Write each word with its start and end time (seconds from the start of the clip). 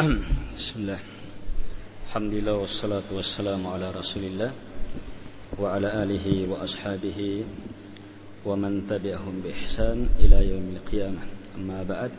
بسم 0.56 0.76
الله. 0.80 1.00
الحمد 2.08 2.32
لله 2.32 2.54
والصلاة 2.56 3.08
والسلام 3.12 3.66
على 3.66 3.90
رسول 3.92 4.24
الله 4.24 4.52
وعلى 5.60 5.88
آله 6.02 6.48
وأصحابه 6.48 7.44
ومن 8.44 8.88
تبعهم 8.88 9.34
بإحسان 9.44 10.08
إلى 10.24 10.38
يوم 10.50 10.66
القيامة. 10.76 11.22
أما 11.56 11.82
بعد 11.82 12.12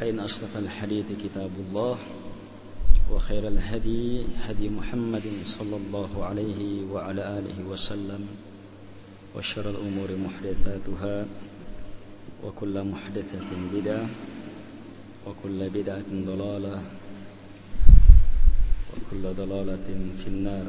فإن 0.00 0.20
أصدق 0.20 0.56
الحديث 0.56 1.06
كتاب 1.24 1.52
الله 1.68 1.98
وخير 3.12 3.48
الهدي 3.48 4.24
هدي 4.48 4.68
محمد 4.68 5.26
صلى 5.58 5.76
الله 5.76 6.24
عليه 6.24 6.88
وعلى 6.88 7.22
آله 7.38 7.58
وسلم 7.68 8.22
وشر 9.36 9.70
الأمور 9.70 10.08
محدثاتها 10.16 11.26
وكل 12.44 12.76
محدثة 12.84 13.48
بدعة 13.72 14.08
وكل 15.26 15.70
بدعة 15.70 16.08
ضلالة 16.10 16.82
وكل 18.92 19.22
ضلالة 19.34 19.88
في 20.22 20.26
النار 20.26 20.66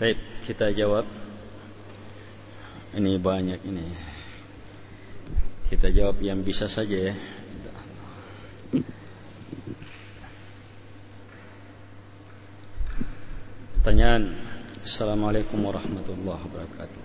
طيب 0.00 0.30
kita 0.50 0.74
jawab. 0.74 1.06
Ini 2.90 3.22
banyak 3.22 3.62
ini. 3.70 3.86
Kita 5.70 5.94
jawab 5.94 6.18
yang 6.18 6.42
bisa 6.42 6.66
saja 6.66 7.14
ya. 7.14 7.14
Pertanyaan 13.78 14.49
Assalamualaikum 14.80 15.60
warahmatullahi 15.60 16.40
wabarakatuh. 16.40 17.04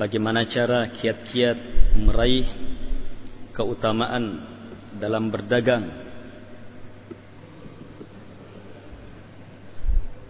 Bagaimana 0.00 0.48
cara 0.48 0.88
kiat-kiat 0.96 1.60
meraih 2.00 2.48
keutamaan 3.52 4.40
dalam 4.96 5.28
berdagang? 5.28 5.84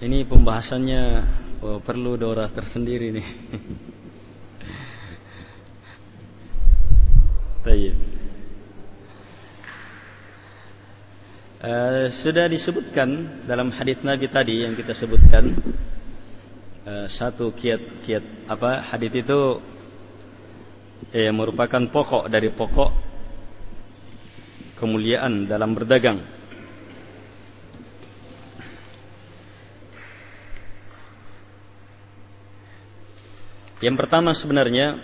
Ini 0.02 0.27
pembahasannya 0.27 1.02
oh, 1.62 1.78
perlu 1.78 2.19
dora 2.19 2.50
tersendiri 2.50 3.14
nih. 3.14 3.28
Baik. 7.62 8.05
Uh, 11.67 12.14
sudah 12.22 12.47
disebutkan 12.47 13.42
dalam 13.42 13.75
hadis 13.75 13.98
Nabi 14.06 14.31
tadi 14.31 14.62
yang 14.62 14.78
kita 14.78 14.95
sebutkan 14.95 15.50
uh, 16.86 17.11
satu 17.11 17.50
kiat-kiat 17.50 18.47
apa 18.47 18.86
hadis 18.86 19.11
itu 19.11 19.59
eh, 21.11 21.27
merupakan 21.34 21.83
pokok 21.91 22.31
dari 22.31 22.55
pokok 22.55 22.91
kemuliaan 24.78 25.50
dalam 25.50 25.75
berdagang. 25.75 26.22
Yang 33.83 33.97
pertama 33.98 34.39
sebenarnya 34.39 35.03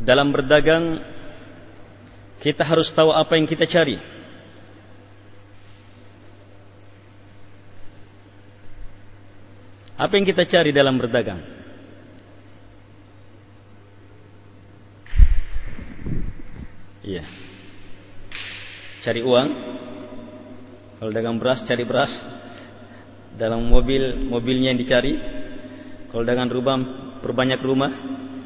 dalam 0.00 0.32
berdagang 0.32 1.19
kita 2.40 2.64
harus 2.64 2.88
tahu 2.96 3.12
apa 3.12 3.36
yang 3.36 3.44
kita 3.44 3.68
cari. 3.68 4.00
Apa 10.00 10.16
yang 10.16 10.24
kita 10.24 10.48
cari 10.48 10.72
dalam 10.72 10.96
berdagang? 10.96 11.44
Iya. 17.04 17.28
Cari 19.04 19.20
uang. 19.20 19.48
Kalau 20.96 21.12
dagang 21.12 21.36
beras, 21.36 21.60
cari 21.68 21.84
beras. 21.84 22.12
Dalam 23.36 23.68
mobil, 23.68 24.24
mobilnya 24.24 24.72
yang 24.72 24.80
dicari. 24.80 25.20
Kalau 26.08 26.24
dagang 26.24 26.48
rumah, 26.48 26.80
perbanyak 27.20 27.60
rumah. 27.60 27.92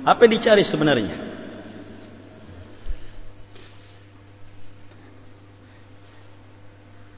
Apa 0.03 0.27
yang 0.27 0.35
dicari 0.35 0.67
sebenarnya? 0.67 1.24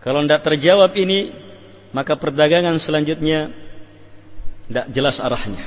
Kalau 0.06 0.22
tidak 0.22 0.47
terjawab 0.47 0.94
ini, 0.94 1.34
maka 1.91 2.15
perdagangan 2.15 2.78
selanjutnya 2.78 3.50
tidak 4.71 4.87
jelas 4.94 5.19
arahnya. 5.19 5.67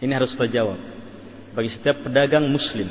Ini 0.00 0.16
harus 0.16 0.32
terjawab 0.32 0.80
bagi 1.52 1.68
setiap 1.68 2.00
pedagang 2.00 2.48
muslim. 2.48 2.88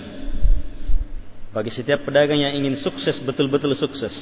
Bagi 1.50 1.74
setiap 1.74 2.06
pedagang 2.06 2.38
yang 2.38 2.54
ingin 2.62 2.78
sukses 2.78 3.18
betul-betul 3.26 3.74
sukses. 3.74 4.14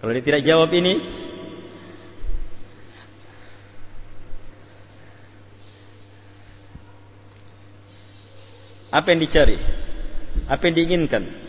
Kalau 0.00 0.08
dia 0.16 0.24
tidak 0.24 0.48
jawab 0.48 0.72
ini, 0.72 0.96
apa 8.88 9.12
yang 9.12 9.20
dicari? 9.20 9.60
Apa 10.48 10.62
yang 10.72 10.74
diinginkan? 10.80 11.47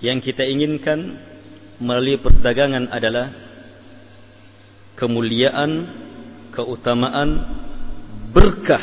Yang 0.00 0.32
kita 0.32 0.44
inginkan 0.44 1.16
melalui 1.80 2.20
perdagangan 2.20 2.92
adalah 2.92 3.32
kemuliaan, 4.96 5.88
keutamaan, 6.52 7.28
berkah 8.32 8.80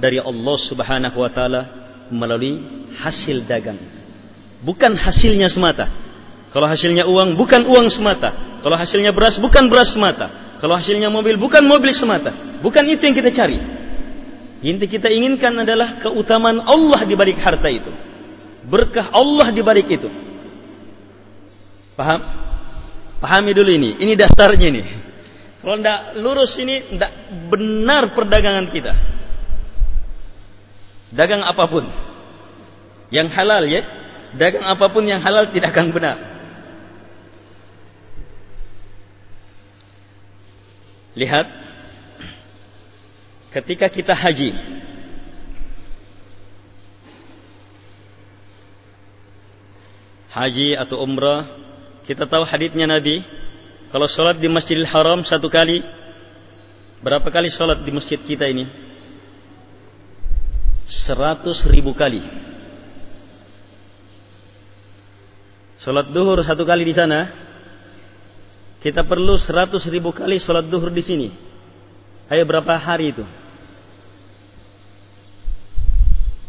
dari 0.00 0.20
Allah 0.20 0.56
Subhanahu 0.68 1.16
wa 1.20 1.30
taala 1.32 1.62
melalui 2.08 2.60
hasil 2.96 3.44
dagang. 3.44 3.76
Bukan 4.64 4.96
hasilnya 4.96 5.52
semata. 5.52 5.88
Kalau 6.48 6.64
hasilnya 6.64 7.04
uang 7.04 7.36
bukan 7.36 7.68
uang 7.68 7.88
semata. 7.92 8.60
Kalau 8.64 8.74
hasilnya 8.74 9.12
beras 9.12 9.36
bukan 9.36 9.68
beras 9.68 9.92
semata. 9.92 10.56
Kalau 10.58 10.74
hasilnya 10.74 11.12
mobil 11.12 11.36
bukan 11.36 11.62
mobil 11.62 11.92
semata. 11.92 12.58
Bukan 12.64 12.82
itu 12.88 13.04
yang 13.04 13.14
kita 13.14 13.30
cari. 13.30 13.58
Inti 14.58 14.90
kita 14.90 15.06
inginkan 15.06 15.54
adalah 15.54 16.02
keutamaan 16.02 16.58
Allah 16.64 17.06
di 17.06 17.14
balik 17.14 17.38
harta 17.38 17.68
itu. 17.70 17.92
Berkah 18.66 19.12
Allah 19.14 19.54
di 19.54 19.62
balik 19.62 19.86
itu. 19.86 20.10
Paham? 21.98 22.20
Pahami 23.18 23.50
dulu 23.50 23.74
ini. 23.74 23.98
Ini 23.98 24.14
dasarnya 24.14 24.68
ini. 24.70 24.82
Kalau 25.58 25.74
tidak 25.82 26.00
lurus 26.22 26.54
ini, 26.62 26.94
tidak 26.94 27.10
benar 27.50 28.14
perdagangan 28.14 28.70
kita. 28.70 28.94
Dagang 31.10 31.42
apa 31.42 31.64
pun. 31.66 31.82
Yang 33.10 33.28
halal 33.34 33.66
ya. 33.66 33.82
Dagang 34.38 34.62
apa 34.62 34.86
pun 34.94 35.02
yang 35.10 35.18
halal 35.18 35.50
tidak 35.50 35.74
akan 35.74 35.90
benar. 35.90 36.16
Lihat. 41.18 41.46
Ketika 43.58 43.90
kita 43.90 44.14
haji. 44.14 44.54
Haji 50.30 50.78
atau 50.78 51.02
umrah 51.02 51.67
kita 52.08 52.24
tahu 52.24 52.40
hadisnya 52.48 52.88
Nabi, 52.88 53.20
kalau 53.92 54.08
sholat 54.08 54.40
di 54.40 54.48
Masjidil 54.48 54.88
Haram 54.88 55.20
satu 55.28 55.52
kali, 55.52 55.84
berapa 57.04 57.28
kali 57.28 57.52
sholat 57.52 57.84
di 57.84 57.92
masjid 57.92 58.16
kita 58.16 58.48
ini? 58.48 58.64
Seratus 60.88 61.68
ribu 61.68 61.92
kali. 61.92 62.24
Sholat 65.84 66.08
duhur 66.08 66.40
satu 66.48 66.64
kali 66.64 66.88
di 66.88 66.96
sana, 66.96 67.28
kita 68.80 69.04
perlu 69.04 69.36
seratus 69.36 69.84
ribu 69.92 70.08
kali 70.08 70.40
sholat 70.40 70.64
duhur 70.64 70.88
di 70.88 71.04
sini. 71.04 71.28
Ayo 72.32 72.48
berapa 72.48 72.72
hari 72.80 73.12
itu? 73.12 73.24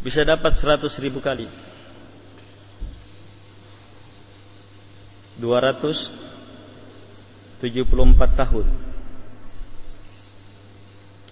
Bisa 0.00 0.24
dapat 0.24 0.56
seratus 0.56 0.96
ribu 0.96 1.20
kali. 1.20 1.69
274 5.40 7.64
tahun. 8.36 8.66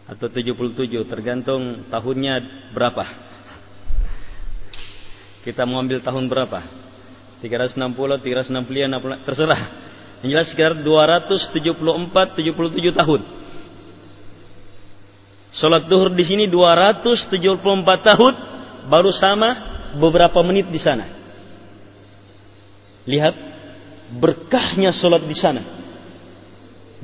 Atau 0.08 0.32
77 0.32 1.04
tergantung 1.04 1.84
tahunnya 1.92 2.34
berapa. 2.72 3.04
Kita 5.44 5.68
mau 5.68 5.84
ambil 5.84 6.00
tahun 6.00 6.24
berapa? 6.32 6.64
360 7.44 8.24
365 8.24 9.28
terserah. 9.28 9.62
Yang 10.24 10.30
jelas 10.32 10.48
sekitar 10.50 10.74
274 10.82 12.40
77 12.40 12.96
tahun. 12.96 13.20
Salat 15.54 15.86
duhur 15.86 16.10
di 16.12 16.24
sini 16.26 16.50
274 16.50 17.30
tahun 17.84 18.34
baru 18.88 19.12
sama 19.14 19.78
beberapa 19.96 20.40
menit 20.44 20.68
di 20.68 20.80
sana. 20.80 21.08
Lihat 23.08 23.47
berkahnya 24.16 24.94
sholat 24.96 25.24
di 25.28 25.36
sana. 25.36 25.62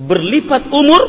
Berlipat 0.01 0.73
umur, 0.73 1.03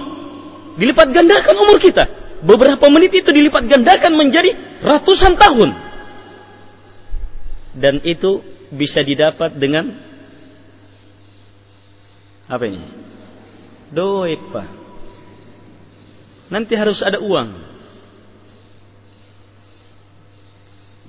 dilipat 0.75 1.07
gandakan 1.15 1.55
umur 1.63 1.77
kita. 1.79 2.03
Beberapa 2.45 2.85
menit 2.91 3.15
itu 3.15 3.31
dilipat 3.31 3.65
gandakan 3.65 4.13
menjadi 4.19 4.51
ratusan 4.83 5.33
tahun. 5.39 5.69
Dan 7.75 7.99
itu 8.03 8.43
bisa 8.71 9.01
didapat 9.01 9.55
dengan 9.55 9.91
apa 12.45 12.63
ini? 12.69 12.81
Doep, 13.89 14.41
Pak. 14.53 14.69
Nanti 16.53 16.73
harus 16.77 17.01
ada 17.01 17.17
uang. 17.17 17.49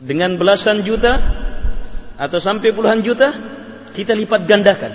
Dengan 0.00 0.37
belasan 0.37 0.85
juta 0.85 1.12
atau 2.17 2.41
sampai 2.41 2.73
puluhan 2.73 3.05
juta 3.05 3.56
kita 3.96 4.12
lipat 4.12 4.44
gandakan. 4.44 4.93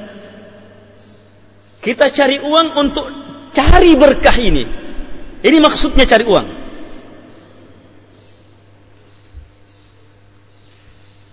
Kita 1.81 2.13
cari 2.13 2.37
uang 2.37 2.67
untuk 2.77 3.05
cari 3.57 3.97
berkah 3.97 4.37
ini. 4.37 4.63
Ini 5.41 5.57
maksudnya 5.57 6.05
cari 6.05 6.21
uang. 6.29 6.47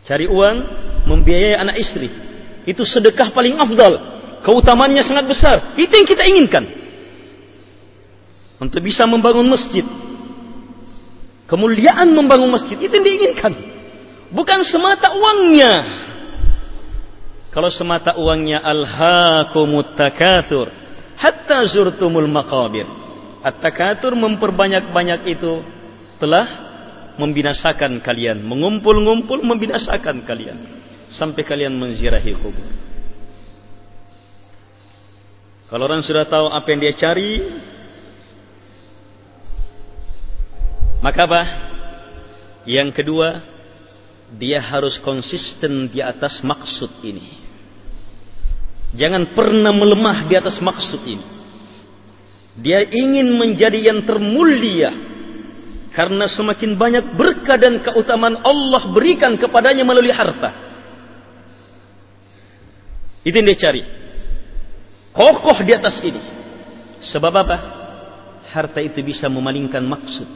Cari 0.08 0.24
uang 0.24 0.56
membiayai 1.04 1.60
anak 1.60 1.76
istri. 1.76 2.08
Itu 2.64 2.88
sedekah 2.88 3.36
paling 3.36 3.60
afdal. 3.60 3.92
Keutamaannya 4.40 5.04
sangat 5.04 5.28
besar. 5.28 5.56
Itu 5.76 5.92
yang 5.92 6.08
kita 6.08 6.24
inginkan. 6.24 6.64
Untuk 8.56 8.80
bisa 8.80 9.04
membangun 9.04 9.44
masjid. 9.52 9.84
Kemuliaan 11.44 12.08
membangun 12.16 12.48
masjid. 12.48 12.80
Itu 12.80 12.96
yang 12.96 13.04
diinginkan. 13.04 13.52
Bukan 14.32 14.64
semata 14.64 15.12
uangnya. 15.12 15.72
Kalau 17.48 17.72
semata 17.72 18.14
uangnya 18.20 18.60
alhaakumut 18.60 19.96
takatur 19.96 20.68
hatta 21.18 21.66
zurtumul 21.66 22.30
maqabir. 22.30 22.86
At-takatur 23.38 24.18
memperbanyak-banyak 24.18 25.20
itu 25.30 25.62
telah 26.18 26.46
membinasakan 27.18 28.02
kalian, 28.02 28.42
mengumpul-ngumpul 28.42 29.42
membinasakan 29.42 30.26
kalian 30.26 30.58
sampai 31.14 31.42
kalian 31.46 31.74
menziarahi 31.74 32.34
kubur. 32.38 32.68
Kalau 35.68 35.84
orang 35.84 36.02
sudah 36.02 36.24
tahu 36.24 36.48
apa 36.50 36.66
yang 36.72 36.80
dia 36.80 36.94
cari, 36.96 37.30
maka 41.04 41.20
apa? 41.28 41.42
Yang 42.66 42.90
kedua, 43.00 43.28
dia 44.34 44.58
harus 44.64 44.98
konsisten 45.04 45.92
di 45.92 46.02
atas 46.02 46.40
maksud 46.42 47.04
ini. 47.06 47.37
Jangan 48.96 49.36
pernah 49.36 49.72
melemah 49.74 50.24
di 50.24 50.34
atas 50.38 50.56
maksud 50.64 51.00
ini. 51.04 51.24
Dia 52.58 52.82
ingin 52.88 53.36
menjadi 53.36 53.78
yang 53.78 54.02
termulia 54.02 54.90
karena 55.92 56.26
semakin 56.26 56.74
banyak 56.74 57.04
berkah 57.14 57.58
dan 57.58 57.78
keutamaan 57.82 58.40
Allah 58.42 58.82
berikan 58.90 59.34
kepadanya 59.36 59.84
melalui 59.84 60.14
harta. 60.14 60.50
Itu 63.22 63.34
yang 63.34 63.46
dia 63.50 63.58
cari. 63.60 63.82
Kokoh 65.12 65.58
di 65.66 65.72
atas 65.74 66.00
ini. 66.00 66.22
Sebab 67.12 67.32
apa? 67.34 67.56
Harta 68.48 68.80
itu 68.80 69.02
bisa 69.04 69.28
memalingkan 69.28 69.84
maksud. 69.84 70.28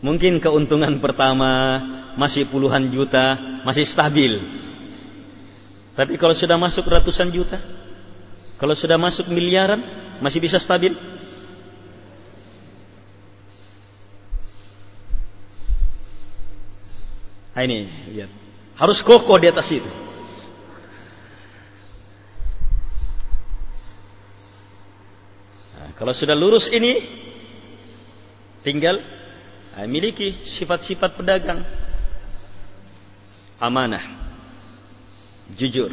Mungkin 0.00 0.40
keuntungan 0.40 1.00
pertama 1.00 1.80
masih 2.14 2.48
puluhan 2.48 2.90
juta, 2.90 3.60
masih 3.64 3.88
stabil. 3.88 4.63
Tapi 5.94 6.18
kalau 6.18 6.34
sudah 6.34 6.58
masuk 6.58 6.82
ratusan 6.90 7.30
juta, 7.30 7.62
kalau 8.58 8.74
sudah 8.74 8.98
masuk 8.98 9.30
miliaran, 9.30 9.78
masih 10.18 10.42
bisa 10.42 10.58
stabil? 10.58 10.90
Nah 17.54 17.62
ini, 17.62 17.86
lihat. 18.10 18.30
Harus 18.74 18.98
kokoh 19.06 19.38
di 19.38 19.46
atas 19.46 19.70
itu. 19.70 19.86
Nah, 25.78 25.94
kalau 25.94 26.10
sudah 26.10 26.34
lurus 26.34 26.66
ini, 26.74 27.06
tinggal 28.66 28.98
nah, 29.78 29.86
miliki 29.86 30.42
sifat-sifat 30.58 31.14
pedagang 31.14 31.62
amanah 33.62 34.23
jujur. 35.52 35.92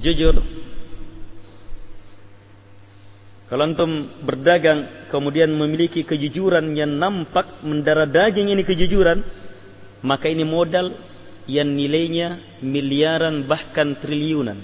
Jujur. 0.00 0.36
Kalau 3.52 3.68
antum 3.68 4.08
berdagang 4.24 5.12
kemudian 5.12 5.52
memiliki 5.52 6.08
kejujuran 6.08 6.72
yang 6.72 6.96
nampak 6.96 7.60
mendarah 7.60 8.08
daging 8.08 8.48
ini 8.48 8.64
kejujuran 8.64 9.20
maka 10.00 10.32
ini 10.32 10.40
modal 10.40 10.96
yang 11.44 11.68
nilainya 11.68 12.58
miliaran 12.64 13.44
bahkan 13.44 14.00
triliunan. 14.00 14.56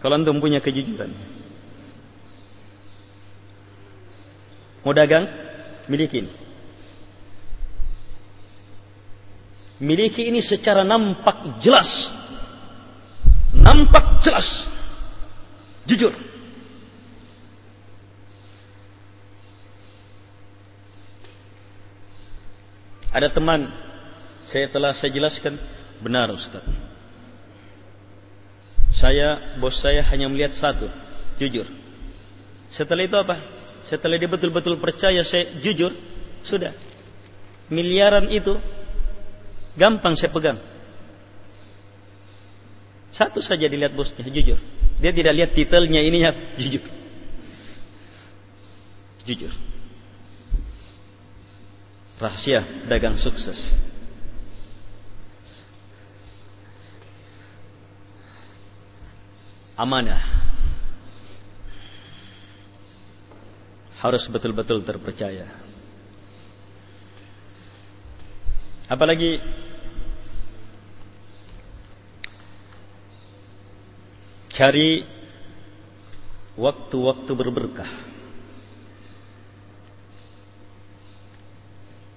Kalau 0.00 0.14
antum 0.16 0.40
punya 0.40 0.64
kejujuran. 0.64 1.12
Mau 4.88 4.96
dagang? 4.96 5.28
Miliki 5.88 6.24
ini 6.24 6.48
miliki 9.78 10.26
ini 10.26 10.42
secara 10.42 10.82
nampak 10.82 11.62
jelas. 11.62 11.88
Nampak 13.54 14.22
jelas. 14.22 14.46
Jujur. 15.88 16.12
Ada 23.08 23.32
teman, 23.32 23.72
saya 24.52 24.68
telah 24.68 24.92
saya 24.92 25.10
jelaskan, 25.10 25.56
benar 26.04 26.28
Ustaz. 26.28 26.60
Saya, 28.94 29.56
bos 29.56 29.80
saya 29.80 30.04
hanya 30.12 30.28
melihat 30.28 30.52
satu, 30.58 30.86
jujur. 31.40 31.64
Setelah 32.74 33.08
itu 33.08 33.16
apa? 33.16 33.40
Setelah 33.88 34.20
dia 34.20 34.28
betul-betul 34.28 34.76
percaya 34.76 35.24
saya 35.24 35.56
jujur, 35.64 35.94
sudah. 36.44 36.76
Miliaran 37.72 38.28
itu 38.28 38.60
Gampang 39.78 40.18
saya 40.18 40.34
pegang. 40.34 40.58
Satu 43.14 43.38
saja 43.38 43.70
dilihat 43.70 43.94
bosnya, 43.94 44.26
jujur. 44.26 44.58
Dia 44.98 45.14
tidak 45.14 45.34
lihat 45.38 45.50
titelnya 45.54 46.02
ininya, 46.02 46.34
jujur. 46.60 46.82
Jujur. 49.22 49.54
Rahasia 52.18 52.90
dagang 52.90 53.14
sukses. 53.22 53.58
Amanah. 59.78 60.18
Harus 64.02 64.26
betul-betul 64.26 64.82
terpercaya. 64.82 65.46
Apalagi 68.90 69.38
Cari 74.58 75.06
waktu-waktu 76.58 77.30
berberkah. 77.30 77.86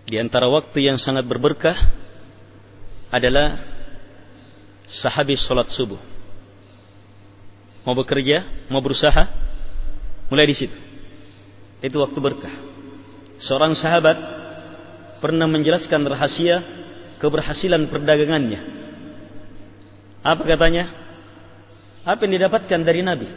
Di 0.09 0.17
antara 0.17 0.49
waktu 0.49 0.89
yang 0.89 0.97
sangat 0.97 1.29
berberkah 1.29 1.77
adalah 3.13 3.61
sehabis 4.89 5.45
sholat 5.45 5.69
subuh. 5.69 6.01
Mau 7.85 7.93
bekerja, 7.93 8.65
mau 8.73 8.81
berusaha, 8.81 9.29
mulai 10.25 10.49
di 10.49 10.57
situ. 10.57 10.77
Itu 11.85 12.01
waktu 12.01 12.17
berkah. 12.17 12.57
Seorang 13.45 13.77
sahabat 13.77 14.17
pernah 15.21 15.45
menjelaskan 15.45 16.09
rahasia 16.09 16.65
keberhasilan 17.21 17.85
perdagangannya. 17.85 18.61
Apa 20.25 20.41
katanya? 20.41 21.10
Apa 22.01 22.25
yang 22.25 22.41
didapatkan 22.41 22.79
dari 22.81 23.05
Nabi? 23.05 23.29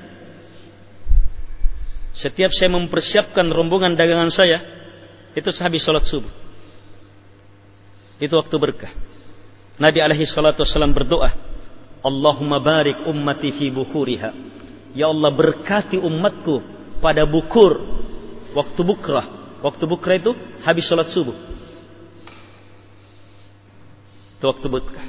Setiap 2.15 2.55
saya 2.55 2.71
mempersiapkan 2.71 3.45
rombongan 3.51 3.99
dagangan 3.99 4.31
saya, 4.31 4.63
itu 5.35 5.51
sehabis 5.51 5.83
sholat 5.83 6.07
subuh. 6.07 6.31
Itu 8.23 8.39
waktu 8.39 8.55
berkah. 8.55 8.95
Nabi 9.77 9.99
alaihi 9.99 10.23
salatu 10.23 10.63
wasallam 10.63 10.95
berdoa, 10.95 11.35
Allahumma 12.07 12.63
barik 12.63 13.03
ummati 13.11 13.51
fi 13.51 13.67
bukuriha. 13.75 14.31
Ya 14.95 15.11
Allah 15.11 15.35
berkati 15.35 15.99
umatku 15.99 16.63
pada 17.03 17.27
bukur 17.27 17.83
waktu 18.55 18.81
bukrah. 18.87 19.59
Waktu 19.59 19.85
bukrah 19.91 20.15
itu 20.15 20.31
habis 20.63 20.87
sholat 20.87 21.11
subuh. 21.11 21.35
Itu 24.39 24.45
waktu 24.47 24.67
berkah. 24.71 25.07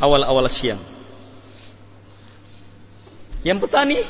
Awal-awal 0.00 0.48
siang. 0.48 0.95
Yang 3.46 3.58
petani 3.62 4.02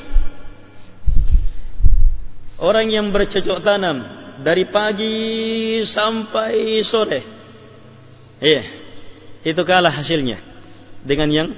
orang 2.56 2.88
yang 2.88 3.12
bercocok 3.12 3.60
tanam 3.60 3.96
dari 4.40 4.64
pagi 4.72 5.16
sampai 5.84 6.80
sore. 6.88 7.20
Iya. 8.40 8.62
Itu 9.44 9.60
kalah 9.60 9.92
hasilnya 9.92 10.40
dengan 11.04 11.28
yang 11.28 11.48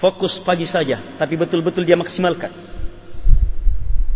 fokus 0.00 0.40
pagi 0.40 0.64
saja, 0.64 1.20
tapi 1.20 1.36
betul-betul 1.36 1.84
dia 1.84 2.00
maksimalkan. 2.00 2.50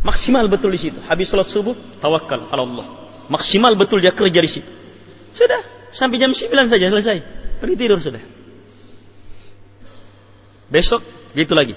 Maksimal 0.02 0.48
betul 0.48 0.72
di 0.72 0.80
situ. 0.82 0.98
Habis 1.04 1.30
sholat 1.30 1.52
subuh, 1.52 1.76
tawakal 2.00 2.48
Allah. 2.50 3.12
Maksimal 3.30 3.76
betul 3.78 4.02
dia 4.02 4.10
kerja 4.10 4.40
di 4.40 4.50
situ. 4.50 4.70
Sudah, 5.36 5.92
sampai 5.94 6.18
jam 6.18 6.34
9 6.34 6.48
saja 6.66 6.90
selesai. 6.90 7.18
Pergi 7.62 7.76
tidur 7.78 8.02
sudah. 8.02 8.18
Besok 10.66 11.21
gitu 11.32 11.52
lagi. 11.56 11.74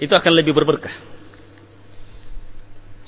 Itu 0.00 0.12
akan 0.16 0.32
lebih 0.32 0.56
berberkah. 0.56 0.92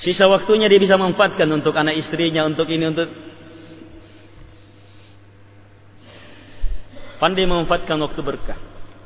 Sisa 0.02 0.26
waktunya 0.26 0.66
dia 0.66 0.82
bisa 0.82 0.98
manfaatkan 0.98 1.46
untuk 1.48 1.72
anak 1.78 1.94
istrinya, 1.94 2.42
untuk 2.42 2.66
ini, 2.68 2.84
untuk 2.90 3.08
pandai 7.22 7.46
memanfaatkan 7.46 7.96
waktu 8.02 8.20
berkah. 8.20 8.58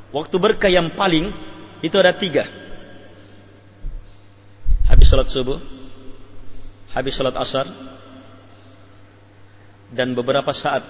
Waktu 0.09 0.35
berkah 0.41 0.71
yang 0.73 0.97
paling 0.97 1.29
itu 1.85 1.95
ada 2.01 2.17
tiga. 2.17 2.49
Habis 4.89 5.05
sholat 5.05 5.29
subuh, 5.29 5.61
habis 6.97 7.13
sholat 7.13 7.35
asar, 7.37 7.69
dan 9.93 10.17
beberapa 10.17 10.49
saat 10.51 10.81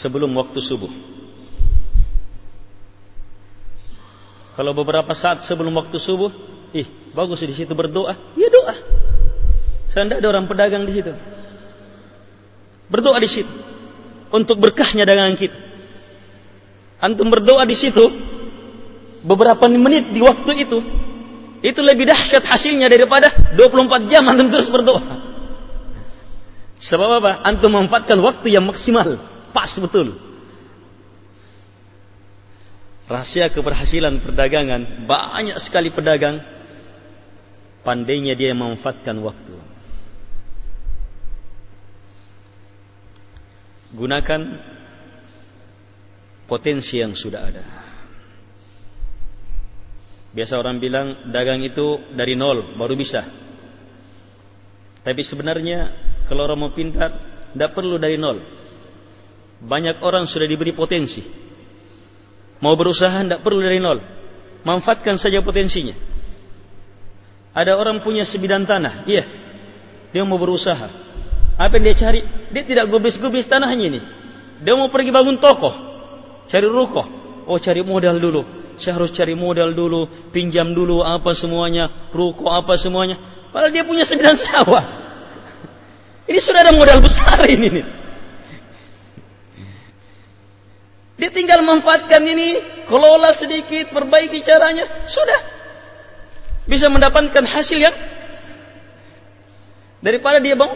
sebelum 0.00 0.32
waktu 0.40 0.58
subuh. 0.64 1.17
Kalau 4.58 4.74
beberapa 4.74 5.14
saat 5.14 5.46
sebelum 5.46 5.70
waktu 5.78 6.02
subuh, 6.02 6.34
ih 6.74 7.14
bagus 7.14 7.38
di 7.46 7.54
situ 7.54 7.70
berdoa, 7.78 8.34
ya 8.34 8.48
doa. 8.50 8.74
Saya 9.94 10.18
ada 10.18 10.26
orang 10.26 10.50
pedagang 10.50 10.82
di 10.82 10.98
situ. 10.98 11.14
Berdoa 12.90 13.22
di 13.22 13.30
situ 13.30 13.54
untuk 14.34 14.58
berkahnya 14.58 15.06
dagangan 15.06 15.38
kita. 15.38 15.58
Antum 16.98 17.30
berdoa 17.30 17.62
di 17.70 17.78
situ 17.78 18.02
beberapa 19.22 19.70
menit 19.70 20.10
di 20.10 20.18
waktu 20.18 20.50
itu 20.66 20.78
itu 21.62 21.78
lebih 21.78 22.10
dahsyat 22.10 22.42
hasilnya 22.42 22.90
daripada 22.90 23.54
24 23.54 24.10
jam 24.10 24.26
antum 24.26 24.50
terus 24.50 24.66
berdoa. 24.74 25.02
Sebab 26.82 27.22
apa? 27.22 27.46
Antum 27.46 27.78
memanfaatkan 27.78 28.18
waktu 28.18 28.58
yang 28.58 28.66
maksimal, 28.66 29.22
pas 29.54 29.70
betul. 29.78 30.27
Rahasia 33.08 33.48
keberhasilan 33.48 34.20
perdagangan, 34.20 35.08
banyak 35.08 35.56
sekali 35.64 35.88
pedagang 35.88 36.44
pandainya 37.80 38.36
dia 38.36 38.52
memanfaatkan 38.52 39.16
waktu. 39.24 39.56
Gunakan 43.96 44.40
potensi 46.44 47.00
yang 47.00 47.16
sudah 47.16 47.40
ada. 47.40 47.64
Biasa 50.36 50.60
orang 50.60 50.76
bilang 50.76 51.32
dagang 51.32 51.64
itu 51.64 52.12
dari 52.12 52.36
nol 52.36 52.76
baru 52.76 52.92
bisa. 52.92 53.24
Tapi 55.00 55.24
sebenarnya 55.24 55.88
kalau 56.28 56.44
orang 56.44 56.60
mau 56.60 56.72
pintar 56.76 57.08
tidak 57.56 57.72
perlu 57.72 57.96
dari 57.96 58.20
nol. 58.20 58.44
Banyak 59.64 60.04
orang 60.04 60.28
sudah 60.28 60.44
diberi 60.44 60.76
potensi. 60.76 61.47
Mau 62.58 62.74
berusaha 62.74 63.22
tidak 63.22 63.40
perlu 63.46 63.62
dari 63.62 63.78
nol. 63.78 64.02
Manfaatkan 64.66 65.14
saja 65.16 65.38
potensinya. 65.38 65.94
Ada 67.54 67.74
orang 67.74 68.02
punya 68.02 68.26
sebidang 68.26 68.66
tanah, 68.66 69.06
iya. 69.06 69.24
Dia 70.10 70.22
mau 70.26 70.38
berusaha. 70.38 70.88
Apa 71.58 71.74
yang 71.78 71.90
dia 71.90 71.96
cari? 71.98 72.20
Dia 72.54 72.62
tidak 72.62 72.86
gubris-gubris 72.90 73.50
tanahnya 73.50 73.84
ini. 73.90 74.00
Dia 74.62 74.74
mau 74.78 74.90
pergi 74.90 75.10
bangun 75.10 75.38
toko. 75.42 75.70
Cari 76.46 76.66
rukoh. 76.66 77.06
Oh 77.50 77.58
cari 77.58 77.82
modal 77.82 78.18
dulu. 78.18 78.42
Saya 78.78 78.94
harus 78.98 79.10
cari 79.10 79.34
modal 79.34 79.74
dulu. 79.74 80.30
Pinjam 80.30 80.70
dulu 80.70 81.02
apa 81.02 81.34
semuanya. 81.34 82.10
Rukoh 82.14 82.46
apa 82.46 82.78
semuanya. 82.78 83.18
Padahal 83.50 83.74
dia 83.74 83.82
punya 83.82 84.06
sembilan 84.06 84.36
sawah. 84.38 84.84
Ini 86.28 86.38
sudah 86.44 86.60
ada 86.62 86.72
modal 86.76 87.02
besar 87.02 87.42
ini. 87.48 87.68
Nih. 87.80 87.86
Dia 91.18 91.30
tinggal 91.34 91.60
manfaatkan 91.66 92.22
ini. 92.22 92.82
Kelola 92.86 93.34
sedikit. 93.34 93.90
Perbaiki 93.90 94.40
caranya. 94.46 95.10
Sudah. 95.10 95.40
Bisa 96.64 96.86
mendapatkan 96.86 97.44
hasil 97.44 97.78
yang. 97.82 97.96
Daripada 99.98 100.38
dia 100.38 100.54
bang, 100.54 100.72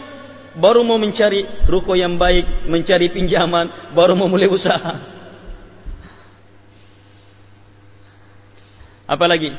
baru 0.59 0.83
mau 0.83 0.99
mencari 0.99 1.47
ruko 1.65 1.95
yang 1.95 2.19
baik, 2.19 2.67
mencari 2.67 3.07
pinjaman, 3.07 3.95
baru 3.95 4.13
mau 4.19 4.27
mulai 4.27 4.51
usaha. 4.51 4.99
Apalagi 9.07 9.53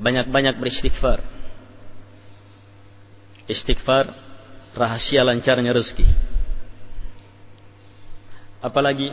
banyak-banyak 0.00 0.56
beristighfar. 0.58 1.20
Istighfar 3.50 4.10
rahasia 4.74 5.26
lancarnya 5.26 5.74
rezeki. 5.74 6.29
Apalagi 8.60 9.08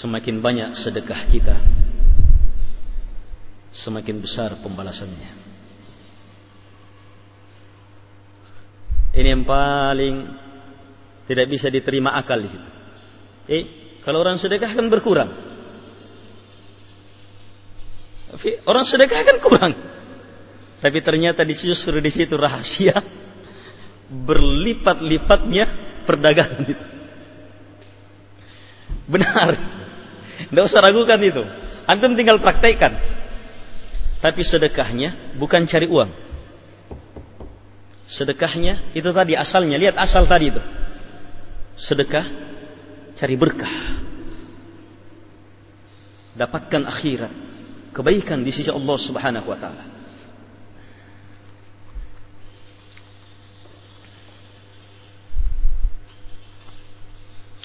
semakin 0.00 0.40
banyak 0.40 0.70
sedekah 0.80 1.28
kita, 1.28 1.56
semakin 3.76 4.24
besar 4.24 4.56
pembalasannya. 4.64 5.52
Ini 9.12 9.28
yang 9.36 9.44
paling 9.44 10.16
tidak 11.28 11.46
bisa 11.52 11.68
diterima 11.68 12.16
akal 12.16 12.40
di 12.40 12.48
situ. 12.48 12.68
Eh, 13.52 13.64
kalau 14.00 14.24
orang 14.24 14.40
sedekah 14.40 14.72
kan 14.72 14.88
berkurang. 14.88 15.30
Orang 18.64 18.88
sedekah 18.88 19.20
kan 19.28 19.36
kurang. 19.44 19.72
Tapi 20.80 20.98
ternyata 21.04 21.44
di 21.44 21.52
di 22.00 22.12
situ 22.14 22.32
rahasia 22.40 23.19
berlipat-lipatnya 24.10 25.64
perdagangan 26.02 26.66
itu. 26.66 26.84
Benar. 29.06 29.48
Tidak 30.50 30.64
usah 30.66 30.82
ragukan 30.82 31.20
itu. 31.22 31.42
Antum 31.86 32.18
tinggal 32.18 32.42
praktekkan. 32.42 32.98
Tapi 34.20 34.42
sedekahnya 34.44 35.34
bukan 35.38 35.64
cari 35.64 35.86
uang. 35.88 36.10
Sedekahnya 38.10 38.90
itu 38.92 39.06
tadi 39.14 39.38
asalnya. 39.38 39.78
Lihat 39.78 39.96
asal 39.96 40.26
tadi 40.26 40.50
itu. 40.50 40.62
Sedekah 41.78 42.26
cari 43.14 43.34
berkah. 43.38 43.74
Dapatkan 46.30 46.82
akhirat, 46.86 47.32
kebaikan 47.90 48.40
di 48.46 48.54
sisi 48.54 48.70
Allah 48.70 48.96
Subhanahu 48.96 49.50
wa 49.50 49.58
taala. 49.58 49.84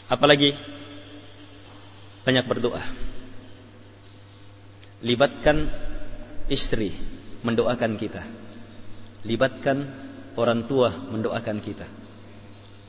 Apalagi 0.06 0.54
banyak 2.26 2.46
berdoa. 2.46 2.82
Libatkan 5.06 5.70
istri 6.50 6.94
mendoakan 7.46 7.98
kita. 7.98 8.24
Libatkan 9.26 9.78
orang 10.38 10.66
tua 10.70 10.94
mendoakan 10.94 11.58
kita. 11.62 11.88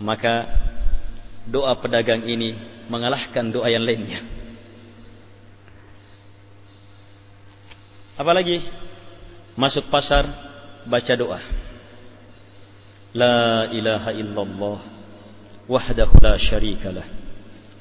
Maka 0.01 0.45
doa 1.49 1.73
pedagang 1.81 2.25
ini 2.25 2.57
mengalahkan 2.89 3.49
doa 3.49 3.69
yang 3.69 3.85
lainnya. 3.85 4.21
Apalagi 8.17 8.65
masuk 9.57 9.89
pasar 9.93 10.25
baca 10.89 11.15
doa. 11.17 11.41
La 13.17 13.69
ilaha 13.73 14.13
illallah 14.13 14.96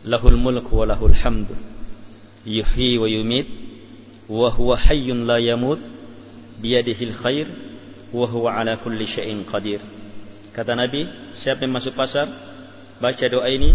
Lahul 0.05 0.37
mulku 0.37 0.73
wa 0.73 0.85
lahul 0.85 1.13
hamdu. 1.13 1.53
Yuhyi 2.45 2.97
wa 2.97 3.09
yumit 3.09 3.47
wa 4.29 4.49
huwa 4.49 4.77
hayyun 4.77 5.25
la 5.25 5.41
yamut 5.41 5.81
biyadihil 6.61 7.13
khair 7.17 7.47
wa 8.13 8.25
huwa 8.29 8.57
ala 8.57 8.77
kulli 8.77 9.05
syai'in 9.09 9.45
qadir. 9.45 9.81
Kata 10.53 10.77
Nabi, 10.77 11.05
siapa 11.41 11.65
yang 11.65 11.73
masuk 11.73 11.97
pasar 11.97 12.29
baca 13.01 13.25
doa 13.29 13.49
ini 13.49 13.73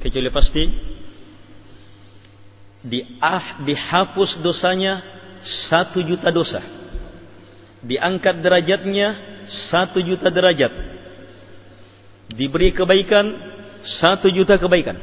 kecuali 0.00 0.28
pasti 0.32 0.64
di 2.84 3.04
ah 3.20 3.60
dihapus 3.62 4.40
dosanya 4.40 5.00
satu 5.68 6.00
juta 6.04 6.32
dosa. 6.32 6.60
Diangkat 7.84 8.42
derajatnya 8.42 9.08
satu 9.70 10.02
juta 10.02 10.28
derajat 10.28 10.97
diberi 12.32 12.72
kebaikan 12.72 13.32
satu 13.84 14.28
juta 14.28 14.60
kebaikan. 14.60 14.96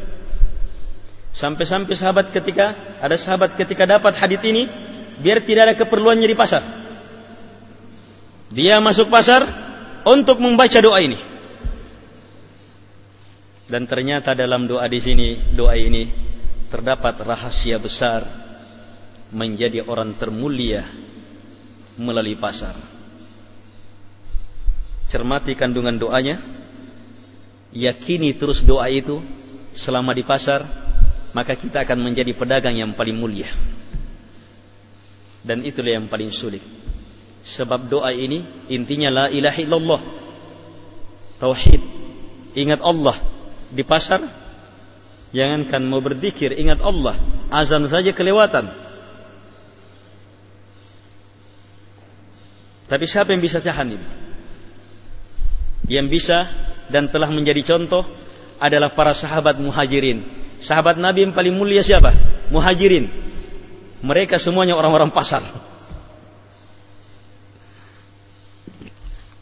Sampai-sampai 1.35 1.95
sahabat 1.99 2.31
ketika 2.31 2.97
ada 3.03 3.17
sahabat 3.19 3.59
ketika 3.59 3.83
dapat 3.83 4.15
hadis 4.15 4.39
ini, 4.45 4.63
biar 5.19 5.43
tidak 5.43 5.61
ada 5.67 5.75
keperluannya 5.75 6.27
di 6.27 6.37
pasar. 6.37 6.63
Dia 8.55 8.79
masuk 8.79 9.11
pasar 9.11 9.43
untuk 10.07 10.39
membaca 10.39 10.79
doa 10.79 11.01
ini. 11.03 11.19
Dan 13.65 13.89
ternyata 13.89 14.37
dalam 14.37 14.69
doa 14.69 14.85
di 14.85 15.01
sini, 15.01 15.51
doa 15.57 15.73
ini 15.73 16.07
terdapat 16.69 17.17
rahasia 17.19 17.81
besar 17.81 18.21
menjadi 19.33 19.81
orang 19.83 20.13
termulia 20.15 20.85
melalui 21.97 22.37
pasar. 22.37 22.77
Cermati 25.09 25.57
kandungan 25.57 25.97
doanya, 25.97 26.37
yakini 27.75 28.31
terus 28.39 28.63
doa 28.63 28.87
itu 28.87 29.19
selama 29.75 30.15
di 30.15 30.23
pasar, 30.23 30.63
maka 31.35 31.53
kita 31.53 31.83
akan 31.83 31.99
menjadi 31.99 32.31
pedagang 32.31 32.79
yang 32.79 32.95
paling 32.95 33.13
mulia. 33.13 33.51
Dan 35.45 35.61
itulah 35.61 35.93
yang 35.93 36.07
paling 36.07 36.31
sulit. 36.33 36.63
Sebab 37.59 37.91
doa 37.91 38.09
ini 38.09 38.65
intinya 38.71 39.11
la 39.11 39.25
ilaha 39.29 39.59
illallah. 39.61 40.01
Tauhid. 41.37 41.81
Ingat 42.55 42.81
Allah 42.81 43.35
di 43.75 43.83
pasar 43.83 44.23
jangankan 45.35 45.83
mau 45.83 45.99
berzikir 45.99 46.55
ingat 46.55 46.79
Allah 46.79 47.19
azan 47.51 47.83
saja 47.91 48.15
kelewatan 48.15 48.71
tapi 52.87 53.03
siapa 53.09 53.35
yang 53.35 53.43
bisa 53.43 53.59
tahan 53.59 53.99
ini 53.99 54.07
yang 55.91 56.07
bisa 56.07 56.47
dan 56.91 57.09
telah 57.09 57.29
menjadi 57.29 57.61
contoh 57.65 58.03
adalah 58.61 58.93
para 58.93 59.13
sahabat 59.15 59.59
muhajirin 59.59 60.23
sahabat 60.63 60.95
Nabi 60.95 61.27
yang 61.27 61.33
paling 61.35 61.53
mulia 61.53 61.83
siapa 61.83 62.13
muhajirin 62.49 63.09
mereka 64.05 64.39
semuanya 64.39 64.77
orang-orang 64.77 65.11
pasar 65.11 65.43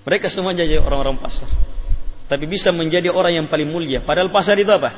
mereka 0.03 0.27
semuanya 0.27 0.67
jadi 0.67 0.83
orang-orang 0.83 1.19
pasar 1.21 1.73
tapi 2.33 2.49
bisa 2.49 2.73
menjadi 2.73 3.13
orang 3.13 3.43
yang 3.43 3.47
paling 3.51 3.69
mulia. 3.69 4.01
Padahal 4.01 4.33
pasar 4.33 4.57
itu 4.57 4.73
apa? 4.73 4.89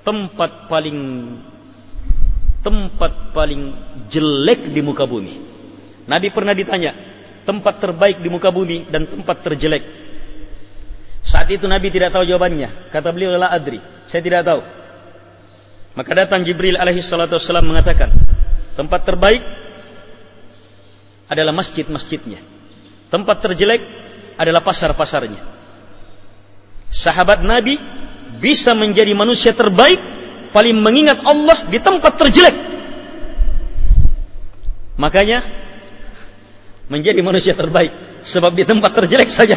Tempat 0.00 0.70
paling 0.70 0.98
tempat 2.64 3.36
paling 3.36 3.62
jelek 4.08 4.72
di 4.72 4.80
muka 4.80 5.04
bumi. 5.04 5.34
Nabi 6.06 6.32
pernah 6.32 6.56
ditanya, 6.56 6.94
tempat 7.44 7.84
terbaik 7.84 8.22
di 8.22 8.32
muka 8.32 8.48
bumi 8.48 8.88
dan 8.88 9.04
tempat 9.12 9.44
terjelek. 9.44 10.01
Saat 11.22 11.46
itu 11.54 11.64
Nabi 11.70 11.88
tidak 11.90 12.10
tahu 12.10 12.26
jawabannya. 12.26 12.90
Kata 12.90 13.14
beliau, 13.14 13.34
"La 13.38 13.50
adri." 13.54 13.78
Saya 14.10 14.20
tidak 14.20 14.42
tahu. 14.42 14.60
Maka 15.94 16.10
datang 16.26 16.42
Jibril 16.42 16.74
alaihi 16.74 17.04
salatu 17.04 17.36
wasallam 17.36 17.68
mengatakan, 17.68 18.10
tempat 18.74 19.04
terbaik 19.04 19.42
adalah 21.28 21.52
masjid-masjidnya. 21.52 22.40
Tempat 23.12 23.44
terjelek 23.44 23.82
adalah 24.40 24.64
pasar-pasarnya 24.64 25.52
sahabat 26.92 27.40
Nabi 27.40 27.80
bisa 28.38 28.76
menjadi 28.76 29.16
manusia 29.16 29.56
terbaik 29.56 29.96
paling 30.52 30.76
mengingat 30.76 31.16
Allah 31.24 31.72
di 31.72 31.80
tempat 31.80 32.12
terjelek 32.20 32.56
makanya 35.00 35.40
menjadi 36.92 37.16
manusia 37.24 37.56
terbaik 37.56 38.22
sebab 38.28 38.52
di 38.52 38.68
tempat 38.68 38.92
terjelek 38.92 39.32
saja 39.32 39.56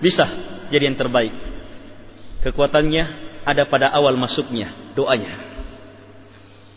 bisa 0.00 0.24
jadi 0.72 0.88
yang 0.88 0.96
terbaik. 0.96 1.36
Kekuatannya 2.40 3.04
ada 3.44 3.68
pada 3.68 3.92
awal 3.92 4.16
masuknya 4.16 4.72
doanya. 4.96 5.36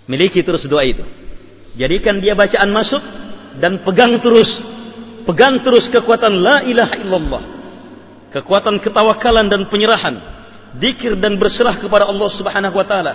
Miliki 0.06 0.44
terus 0.46 0.68
doa 0.68 0.86
itu. 0.86 1.02
Jadikan 1.80 2.22
dia 2.22 2.38
bacaan 2.38 2.70
masuk 2.70 3.02
dan 3.58 3.82
pegang 3.82 4.20
terus. 4.22 4.50
Pegang 5.26 5.64
terus 5.66 5.90
kekuatan 5.90 6.38
la 6.38 6.62
ilaha 6.62 6.96
illallah. 7.02 7.44
Kekuatan 8.30 8.84
ketawakalan 8.84 9.48
dan 9.48 9.66
penyerahan, 9.72 10.20
dikir 10.76 11.16
dan 11.18 11.40
berserah 11.40 11.80
kepada 11.80 12.04
Allah 12.04 12.30
Subhanahu 12.36 12.76
wa 12.76 12.84
taala, 12.84 13.14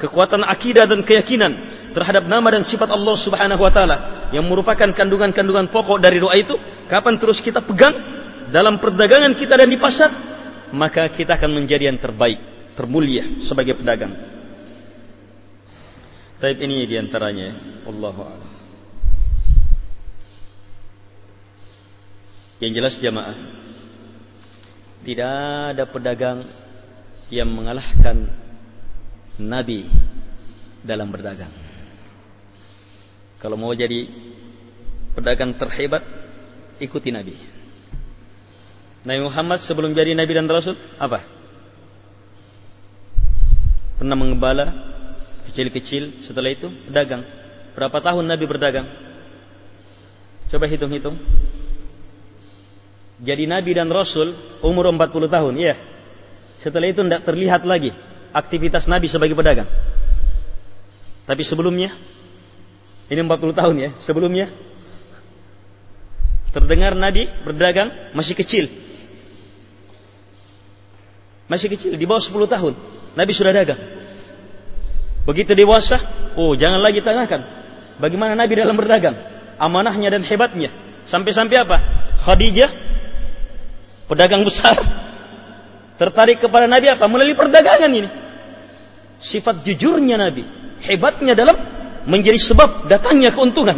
kekuatan 0.00 0.42
akidah 0.48 0.88
dan 0.88 1.04
keyakinan 1.04 1.52
terhadap 1.92 2.24
nama 2.24 2.56
dan 2.56 2.64
sifat 2.64 2.88
Allah 2.88 3.14
Subhanahu 3.20 3.60
wa 3.60 3.68
taala 3.68 3.96
yang 4.32 4.48
merupakan 4.48 4.88
kandungan-kandungan 4.96 5.68
pokok 5.68 6.00
dari 6.00 6.16
doa 6.16 6.32
itu, 6.40 6.56
kapan 6.88 7.20
terus 7.20 7.44
kita 7.44 7.60
pegang 7.60 7.92
dalam 8.52 8.76
perdagangan 8.76 9.32
kita 9.32 9.56
dan 9.56 9.68
di 9.72 9.80
pasar, 9.80 10.10
maka 10.76 11.08
kita 11.08 11.40
akan 11.40 11.56
menjadi 11.56 11.88
yang 11.88 11.96
terbaik, 11.96 12.38
termulia 12.76 13.42
sebagai 13.48 13.80
pedagang. 13.80 14.12
Taib 16.36 16.58
ini 16.60 16.84
di 16.84 17.00
antaranya, 17.00 17.80
Allahu 17.88 18.20
a'lam. 18.20 18.50
Yang 22.60 22.72
jelas 22.78 22.94
jamaah 23.02 23.36
tidak 25.02 25.34
ada 25.74 25.84
pedagang 25.90 26.46
yang 27.26 27.50
mengalahkan 27.50 28.28
Nabi 29.40 29.90
dalam 30.84 31.10
berdagang. 31.10 31.50
Kalau 33.42 33.58
mau 33.58 33.74
jadi 33.74 34.06
pedagang 35.18 35.58
terhebat, 35.58 36.06
ikuti 36.78 37.10
Nabi. 37.10 37.51
Nabi 39.02 39.20
Muhammad 39.26 39.66
sebelum 39.66 39.90
jadi 39.94 40.14
Nabi 40.14 40.32
dan 40.34 40.46
Rasul, 40.46 40.78
apa? 40.98 41.26
Pernah 43.98 44.16
mengembala 44.18 44.66
kecil-kecil, 45.50 46.26
setelah 46.26 46.54
itu 46.54 46.70
pedagang. 46.86 47.22
Berapa 47.74 47.98
tahun 47.98 48.24
Nabi 48.26 48.44
berdagang? 48.46 48.86
Coba 50.50 50.68
hitung-hitung 50.68 51.16
jadi 53.22 53.46
nabi 53.46 53.70
dan 53.70 53.86
rasul 53.86 54.34
umur 54.66 54.90
40 54.90 55.30
tahun, 55.30 55.54
ya. 55.54 55.78
Setelah 56.66 56.90
itu 56.90 57.06
tidak 57.06 57.22
terlihat 57.22 57.62
lagi 57.62 57.94
aktivitas 58.34 58.90
nabi 58.90 59.06
sebagai 59.06 59.38
pedagang. 59.38 59.70
Tapi 61.22 61.42
sebelumnya 61.46 61.94
ini 63.06 63.22
40 63.22 63.54
tahun 63.54 63.76
ya, 63.78 63.90
sebelumnya 64.02 64.50
terdengar 66.50 66.98
nabi 66.98 67.30
berdagang 67.46 68.10
masih 68.18 68.34
kecil. 68.34 68.66
Masih 71.52 71.68
kecil, 71.68 71.92
di 72.00 72.08
bawah 72.08 72.24
10 72.24 72.48
tahun. 72.48 72.72
Nabi 73.12 73.32
sudah 73.36 73.52
dagang. 73.52 73.76
Begitu 75.28 75.52
dewasa, 75.52 76.00
oh 76.40 76.56
jangan 76.56 76.80
lagi 76.80 77.04
tanyakan. 77.04 77.44
Bagaimana 78.00 78.32
Nabi 78.32 78.56
dalam 78.56 78.72
berdagang? 78.72 79.12
Amanahnya 79.60 80.16
dan 80.16 80.24
hebatnya. 80.24 80.72
Sampai-sampai 81.12 81.60
apa? 81.60 81.76
Khadijah 82.24 82.72
pedagang 84.08 84.48
besar 84.48 84.76
tertarik 86.00 86.40
kepada 86.40 86.64
Nabi 86.64 86.88
apa? 86.88 87.04
Melalui 87.04 87.36
perdagangan 87.36 87.92
ini. 87.92 88.08
Sifat 89.20 89.60
jujurnya 89.60 90.16
Nabi, 90.16 90.48
hebatnya 90.88 91.36
dalam 91.36 91.54
menjadi 92.08 92.40
sebab 92.48 92.88
datangnya 92.88 93.28
keuntungan. 93.28 93.76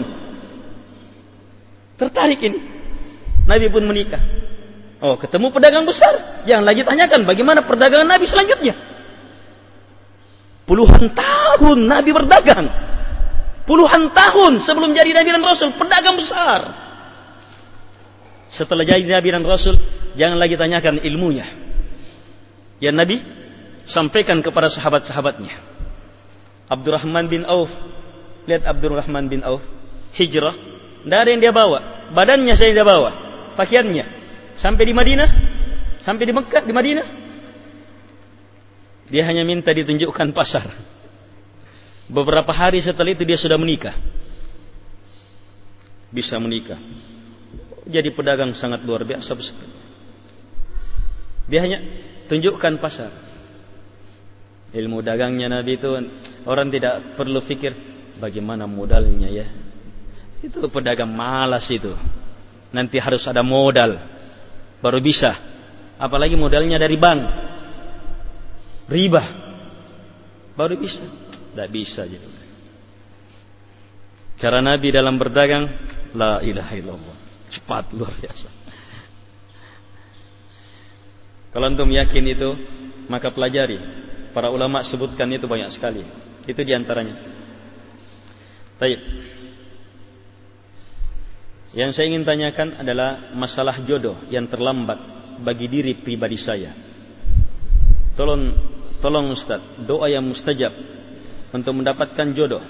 Tertarik 1.99 2.39
ini. 2.39 2.59
Nabi 3.51 3.67
pun 3.67 3.83
menikah. 3.83 4.23
Oh, 5.05 5.21
ketemu 5.21 5.53
pedagang 5.53 5.85
besar. 5.85 6.41
Yang 6.49 6.65
lagi 6.65 6.81
tanyakan 6.81 7.29
bagaimana 7.29 7.61
perdagangan 7.69 8.09
Nabi 8.09 8.25
selanjutnya. 8.25 8.73
Puluhan 10.65 11.13
tahun 11.13 11.79
Nabi 11.85 12.09
berdagang. 12.09 12.65
Puluhan 13.69 14.17
tahun 14.17 14.65
sebelum 14.65 14.97
jadi 14.97 15.13
Nabi 15.13 15.29
dan 15.29 15.45
Rasul, 15.45 15.77
pedagang 15.77 16.17
besar. 16.17 16.61
Setelah 18.49 18.85
jadi 18.89 19.05
Nabi 19.05 19.29
dan 19.29 19.45
Rasul, 19.45 19.77
jangan 20.17 20.41
lagi 20.41 20.57
tanyakan 20.57 20.97
ilmunya. 21.05 21.53
Ya 22.81 22.89
Nabi 22.89 23.21
sampaikan 23.85 24.41
kepada 24.41 24.73
sahabat-sahabatnya. 24.73 25.53
Abdurrahman 26.73 27.29
bin 27.29 27.45
Auf, 27.45 27.69
lihat 28.49 28.65
Abdurrahman 28.65 29.29
bin 29.29 29.45
Auf, 29.45 29.61
hijrah, 30.17 30.57
tidak 31.05 31.19
ada 31.21 31.29
yang 31.29 31.41
dia 31.45 31.53
bawa, 31.53 32.09
badannya 32.17 32.57
saya 32.57 32.73
dia 32.73 32.89
bawa, 32.89 33.11
pakaiannya, 33.61 34.24
sampai 34.59 34.85
di 34.87 34.95
Madinah, 34.95 35.31
sampai 36.03 36.25
di 36.27 36.33
Mekah, 36.35 36.63
di 36.67 36.73
Madinah, 36.75 37.07
dia 39.09 39.23
hanya 39.27 39.43
minta 39.47 39.71
ditunjukkan 39.71 40.35
pasar. 40.35 40.67
Beberapa 42.05 42.53
hari 42.53 42.85
setelah 42.85 43.17
itu 43.17 43.25
dia 43.25 43.41
sudah 43.41 43.57
menikah. 43.57 43.97
Bisa 46.13 46.37
menikah. 46.37 46.79
Jadi 47.85 48.13
pedagang 48.13 48.53
sangat 48.57 48.85
luar 48.85 49.05
biasa 49.05 49.33
dia 51.45 51.61
hanya 51.61 51.79
tunjukkan 52.29 52.81
pasar. 52.81 53.13
Ilmu 54.75 55.05
dagangnya 55.05 55.47
Nabi 55.47 55.79
itu 55.79 55.87
orang 56.49 56.73
tidak 56.73 57.15
perlu 57.15 57.45
fikir 57.45 57.73
bagaimana 58.19 58.67
modalnya 58.67 59.29
ya. 59.31 59.47
Itu 60.41 60.67
pedagang 60.73 61.13
malas 61.13 61.69
itu. 61.71 61.93
Nanti 62.75 62.99
harus 62.99 63.23
ada 63.29 63.45
modal 63.45 64.14
baru 64.85 65.01
bisa. 65.01 65.33
apalagi 65.97 66.37
modalnya 66.37 66.77
dari 66.77 67.01
bank. 67.01 67.21
Riba. 68.93 69.23
Baru 70.53 70.77
bisa. 70.77 71.01
Tidak 71.01 71.69
bisa 71.73 72.05
gitu. 72.05 72.29
Cara 74.37 74.61
Nabi 74.61 74.93
dalam 74.93 75.17
berdagang 75.17 75.65
la 76.13 76.45
ilaha 76.45 76.73
illallah. 76.77 77.17
Cepat 77.49 77.97
luar 77.97 78.13
biasa. 78.13 78.49
Kalau 81.55 81.71
antum 81.71 81.89
yakin 81.89 82.25
itu, 82.29 82.51
maka 83.07 83.31
pelajari. 83.31 83.79
Para 84.35 84.51
ulama 84.51 84.83
sebutkan 84.83 85.31
itu 85.31 85.47
banyak 85.47 85.71
sekali. 85.71 86.03
Itu 86.45 86.61
di 86.67 86.75
antaranya. 86.75 87.15
Baik. 88.77 89.01
Yang 91.75 91.91
saya 91.99 92.07
ingin 92.07 92.23
tanyakan 92.23 92.79
adalah 92.79 93.35
masalah 93.35 93.83
jodoh 93.83 94.15
yang 94.31 94.47
terlambat 94.47 94.97
bagi 95.43 95.67
diri 95.67 95.99
pribadi 95.99 96.39
saya. 96.39 96.71
Tolong, 98.15 98.55
tolong 99.03 99.35
Ustaz, 99.35 99.59
doa 99.83 100.07
yang 100.07 100.23
mustajab 100.23 100.71
untuk 101.51 101.75
mendapatkan 101.75 102.31
jodoh, 102.31 102.63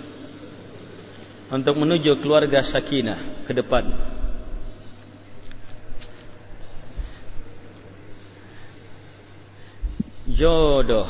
untuk 1.52 1.76
menuju 1.76 2.16
keluarga 2.24 2.64
sakinah 2.64 3.44
ke 3.44 3.52
depan. 3.52 3.84
Jodoh 10.34 11.06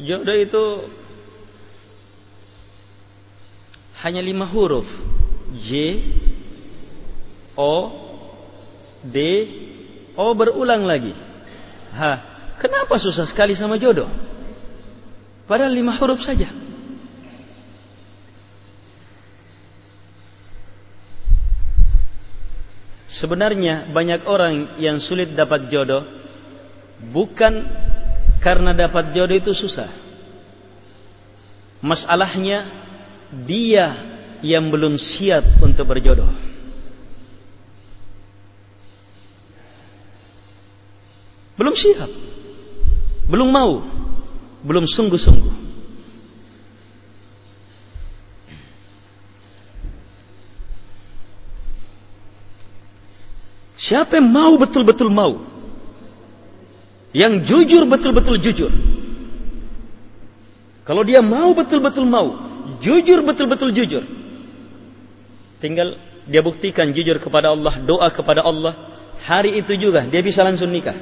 Jodoh 0.00 0.36
itu 0.40 0.64
hanya 4.00 4.24
lima 4.24 4.48
huruf 4.48 4.88
J 5.50 5.70
O 7.58 7.74
D 9.02 9.16
O 10.14 10.30
berulang 10.36 10.86
lagi 10.86 11.30
Ha, 11.90 12.10
kenapa 12.62 13.02
susah 13.02 13.26
sekali 13.26 13.58
sama 13.58 13.74
jodoh? 13.74 14.06
Padahal 15.50 15.74
lima 15.74 15.98
huruf 15.98 16.22
saja. 16.22 16.46
Sebenarnya 23.18 23.90
banyak 23.90 24.22
orang 24.24 24.80
yang 24.80 25.02
sulit 25.02 25.34
dapat 25.34 25.68
jodoh 25.68 26.06
bukan 27.10 27.66
karena 28.38 28.72
dapat 28.72 29.12
jodoh 29.12 29.36
itu 29.36 29.52
susah. 29.52 29.90
Masalahnya 31.82 32.70
dia 33.44 34.09
yang 34.40 34.68
belum 34.72 34.96
siap 34.96 35.60
untuk 35.60 35.84
berjodoh. 35.88 36.30
Belum 41.60 41.74
siap. 41.76 42.08
Belum 43.28 43.48
mau 43.52 44.00
belum 44.60 44.84
sungguh-sungguh. 44.84 45.56
Siapa 53.80 54.20
yang 54.20 54.28
mau 54.28 54.52
betul-betul 54.60 55.08
mau? 55.08 55.40
Yang 57.16 57.48
jujur 57.48 57.82
betul-betul 57.88 58.36
jujur. 58.38 58.72
Kalau 60.84 61.02
dia 61.02 61.24
mau 61.24 61.56
betul-betul 61.56 62.04
mau, 62.06 62.28
jujur 62.84 63.24
betul-betul 63.24 63.72
jujur. 63.72 64.19
Tinggal 65.60 66.00
dia 66.24 66.40
buktikan 66.40 66.88
jujur 66.90 67.20
kepada 67.20 67.52
Allah, 67.52 67.84
doa 67.84 68.08
kepada 68.08 68.40
Allah. 68.40 68.74
Hari 69.20 69.60
itu 69.60 69.76
juga 69.76 70.08
dia 70.08 70.24
bisa 70.24 70.40
langsung 70.40 70.72
nikah. 70.72 70.96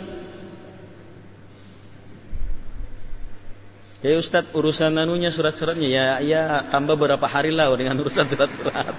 Ya 3.99 4.15
Ustaz 4.15 4.47
urusan 4.55 4.95
anunya 4.95 5.35
surat-suratnya 5.35 5.89
ya 5.91 6.07
ya 6.23 6.43
tambah 6.71 6.95
berapa 6.95 7.27
hari 7.27 7.51
lah 7.51 7.71
dengan 7.75 7.99
urusan 7.99 8.31
surat-surat. 8.31 8.95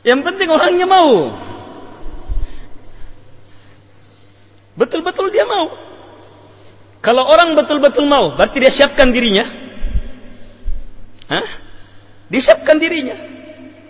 Yang 0.00 0.20
penting 0.24 0.48
orangnya 0.48 0.88
mau. 0.88 1.12
Betul-betul 4.76 5.28
dia 5.28 5.44
mau. 5.44 5.89
Kalau 7.00 7.24
orang 7.24 7.56
betul-betul 7.56 8.04
mau, 8.04 8.36
berarti 8.36 8.56
dia 8.60 8.72
siapkan 8.72 9.08
dirinya. 9.08 9.44
Hah? 11.32 11.48
Disiapkan 12.28 12.76
dirinya. 12.76 13.16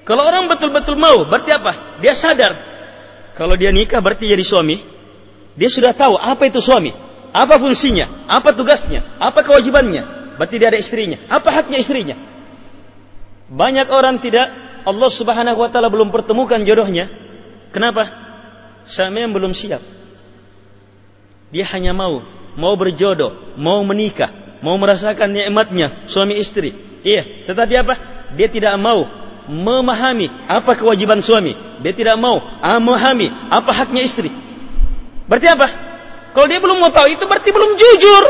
Kalau 0.07 0.23
orang 0.25 0.46
betul-betul 0.46 0.94
mau, 0.94 1.27
berarti 1.27 1.51
apa? 1.51 1.99
Dia 1.99 2.14
sadar 2.14 2.70
kalau 3.40 3.57
dia 3.57 3.73
nikah 3.73 4.05
berarti 4.05 4.29
jadi 4.29 4.44
suami. 4.44 4.85
Dia 5.57 5.73
sudah 5.73 5.96
tahu 5.96 6.20
apa 6.20 6.44
itu 6.44 6.61
suami. 6.61 6.92
Apa 7.33 7.57
fungsinya. 7.57 8.29
Apa 8.29 8.53
tugasnya. 8.53 9.16
Apa 9.16 9.40
kewajibannya. 9.40 10.37
Berarti 10.37 10.61
dia 10.61 10.68
ada 10.68 10.77
istrinya. 10.77 11.25
Apa 11.25 11.49
haknya 11.49 11.81
istrinya. 11.81 12.16
Banyak 13.49 13.88
orang 13.88 14.20
tidak. 14.20 14.44
Allah 14.85 15.11
subhanahu 15.12 15.57
wa 15.57 15.73
ta'ala 15.73 15.88
belum 15.88 16.12
pertemukan 16.12 16.61
jodohnya. 16.68 17.09
Kenapa? 17.73 18.09
Sama 18.92 19.25
yang 19.25 19.33
belum 19.33 19.57
siap. 19.57 19.81
Dia 21.49 21.64
hanya 21.73 21.96
mau. 21.96 22.20
Mau 22.61 22.77
berjodoh. 22.77 23.57
Mau 23.57 23.81
menikah. 23.81 24.61
Mau 24.61 24.77
merasakan 24.77 25.33
nikmatnya. 25.33 26.12
Suami 26.12 26.37
istri. 26.37 26.77
Iya. 27.01 27.49
Tetapi 27.49 27.75
apa? 27.81 27.94
Dia 28.37 28.53
tidak 28.53 28.77
mau 28.77 29.09
memahami 29.49 30.29
apa 30.46 30.77
kewajiban 30.77 31.25
suami. 31.25 31.57
Dia 31.81 31.96
tidak 31.96 32.20
mau 32.20 32.38
memahami 32.61 33.27
apa 33.49 33.70
haknya 33.73 34.05
istri. 34.05 34.29
Berarti 35.25 35.49
apa? 35.49 35.66
Kalau 36.37 36.46
dia 36.46 36.62
belum 36.62 36.79
mau 36.79 36.92
tahu 36.94 37.09
itu 37.11 37.25
berarti 37.27 37.51
belum 37.51 37.75
jujur. 37.75 38.25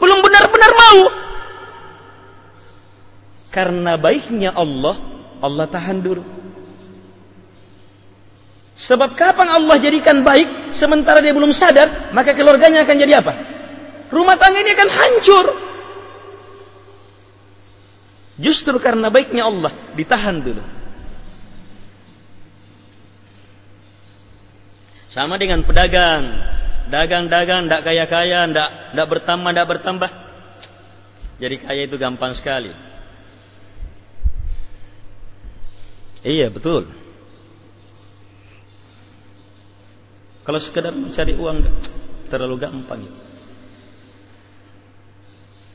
Belum 0.00 0.18
benar-benar 0.24 0.72
mau. 0.72 1.00
Karena 3.50 3.98
baiknya 3.98 4.54
Allah, 4.54 4.96
Allah 5.42 5.66
tahan 5.68 6.00
dulu. 6.00 6.39
Sebab 8.80 9.12
kapan 9.12 9.48
Allah 9.60 9.76
jadikan 9.76 10.24
baik 10.24 10.76
sementara 10.80 11.20
dia 11.20 11.36
belum 11.36 11.52
sadar, 11.52 12.12
maka 12.16 12.32
keluarganya 12.32 12.88
akan 12.88 12.96
jadi 12.96 13.20
apa? 13.20 13.32
Rumah 14.08 14.36
tangga 14.40 14.58
ini 14.64 14.72
akan 14.72 14.90
hancur. 14.90 15.46
Justru 18.40 18.80
karena 18.80 19.12
baiknya 19.12 19.44
Allah 19.44 19.92
ditahan 19.92 20.40
dulu. 20.40 20.64
Sama 25.12 25.36
dengan 25.36 25.60
pedagang, 25.66 26.40
dagang-dagang, 26.88 27.68
tidak 27.68 27.82
kaya-kaya, 27.84 28.48
tidak 28.48 29.06
bertambah, 29.10 29.50
tidak 29.52 29.68
bertambah. 29.76 30.10
Jadi 31.36 31.56
kaya 31.60 31.82
itu 31.84 31.96
gampang 32.00 32.32
sekali. 32.32 32.72
Iya 36.24 36.48
betul. 36.48 36.99
Kalau 40.44 40.58
sekedar 40.62 40.92
mencari 40.92 41.36
uang 41.36 41.58
terlalu 42.32 42.56
gampang. 42.56 43.04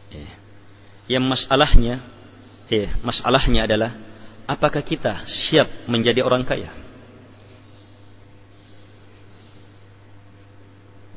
Ya. 0.10 0.30
Yang 1.06 1.26
masalahnya 1.30 1.96
Ya, 2.66 2.98
masalahnya 3.06 3.70
adalah 3.70 3.92
apakah 4.50 4.82
kita 4.82 5.22
siap 5.30 5.86
menjadi 5.86 6.26
orang 6.26 6.42
kaya? 6.42 6.74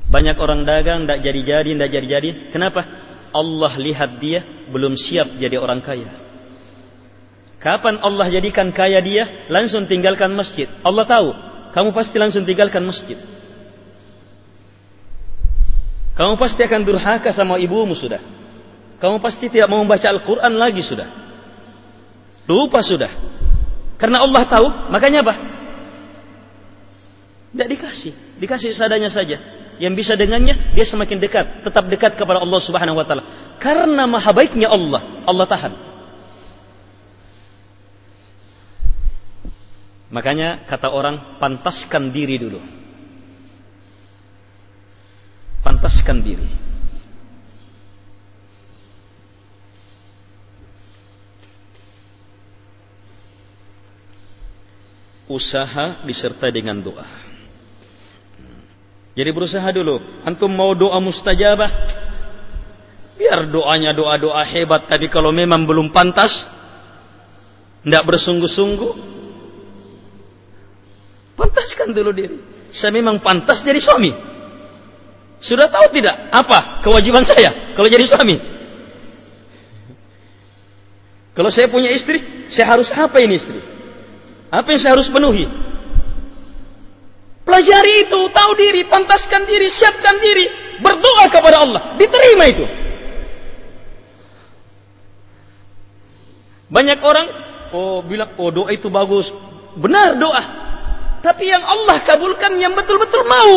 Banyak 0.09 0.37
orang 0.37 0.65
dagang 0.65 1.05
tidak 1.05 1.21
jadi-jadi, 1.21 1.69
tidak 1.73 1.89
jadi-jadi. 1.89 2.29
Kenapa? 2.53 2.81
Allah 3.29 3.73
lihat 3.77 4.17
dia 4.17 4.41
belum 4.69 4.97
siap 4.97 5.37
jadi 5.37 5.57
orang 5.57 5.85
kaya. 5.85 6.09
Kapan 7.61 8.01
Allah 8.01 8.29
jadikan 8.29 8.73
kaya 8.73 9.01
dia, 9.01 9.49
langsung 9.49 9.85
tinggalkan 9.85 10.33
masjid. 10.33 10.69
Allah 10.81 11.05
tahu, 11.05 11.29
kamu 11.73 11.89
pasti 11.93 12.17
langsung 12.17 12.45
tinggalkan 12.45 12.81
masjid. 12.85 13.17
Kamu 16.19 16.35
pasti 16.35 16.59
akan 16.67 16.83
durhaka 16.83 17.31
sama 17.31 17.55
ibumu 17.63 17.95
sudah. 17.95 18.19
Kamu 18.99 19.23
pasti 19.23 19.47
tidak 19.47 19.71
mau 19.71 19.79
membaca 19.79 20.03
Al-Quran 20.03 20.51
lagi 20.59 20.83
sudah. 20.83 21.07
Lupa 22.43 22.83
sudah. 22.83 23.07
Karena 23.95 24.19
Allah 24.27 24.43
tahu, 24.43 24.67
makanya 24.91 25.23
apa? 25.23 25.35
Tidak 27.55 27.67
dikasih. 27.71 28.13
Dikasih 28.35 28.75
seadanya 28.75 29.07
saja. 29.07 29.39
Yang 29.79 29.93
bisa 30.03 30.19
dengannya, 30.19 30.75
dia 30.75 30.83
semakin 30.83 31.23
dekat. 31.23 31.63
Tetap 31.63 31.87
dekat 31.87 32.19
kepada 32.19 32.43
Allah 32.43 32.59
subhanahu 32.67 32.99
wa 32.99 33.07
ta'ala. 33.07 33.55
Karena 33.63 34.03
maha 34.03 34.35
baiknya 34.35 34.67
Allah, 34.67 35.23
Allah 35.23 35.47
tahan. 35.47 35.73
Makanya 40.11 40.67
kata 40.67 40.91
orang, 40.91 41.39
pantaskan 41.39 42.11
diri 42.11 42.35
dulu. 42.35 42.78
Pantaskan 45.61 46.23
diri. 46.23 46.69
usaha 55.29 56.03
disertai 56.03 56.49
dengan 56.49 56.81
doa. 56.81 57.05
Jadi 59.13 59.29
berusaha 59.29 59.69
dulu. 59.69 60.25
Antum 60.25 60.49
mau 60.49 60.73
doa 60.73 60.97
mustajabah? 60.97 61.71
Biar 63.15 63.45
doanya 63.47 63.93
doa-doa 63.93 64.41
hebat. 64.49 64.89
Tapi 64.89 65.05
kalau 65.07 65.29
memang 65.29 65.69
belum 65.69 65.93
pantas, 65.93 66.33
tidak 67.85 68.03
bersungguh-sungguh, 68.09 68.93
pantaskan 71.37 71.93
dulu 71.93 72.11
diri. 72.15 72.37
Saya 72.73 72.95
memang 72.95 73.21
pantas 73.21 73.61
jadi 73.61 73.77
suami. 73.77 74.11
Sudah 75.39 75.71
tahu 75.71 75.95
tidak 75.95 76.15
apa 76.35 76.83
kewajiban 76.83 77.23
saya 77.23 77.75
kalau 77.75 77.87
jadi 77.87 78.03
suami? 78.07 78.35
Kalau 81.31 81.47
saya 81.55 81.71
punya 81.71 81.87
istri, 81.95 82.19
saya 82.51 82.75
harus 82.75 82.91
apa 82.91 83.15
ini 83.23 83.39
istri? 83.39 83.63
Apa 84.51 84.75
yang 84.75 84.81
saya 84.83 84.91
harus 84.99 85.07
penuhi? 85.07 85.47
Pelajari 87.47 88.05
itu, 88.05 88.19
tahu 88.35 88.51
diri, 88.59 88.83
pantaskan 88.91 89.47
diri, 89.47 89.71
siapkan 89.71 90.19
diri, 90.19 90.45
berdoa 90.83 91.25
kepada 91.31 91.63
Allah, 91.63 91.81
diterima 91.95 92.43
itu. 92.43 92.65
Banyak 96.69 96.99
orang 97.01 97.27
oh 97.73 98.05
bilang 98.05 98.37
oh 98.37 98.53
doa 98.53 98.69
itu 98.69 98.91
bagus. 98.93 99.25
Benar 99.79 100.19
doa. 100.19 100.43
Tapi 101.19 101.49
yang 101.49 101.65
Allah 101.65 102.05
kabulkan 102.05 102.53
yang 102.61 102.77
betul-betul 102.77 103.25
mau. 103.25 103.53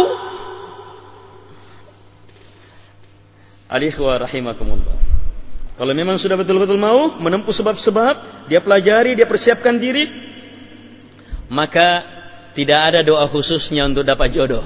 Alihwa 3.72 4.20
rahimakumullah. 4.20 5.00
Kalau 5.80 5.92
memang 5.96 6.20
sudah 6.20 6.36
betul-betul 6.36 6.76
mau 6.76 7.16
menempuh 7.16 7.56
sebab-sebab, 7.56 8.46
dia 8.52 8.60
pelajari, 8.60 9.16
dia 9.16 9.24
persiapkan 9.24 9.80
diri, 9.80 10.04
maka 11.48 12.04
tidak 12.52 12.92
ada 12.92 13.00
doa 13.00 13.24
khususnya 13.32 13.88
untuk 13.88 14.04
dapat 14.04 14.28
jodoh. 14.36 14.60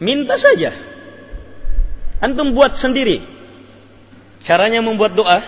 Minta 0.00 0.40
saja. 0.40 0.72
Antum 2.18 2.56
buat 2.56 2.80
sendiri. 2.80 3.22
Caranya 4.42 4.80
membuat 4.82 5.12
doa. 5.14 5.38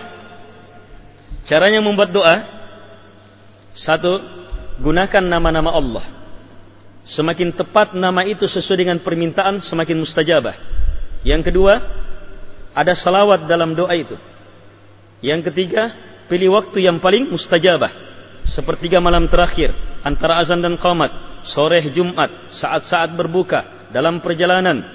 Caranya 1.49 1.81
membuat 1.83 2.13
doa. 2.13 2.35
Satu, 3.75 4.21
gunakan 4.79 5.23
nama-nama 5.25 5.75
Allah. 5.75 6.14
Semakin 7.05 7.53
tepat 7.53 7.93
nama 7.93 8.25
itu 8.25 8.49
sesuai 8.49 8.81
dengan 8.81 8.97
permintaan, 8.97 9.61
semakin 9.61 10.01
mustajabah. 10.01 10.55
Yang 11.21 11.53
kedua, 11.53 11.73
ada 12.73 12.93
salawat 12.97 13.45
dalam 13.45 13.77
doa 13.77 13.93
itu. 13.93 14.17
Yang 15.21 15.53
ketiga, 15.53 15.93
pilih 16.25 16.57
waktu 16.57 16.85
yang 16.85 16.97
paling 16.97 17.29
mustajabah 17.29 18.05
sepertiga 18.53 19.01
malam 19.01 19.25
terakhir 19.29 19.73
antara 20.05 20.41
azan 20.41 20.61
dan 20.61 20.77
qamat 20.77 21.09
sore 21.49 21.81
Jumat 21.93 22.57
saat-saat 22.61 23.13
berbuka 23.17 23.89
dalam 23.89 24.21
perjalanan 24.21 24.85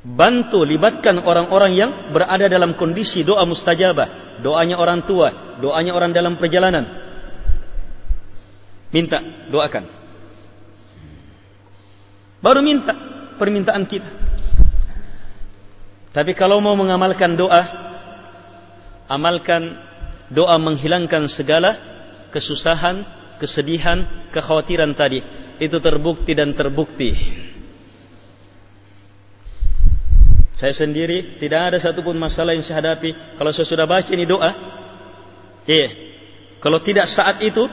bantu 0.00 0.64
libatkan 0.64 1.20
orang-orang 1.20 1.72
yang 1.76 1.90
berada 2.12 2.48
dalam 2.48 2.76
kondisi 2.76 3.20
doa 3.24 3.44
mustajabah 3.44 4.40
doanya 4.40 4.76
orang 4.80 5.04
tua 5.04 5.60
doanya 5.60 5.92
orang 5.92 6.12
dalam 6.12 6.40
perjalanan 6.40 7.09
minta 8.90 9.18
doakan 9.48 9.84
baru 12.42 12.60
minta 12.62 12.94
permintaan 13.38 13.86
kita 13.86 14.10
tapi 16.10 16.34
kalau 16.34 16.58
mau 16.58 16.74
mengamalkan 16.74 17.38
doa 17.38 17.62
amalkan 19.10 19.78
doa 20.30 20.54
menghilangkan 20.58 21.26
segala 21.30 21.90
kesusahan, 22.30 23.02
kesedihan, 23.42 24.30
kekhawatiran 24.30 24.94
tadi. 24.94 25.20
Itu 25.60 25.82
terbukti 25.82 26.32
dan 26.32 26.56
terbukti. 26.56 27.12
Saya 30.56 30.72
sendiri 30.76 31.36
tidak 31.36 31.60
ada 31.72 31.76
satupun 31.82 32.16
masalah 32.16 32.56
yang 32.56 32.64
saya 32.64 32.80
hadapi. 32.80 33.36
Kalau 33.36 33.50
saya 33.52 33.66
sudah 33.68 33.84
baca 33.84 34.08
ini 34.08 34.24
doa, 34.24 34.50
iya. 35.68 35.88
Kalau 36.60 36.80
tidak 36.80 37.08
saat 37.12 37.40
itu, 37.44 37.64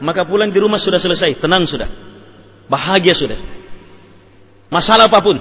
maka 0.00 0.24
pulang 0.24 0.52
di 0.52 0.58
rumah 0.60 0.80
sudah 0.80 1.00
selesai, 1.00 1.40
tenang 1.40 1.64
sudah, 1.64 1.88
bahagia 2.68 3.14
sudah. 3.16 3.38
Masalah 4.68 5.06
apa 5.06 5.20
pun, 5.22 5.36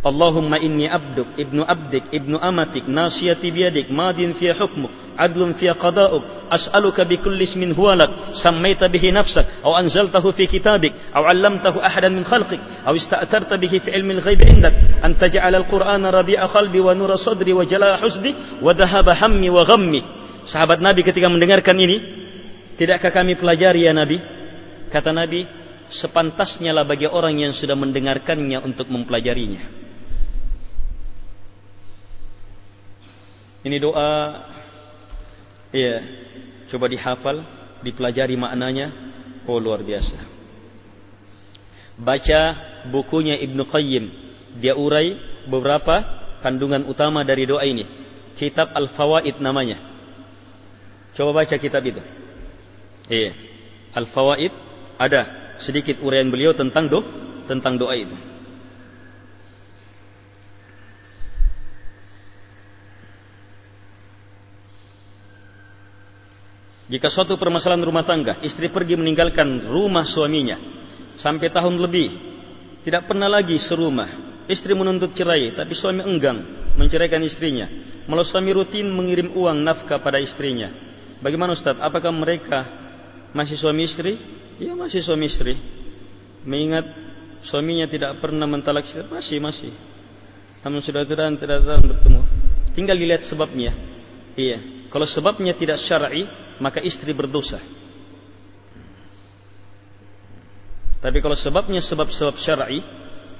Allahumma 0.00 0.56
inni 0.56 0.88
abduk 0.88 1.36
ibnu 1.36 1.60
abdik 1.60 2.08
ibnu 2.08 2.40
amatik 2.40 2.88
nasiyati 2.88 3.52
biyadik 3.52 3.92
madin 3.92 4.32
fi 4.32 4.48
hukmuk 4.48 4.88
adlun 5.20 5.52
fi 5.60 5.68
qada'uk 5.76 6.48
as'aluka 6.48 7.04
bi 7.04 7.20
kulli 7.20 7.44
ismin 7.44 7.76
huwa 7.76 8.00
lak 8.00 8.32
sammaita 8.40 8.88
bihi 8.88 9.12
nafsak 9.12 9.44
aw 9.60 9.76
anzaltahu 9.76 10.32
fi 10.32 10.48
kitabik 10.48 10.96
aw 11.12 11.28
'allamtahu 11.28 11.84
ahadan 11.84 12.16
min 12.16 12.24
khalqik 12.24 12.64
aw 12.80 12.96
ista'tarta 12.96 13.60
bihi 13.60 13.76
fi 13.84 13.92
ilmi 13.92 14.16
al-ghaib 14.16 14.40
'indak 14.40 14.72
an 15.04 15.20
taj'ala 15.20 15.60
al-qur'ana 15.60 16.08
rabi'a 16.08 16.48
qalbi 16.48 16.80
wa 16.80 16.96
nura 16.96 17.20
sadri 17.20 17.52
wa 17.52 17.68
jalaa 17.68 18.00
husni 18.00 18.32
wa 18.64 18.72
dhahaba 18.72 19.12
hammi 19.20 19.52
wa 19.52 19.68
ghammi 19.68 20.00
sahabat 20.50 20.82
nabi 20.82 21.06
ketika 21.06 21.30
mendengarkan 21.30 21.78
ini 21.78 21.96
tidakkah 22.74 23.14
kami 23.14 23.38
pelajari 23.38 23.86
ya 23.86 23.94
nabi 23.94 24.18
kata 24.90 25.14
nabi 25.14 25.46
sepantasnya 25.90 26.74
lah 26.74 26.82
bagi 26.82 27.06
orang 27.06 27.38
yang 27.38 27.52
sudah 27.54 27.78
mendengarkannya 27.78 28.58
untuk 28.62 28.90
mempelajarinya 28.90 29.80
Ini 33.60 33.76
doa 33.76 34.40
ya 35.68 35.94
coba 36.72 36.88
dihafal, 36.88 37.44
dipelajari 37.84 38.36
maknanya. 38.36 38.88
Oh 39.44 39.60
luar 39.60 39.84
biasa. 39.84 40.16
Baca 42.00 42.40
bukunya 42.88 43.36
Ibnu 43.36 43.68
Qayyim. 43.68 44.04
Dia 44.64 44.72
urai 44.72 45.16
beberapa 45.44 46.00
kandungan 46.40 46.88
utama 46.88 47.20
dari 47.20 47.44
doa 47.44 47.60
ini. 47.60 47.84
Kitab 48.40 48.72
Al-Fawaid 48.72 49.36
namanya. 49.44 49.89
Coba 51.14 51.42
baca 51.42 51.54
kitab 51.58 51.82
itu. 51.82 52.02
Iya. 53.10 53.32
Al-Fawaid 53.94 54.52
ada 55.00 55.54
sedikit 55.64 55.98
uraian 56.04 56.30
beliau 56.30 56.54
tentang 56.54 56.86
do 56.86 57.00
tentang 57.50 57.74
doa 57.74 57.94
itu. 57.98 58.14
Jika 66.90 67.06
suatu 67.06 67.38
permasalahan 67.38 67.86
rumah 67.86 68.02
tangga, 68.02 68.42
istri 68.42 68.66
pergi 68.66 68.98
meninggalkan 68.98 69.70
rumah 69.70 70.02
suaminya 70.02 70.58
sampai 71.22 71.46
tahun 71.46 71.78
lebih, 71.78 72.08
tidak 72.82 73.06
pernah 73.06 73.30
lagi 73.30 73.54
serumah. 73.62 74.42
Istri 74.50 74.74
menuntut 74.74 75.14
cerai, 75.14 75.54
tapi 75.54 75.78
suami 75.78 76.02
enggan 76.02 76.42
menceraikan 76.74 77.22
istrinya. 77.22 77.70
Malah 78.10 78.26
suami 78.26 78.50
rutin 78.50 78.90
mengirim 78.90 79.30
uang 79.30 79.62
nafkah 79.62 80.02
pada 80.02 80.18
istrinya. 80.18 80.89
Bagaimana 81.20 81.52
Ustaz? 81.52 81.76
Apakah 81.76 82.12
mereka 82.12 82.64
masih 83.36 83.60
suami 83.60 83.84
istri? 83.84 84.16
Ya 84.60 84.72
masih 84.72 85.04
suami 85.04 85.28
istri. 85.28 85.56
Mengingat 86.44 86.88
suaminya 87.44 87.88
tidak 87.88 88.20
pernah 88.20 88.48
mentalak 88.48 88.88
istri, 88.88 89.04
masih 89.08 89.36
masih. 89.40 89.72
Namun 90.64 90.80
sudah 90.84 91.04
tidak 91.04 91.40
tidak 91.40 91.60
bertemu. 91.64 92.22
Tinggal 92.72 92.96
dilihat 92.96 93.24
sebabnya. 93.28 93.72
Iya. 94.36 94.88
Kalau 94.90 95.06
sebabnya 95.06 95.54
tidak 95.54 95.80
syar'i, 95.86 96.26
maka 96.58 96.82
istri 96.82 97.14
berdosa. 97.14 97.62
Tapi 101.00 101.18
kalau 101.24 101.36
sebabnya 101.38 101.80
sebab-sebab 101.80 102.36
syar'i, 102.44 102.84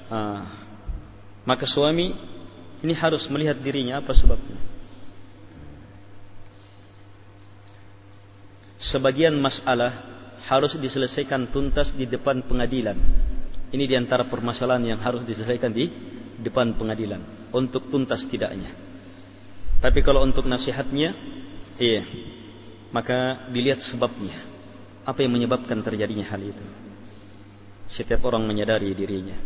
ah, 0.08 0.44
maka 1.44 1.68
suami 1.68 2.16
ini 2.80 2.94
harus 2.96 3.28
melihat 3.28 3.60
dirinya 3.60 4.00
apa 4.00 4.16
sebabnya. 4.16 4.56
Sebagian 8.80 9.36
masalah 9.36 10.08
harus 10.48 10.72
diselesaikan 10.80 11.52
tuntas 11.52 11.92
di 11.92 12.08
depan 12.08 12.40
pengadilan. 12.48 12.96
Ini 13.70 13.84
di 13.86 13.94
antara 13.94 14.24
permasalahan 14.26 14.96
yang 14.96 15.00
harus 15.04 15.22
diselesaikan 15.28 15.70
di 15.70 15.86
depan 16.40 16.74
pengadilan 16.80 17.52
untuk 17.52 17.92
tuntas 17.92 18.24
tidaknya. 18.26 18.72
Tapi 19.84 20.00
kalau 20.00 20.24
untuk 20.24 20.48
nasihatnya, 20.48 21.12
iya, 21.76 22.04
maka 22.90 23.48
dilihat 23.52 23.84
sebabnya. 23.84 24.48
Apa 25.04 25.24
yang 25.24 25.32
menyebabkan 25.32 25.80
terjadinya 25.80 26.28
hal 26.28 26.40
itu? 26.44 26.64
Setiap 27.92 28.20
orang 28.28 28.44
menyadari 28.44 28.92
dirinya. 28.92 29.36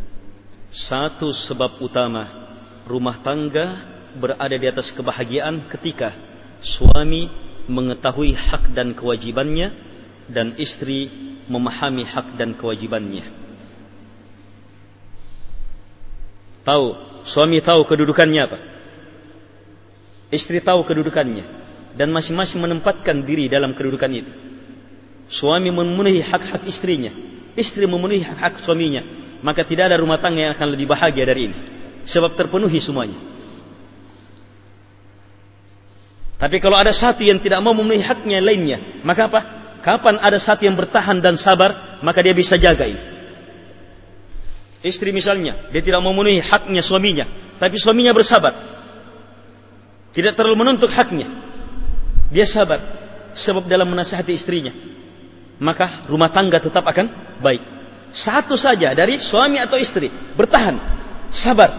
Satu 0.74 1.30
sebab 1.30 1.78
utama 1.78 2.50
rumah 2.84 3.22
tangga 3.22 3.94
berada 4.18 4.56
di 4.58 4.66
atas 4.66 4.90
kebahagiaan 4.90 5.70
ketika 5.70 6.10
suami 6.60 7.43
mengetahui 7.68 8.36
hak 8.36 8.72
dan 8.76 8.92
kewajibannya 8.92 9.72
dan 10.28 10.56
istri 10.56 11.08
memahami 11.48 12.04
hak 12.04 12.36
dan 12.40 12.56
kewajibannya. 12.56 13.24
Tahu, 16.64 16.86
suami 17.28 17.60
tahu 17.60 17.84
kedudukannya 17.84 18.40
apa? 18.40 18.58
Istri 20.32 20.64
tahu 20.64 20.80
kedudukannya 20.88 21.44
dan 21.94 22.08
masing-masing 22.08 22.58
menempatkan 22.58 23.20
diri 23.22 23.52
dalam 23.52 23.76
kedudukan 23.76 24.10
itu. 24.10 24.32
Suami 25.28 25.68
memenuhi 25.68 26.24
hak-hak 26.24 26.64
istrinya, 26.68 27.12
istri 27.56 27.84
memenuhi 27.84 28.24
hak-hak 28.24 28.64
suaminya, 28.64 29.04
maka 29.44 29.64
tidak 29.64 29.92
ada 29.92 30.00
rumah 30.00 30.16
tangga 30.20 30.40
yang 30.40 30.52
akan 30.56 30.68
lebih 30.72 30.88
bahagia 30.88 31.24
dari 31.28 31.52
ini. 31.52 31.58
Sebab 32.08 32.36
terpenuhi 32.36 32.80
semuanya. 32.80 33.33
Tapi 36.44 36.60
kalau 36.60 36.76
ada 36.76 36.92
satu 36.92 37.24
yang 37.24 37.40
tidak 37.40 37.56
mau 37.64 37.72
memenuhi 37.72 38.04
haknya 38.04 38.36
lainnya, 38.36 39.00
maka 39.00 39.32
apa? 39.32 39.40
Kapan 39.80 40.20
ada 40.20 40.36
satu 40.36 40.68
yang 40.68 40.76
bertahan 40.76 41.16
dan 41.24 41.40
sabar, 41.40 41.96
maka 42.04 42.20
dia 42.20 42.36
bisa 42.36 42.60
jaga 42.60 42.84
ini. 42.84 43.00
Istri 44.84 45.08
misalnya, 45.16 45.72
dia 45.72 45.80
tidak 45.80 46.04
memenuhi 46.04 46.44
haknya 46.44 46.84
suaminya, 46.84 47.56
tapi 47.56 47.80
suaminya 47.80 48.12
bersabar. 48.12 48.52
Tidak 50.12 50.36
terlalu 50.36 50.68
menuntut 50.68 50.92
haknya. 50.92 51.32
Dia 52.28 52.44
sabar. 52.44 52.76
Sebab 53.40 53.64
dalam 53.64 53.88
menasihati 53.88 54.36
istrinya. 54.36 54.76
Maka 55.64 56.04
rumah 56.12 56.28
tangga 56.28 56.60
tetap 56.60 56.84
akan 56.84 57.40
baik. 57.40 57.64
Satu 58.12 58.60
saja 58.60 58.92
dari 58.92 59.16
suami 59.16 59.56
atau 59.64 59.80
istri. 59.80 60.12
Bertahan. 60.36 60.76
Sabar. 61.32 61.70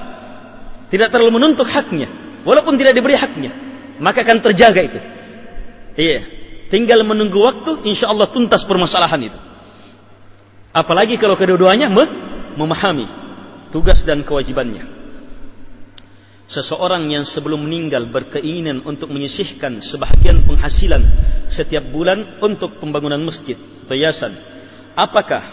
Tidak 0.89 1.08
terlalu 1.13 1.38
menuntut 1.38 1.69
haknya. 1.69 2.41
Walaupun 2.43 2.75
tidak 2.75 2.97
diberi 2.97 3.13
haknya. 3.13 3.64
Maka 3.99 4.23
akan 4.23 4.39
terjaga 4.43 4.81
itu. 4.84 4.99
Iya. 5.95 6.19
Tinggal 6.67 7.05
menunggu 7.08 7.39
waktu. 7.39 7.86
Insya 7.88 8.12
Allah 8.12 8.27
tuntas 8.31 8.65
permasalahan 8.67 9.31
itu. 9.31 9.39
Apalagi 10.75 11.15
kalau 11.15 11.39
kedua-duanya 11.39 11.88
memahami 12.60 13.08
tugas 13.71 14.03
dan 14.03 14.27
kewajibannya. 14.27 14.95
Seseorang 16.45 17.10
yang 17.10 17.25
sebelum 17.25 17.63
meninggal 17.63 18.05
berkeinginan 18.12 18.86
untuk 18.86 19.10
menyisihkan 19.10 19.81
sebahagian 19.81 20.45
penghasilan 20.45 21.01
setiap 21.49 21.89
bulan 21.89 22.38
untuk 22.43 22.77
pembangunan 22.77 23.17
masjid 23.23 23.58
atau 23.58 23.95
yayasan. 23.97 24.36
Apakah 24.93 25.43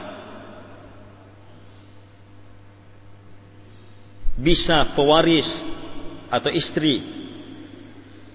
bisa 4.36 4.92
pewaris 4.98 5.48
atau 6.28 6.50
istri 6.50 7.21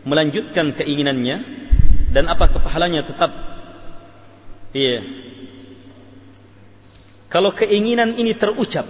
melanjutkan 0.07 0.71
keinginannya 0.79 1.37
dan 2.15 2.31
apakah 2.31 2.63
pahalanya 2.63 3.03
tetap 3.03 3.29
iya 4.71 5.03
kalau 7.27 7.51
keinginan 7.51 8.15
ini 8.15 8.31
terucap 8.39 8.87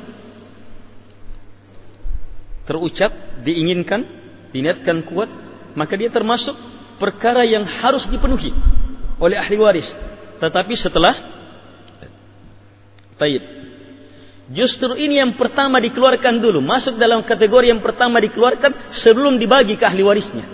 terucap, 2.68 3.16
diinginkan, 3.48 4.04
diniatkan 4.52 5.08
kuat, 5.08 5.32
maka 5.74 5.96
dia 5.96 6.12
termasuk 6.12 6.54
perkara 7.00 7.48
yang 7.48 7.64
harus 7.64 8.04
dipenuhi 8.12 8.52
oleh 9.18 9.40
ahli 9.40 9.56
waris. 9.56 9.88
Tetapi 10.38 10.74
setelah 10.76 11.16
Taib. 13.18 13.42
Justru 14.54 14.94
ini 14.94 15.18
yang 15.18 15.34
pertama 15.34 15.82
dikeluarkan 15.82 16.38
dulu, 16.38 16.62
masuk 16.62 17.02
dalam 17.02 17.26
kategori 17.26 17.74
yang 17.74 17.82
pertama 17.82 18.22
dikeluarkan 18.22 18.94
sebelum 19.02 19.42
dibagi 19.42 19.74
ke 19.74 19.84
ahli 19.84 20.06
warisnya. 20.06 20.46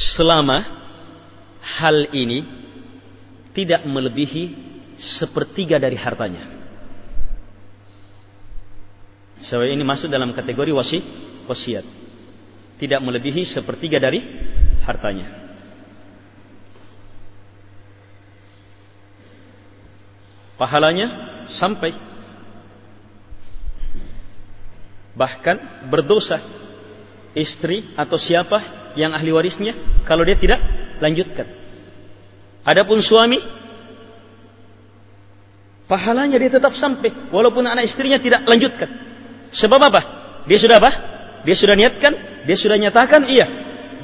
Selama 0.00 0.64
hal 1.60 2.08
ini 2.16 2.40
tidak 3.52 3.84
melebihi 3.84 4.44
sepertiga 4.96 5.76
dari 5.76 5.96
hartanya. 6.00 6.60
Sebab 9.44 9.68
ini 9.68 9.84
masuk 9.84 10.08
dalam 10.08 10.32
kategori 10.32 10.72
wasi, 10.72 10.98
wasiat. 11.48 11.84
Tidak 12.80 13.00
melebihi 13.00 13.44
sepertiga 13.44 14.00
dari 14.00 14.24
hartanya. 14.84 15.40
Pahalanya 20.56 21.08
sampai 21.56 21.92
bahkan 25.16 25.56
berdosa 25.88 26.40
istri 27.32 27.92
atau 27.96 28.16
siapa 28.20 28.79
yang 28.98 29.14
ahli 29.14 29.30
warisnya 29.30 30.02
kalau 30.06 30.26
dia 30.26 30.38
tidak 30.38 30.58
lanjutkan. 30.98 31.46
Adapun 32.66 33.00
suami 33.00 33.40
pahalanya 35.90 36.38
dia 36.38 36.52
tetap 36.52 36.76
sampai 36.78 37.30
walaupun 37.34 37.66
anak 37.66 37.90
istrinya 37.90 38.20
tidak 38.22 38.46
lanjutkan. 38.46 38.88
Sebab 39.50 39.80
apa? 39.82 40.00
Dia 40.46 40.58
sudah 40.62 40.78
apa? 40.78 40.90
Dia 41.42 41.56
sudah 41.56 41.74
niatkan, 41.74 42.44
dia 42.46 42.56
sudah 42.56 42.76
nyatakan, 42.78 43.26
iya. 43.26 43.46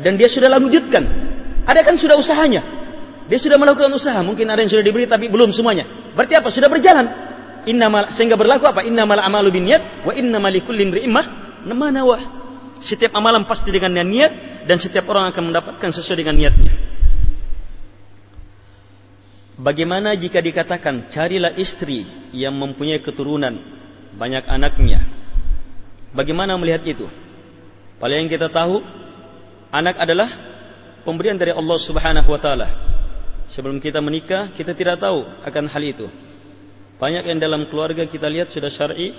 Dan 0.03 0.19
dia 0.19 0.27
sudah 0.27 0.51
lanjutkan. 0.51 1.05
Ada 1.67 1.81
kan 1.87 1.95
sudah 1.97 2.19
usahanya. 2.19 2.63
Dia 3.27 3.39
sudah 3.43 3.59
melakukan 3.59 3.91
usaha. 3.91 4.19
Mungkin 4.23 4.47
ada 4.47 4.63
yang 4.63 4.71
sudah 4.71 4.85
diberi 4.87 5.07
tapi 5.11 5.27
belum 5.27 5.51
semuanya. 5.51 6.15
Berarti 6.15 6.39
apa? 6.39 6.49
Sudah 6.55 6.71
berjalan. 6.71 7.07
Innamal 7.67 8.15
sehingga 8.15 8.39
berlaku 8.39 8.71
apa? 8.71 8.87
Innamal 8.87 9.19
amalu 9.19 9.51
binniyat 9.51 10.07
wa 10.07 10.15
innamal 10.15 10.55
likulli 10.55 10.87
imri'in 10.87 11.11
ma 11.11 11.91
nawah. 11.91 12.46
Setiap 12.85 13.17
amalan 13.17 13.49
pasti 13.49 13.73
dengan 13.73 14.05
niat 14.05 14.65
dan 14.69 14.77
setiap 14.77 15.09
orang 15.09 15.33
akan 15.33 15.53
mendapatkan 15.53 15.91
sesuai 15.97 16.19
dengan 16.21 16.37
niatnya. 16.37 16.73
Bagaimana 19.57 20.13
jika 20.13 20.45
dikatakan 20.45 21.09
carilah 21.09 21.57
istri 21.57 22.05
yang 22.37 22.53
mempunyai 22.53 23.01
keturunan 23.01 23.57
banyak 24.21 24.45
anaknya 24.45 25.17
Bagaimana 26.17 26.57
melihat 26.57 26.81
itu? 26.89 27.05
Paling 28.01 28.25
yang 28.25 28.31
kita 28.33 28.49
tahu, 28.49 28.81
anak 29.69 30.01
adalah 30.01 30.29
pemberian 31.05 31.37
dari 31.37 31.53
Allah 31.53 31.77
Subhanahu 31.85 32.29
wa 32.33 32.41
taala. 32.41 32.69
Sebelum 33.53 33.77
kita 33.85 34.01
menikah, 34.01 34.53
kita 34.57 34.73
tidak 34.73 34.97
tahu 34.97 35.21
akan 35.45 35.65
hal 35.69 35.83
itu. 35.85 36.09
Banyak 36.97 37.29
yang 37.29 37.37
dalam 37.37 37.69
keluarga 37.69 38.09
kita 38.09 38.33
lihat 38.33 38.49
sudah 38.49 38.73
syar'i, 38.73 39.13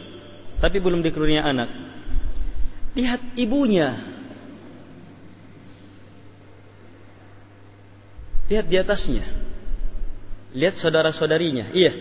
tapi 0.58 0.82
belum 0.82 1.06
dikaruniai 1.06 1.46
anak. 1.46 1.70
Lihat 2.98 3.22
ibunya. 3.38 4.02
Lihat 8.50 8.66
di 8.66 8.76
atasnya. 8.82 9.26
Lihat 10.58 10.82
saudara-saudarinya. 10.82 11.70
Iya. 11.78 11.94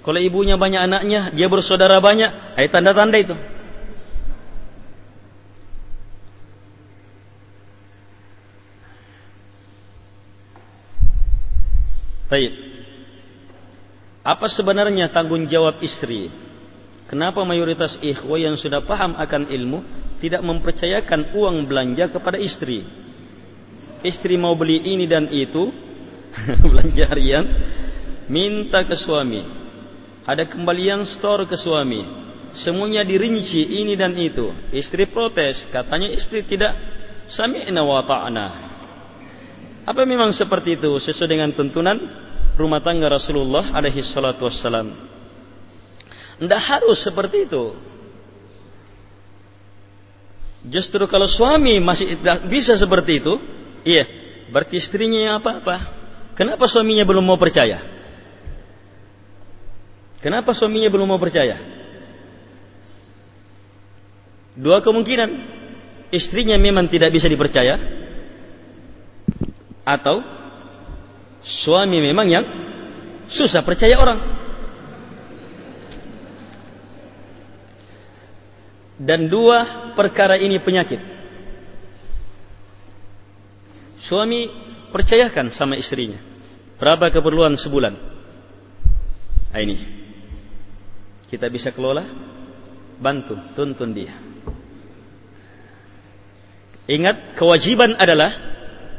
Kalau 0.00 0.18
ibunya 0.18 0.56
banyak 0.56 0.80
anaknya, 0.80 1.20
dia 1.36 1.46
bersaudara 1.52 2.00
banyak, 2.00 2.56
ada 2.56 2.68
tanda-tanda 2.72 3.18
itu. 3.20 3.36
Baik. 12.32 12.52
Apa 14.24 14.48
sebenarnya 14.48 15.12
tanggung 15.12 15.44
jawab 15.52 15.84
istri? 15.84 16.32
Kenapa 17.12 17.44
mayoritas 17.44 18.00
ikhwah 18.00 18.40
yang 18.40 18.56
sudah 18.56 18.80
paham 18.88 19.12
akan 19.20 19.52
ilmu 19.52 19.84
tidak 20.24 20.40
mempercayakan 20.40 21.36
uang 21.36 21.68
belanja 21.68 22.08
kepada 22.08 22.40
istri? 22.40 22.88
Istri 24.00 24.40
mau 24.40 24.56
beli 24.56 24.80
ini 24.80 25.04
dan 25.04 25.28
itu, 25.28 25.68
belanja 26.72 27.04
harian, 27.12 27.44
minta 28.32 28.80
ke 28.88 28.96
suami. 28.96 29.44
Ada 30.24 30.48
kembalian 30.48 31.04
store 31.04 31.44
ke 31.44 31.52
suami. 31.60 32.00
Semuanya 32.64 33.04
dirinci 33.04 33.60
ini 33.60 33.92
dan 33.92 34.16
itu. 34.16 34.48
Istri 34.72 35.12
protes, 35.12 35.68
katanya 35.68 36.08
istri 36.16 36.48
tidak 36.48 36.72
sami'na 37.28 37.84
wa 37.84 38.08
ta'na. 38.08 38.46
Apa 39.84 40.08
memang 40.08 40.32
seperti 40.32 40.80
itu 40.80 40.96
sesuai 40.96 41.28
dengan 41.28 41.52
tuntunan 41.52 42.00
rumah 42.56 42.80
tangga 42.80 43.12
Rasulullah 43.12 43.68
alaihi 43.76 44.00
salatu 44.00 44.48
wassalam. 44.48 45.12
Tidak 46.42 46.62
harus 46.62 46.98
seperti 46.98 47.46
itu. 47.46 47.64
Justru 50.66 51.06
kalau 51.06 51.30
suami 51.30 51.78
masih 51.78 52.18
tidak 52.18 52.50
bisa 52.50 52.74
seperti 52.74 53.22
itu, 53.22 53.38
iya, 53.86 54.06
berarti 54.50 54.78
istrinya 54.78 55.18
yang 55.22 55.34
apa-apa. 55.38 56.02
Kenapa 56.34 56.66
suaminya 56.66 57.06
belum 57.06 57.22
mau 57.22 57.38
percaya? 57.38 57.78
Kenapa 60.22 60.54
suaminya 60.54 60.90
belum 60.90 61.06
mau 61.06 61.18
percaya? 61.22 61.58
Dua 64.58 64.82
kemungkinan. 64.82 65.60
Istrinya 66.12 66.60
memang 66.60 66.92
tidak 66.92 67.08
bisa 67.08 67.24
dipercaya. 67.24 67.78
Atau 69.82 70.20
Suami 71.42 71.98
memang 71.98 72.26
yang 72.30 72.44
susah 73.26 73.66
percaya 73.66 73.98
orang. 73.98 74.41
Dan 79.02 79.26
dua 79.26 79.90
perkara 79.98 80.38
ini 80.38 80.62
penyakit. 80.62 81.02
Suami 84.06 84.46
percayakan 84.94 85.50
sama 85.54 85.74
istrinya. 85.74 86.22
Berapa 86.78 87.10
keperluan 87.10 87.58
sebulan? 87.58 87.94
Nah, 89.50 89.60
ini. 89.62 89.76
Kita 91.26 91.48
bisa 91.50 91.74
kelola, 91.74 92.04
bantu, 93.00 93.34
tuntun 93.58 93.90
dia. 93.90 94.14
Ingat, 96.86 97.38
kewajiban 97.38 97.96
adalah 97.96 98.30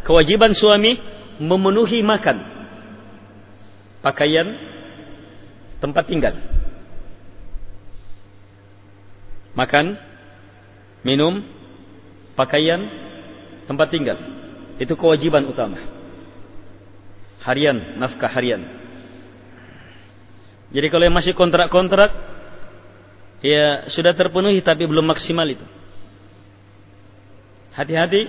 kewajiban 0.08 0.56
suami 0.56 0.98
memenuhi 1.38 2.00
makan, 2.02 2.38
pakaian, 4.02 4.48
tempat 5.78 6.04
tinggal. 6.08 6.36
Makan, 9.54 9.94
minum, 11.06 11.46
pakaian, 12.34 12.82
tempat 13.70 13.94
tinggal. 13.94 14.18
Itu 14.82 14.98
kewajiban 14.98 15.46
utama. 15.46 15.78
Harian, 17.46 18.00
nafkah 18.02 18.32
harian. 18.32 18.66
Jadi 20.74 20.88
kalau 20.90 21.06
yang 21.06 21.14
masih 21.14 21.38
kontrak-kontrak, 21.38 22.10
ya 23.46 23.86
sudah 23.94 24.18
terpenuhi 24.18 24.64
tapi 24.66 24.90
belum 24.90 25.06
maksimal 25.06 25.46
itu. 25.46 25.66
Hati-hati 27.78 28.26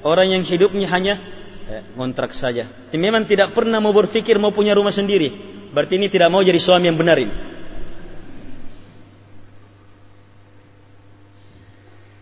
orang 0.00 0.40
yang 0.40 0.42
hidupnya 0.44 0.88
hanya 0.88 1.14
eh, 1.68 1.82
kontrak 1.92 2.32
saja. 2.32 2.88
Ini 2.88 3.00
memang 3.00 3.28
tidak 3.28 3.52
pernah 3.52 3.76
mau 3.76 3.92
berpikir 3.92 4.40
mau 4.40 4.56
punya 4.56 4.72
rumah 4.72 4.92
sendiri. 4.92 5.28
Berarti 5.76 6.00
ini 6.00 6.08
tidak 6.08 6.32
mau 6.32 6.40
jadi 6.40 6.56
suami 6.56 6.88
yang 6.88 6.96
benar 6.96 7.20
ini. 7.20 7.49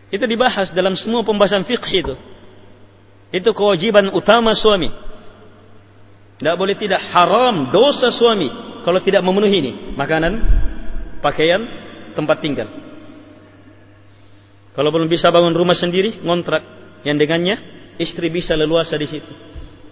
Itu 0.09 0.25
dibahas 0.25 0.73
dalam 0.73 0.97
semua 0.97 1.21
pembahasan 1.21 1.69
fikih 1.69 2.01
itu. 2.01 2.15
Itu 3.29 3.53
kewajiban 3.53 4.09
utama 4.17 4.57
suami. 4.57 4.89
Tidak 6.39 6.55
boleh 6.57 6.79
tidak 6.79 7.03
haram 7.13 7.69
dosa 7.69 8.09
suami 8.15 8.49
kalau 8.87 9.03
tidak 9.05 9.21
memenuhi 9.21 9.59
ini 9.59 9.73
makanan, 9.99 10.33
pakaian, 11.21 11.61
tempat 12.17 12.41
tinggal. 12.41 12.69
Kalau 14.73 14.95
belum 14.95 15.11
bisa 15.11 15.29
bangun 15.35 15.53
rumah 15.53 15.75
sendiri, 15.75 16.23
ngontrak 16.23 16.63
yang 17.03 17.19
dengannya 17.19 17.59
istri 17.99 18.31
bisa 18.31 18.55
leluasa 18.55 18.95
di 18.95 19.11
situ. 19.11 19.33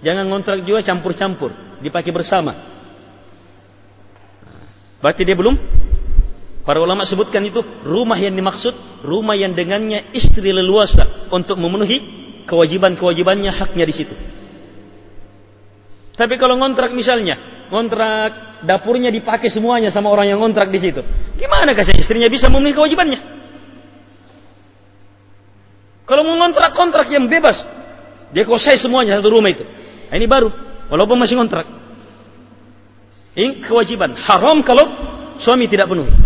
Jangan 0.06 0.30
ngontrak 0.30 0.62
juga 0.62 0.86
campur-campur, 0.86 1.82
dipakai 1.82 2.14
bersama. 2.14 2.54
Berarti 5.02 5.22
dia 5.26 5.34
belum 5.34 5.58
Para 6.66 6.82
ulama 6.82 7.06
sebutkan 7.06 7.46
itu 7.46 7.62
rumah 7.86 8.18
yang 8.18 8.34
dimaksud 8.34 8.74
rumah 9.06 9.38
yang 9.38 9.54
dengannya 9.54 10.10
istri 10.10 10.50
leluasa 10.50 11.30
untuk 11.30 11.62
memenuhi 11.62 12.02
kewajiban-kewajibannya 12.50 13.54
haknya 13.54 13.86
di 13.86 13.94
situ. 13.94 14.14
Tapi 16.18 16.34
kalau 16.42 16.58
ngontrak 16.58 16.90
misalnya, 16.90 17.68
ngontrak 17.70 18.58
dapurnya 18.66 19.14
dipakai 19.14 19.46
semuanya 19.46 19.94
sama 19.94 20.10
orang 20.10 20.26
yang 20.26 20.42
ngontrak 20.42 20.66
di 20.74 20.82
situ. 20.82 21.06
Gimana 21.38 21.70
kasih 21.70 22.02
istrinya 22.02 22.26
bisa 22.26 22.50
memenuhi 22.50 22.74
kewajibannya? 22.74 23.20
Kalau 26.02 26.26
mau 26.26 26.34
ngontrak 26.34 26.74
kontrak 26.74 27.06
yang 27.14 27.30
bebas, 27.30 27.62
dia 28.34 28.42
kuasai 28.42 28.82
semuanya 28.82 29.22
satu 29.22 29.38
rumah 29.38 29.54
itu. 29.54 29.62
Nah, 30.10 30.14
ini 30.18 30.26
baru, 30.26 30.50
walaupun 30.90 31.14
masih 31.14 31.38
ngontrak. 31.38 31.66
Ini 33.38 33.62
kewajiban 33.62 34.18
haram 34.18 34.66
kalau 34.66 34.82
suami 35.38 35.70
tidak 35.70 35.86
penuhi. 35.86 36.25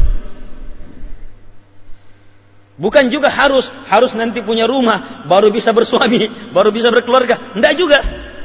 Bukan 2.80 3.12
juga 3.12 3.28
harus 3.28 3.68
harus 3.92 4.08
nanti 4.16 4.40
punya 4.40 4.64
rumah 4.64 5.28
baru 5.28 5.52
bisa 5.52 5.68
bersuami, 5.68 6.24
baru 6.56 6.72
bisa 6.72 6.88
berkeluarga. 6.88 7.52
Tidak 7.52 7.74
juga. 7.76 7.98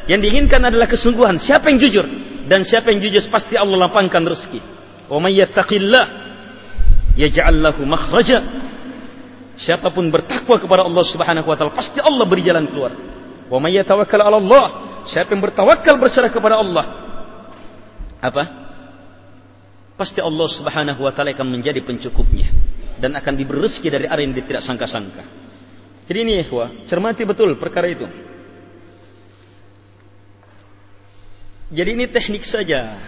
Yang 0.05 0.19
diinginkan 0.27 0.61
adalah 0.61 0.85
kesungguhan. 0.91 1.39
Siapa 1.39 1.71
yang 1.71 1.79
jujur 1.81 2.05
dan 2.45 2.61
siapa 2.67 2.91
yang 2.91 2.99
jujur 2.99 3.23
pasti 3.31 3.55
Allah 3.55 3.87
lapangkan 3.87 4.21
rezeki. 4.27 4.59
Wa 5.07 5.17
may 5.23 5.39
yattaqillah 5.39 6.05
yaj'al 7.15 7.57
lahu 7.63 7.87
makhraja. 7.87 8.37
Siapa 9.55 9.87
pun 9.89 10.11
bertakwa 10.11 10.59
kepada 10.59 10.83
Allah 10.83 11.03
Subhanahu 11.07 11.47
wa 11.47 11.55
taala 11.55 11.71
pasti 11.71 12.03
Allah 12.03 12.27
beri 12.27 12.43
jalan 12.43 12.67
keluar. 12.67 12.91
Wa 13.47 13.57
may 13.57 13.71
yatawakkal 13.79 14.19
'ala 14.19 14.37
Allah. 14.37 14.65
Siapa 15.07 15.31
yang 15.31 15.47
bertawakal 15.47 15.95
berserah 15.95 16.27
kepada 16.27 16.59
Allah. 16.59 16.85
Apa? 18.19 18.43
Pasti 19.95 20.19
Allah 20.19 20.47
Subhanahu 20.51 21.07
wa 21.07 21.11
taala 21.15 21.31
akan 21.31 21.55
menjadi 21.55 21.79
pencukupnya 21.81 22.51
dan 22.99 23.15
akan 23.15 23.33
diberi 23.35 23.63
rezeki 23.63 23.87
dari 23.91 24.05
arah 24.07 24.23
yang 24.23 24.33
dia 24.33 24.45
tidak 24.45 24.63
sangka-sangka. 24.63 25.23
Jadi 26.05 26.17
ini 26.21 26.33
ya, 26.41 26.45
cermati 26.85 27.25
betul 27.25 27.57
perkara 27.57 27.89
itu. 27.89 28.05
Jadi 31.73 31.89
ini 31.97 32.05
teknik 32.13 32.45
saja. 32.45 33.01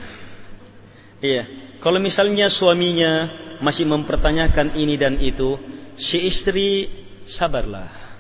Iya, 1.22 1.44
kalau 1.78 2.02
misalnya 2.02 2.50
suaminya 2.50 3.46
masih 3.62 3.86
mempertanyakan 3.86 4.74
ini 4.74 4.98
dan 4.98 5.18
itu, 5.22 5.58
si 5.98 6.26
istri 6.26 6.90
sabarlah. 7.38 8.20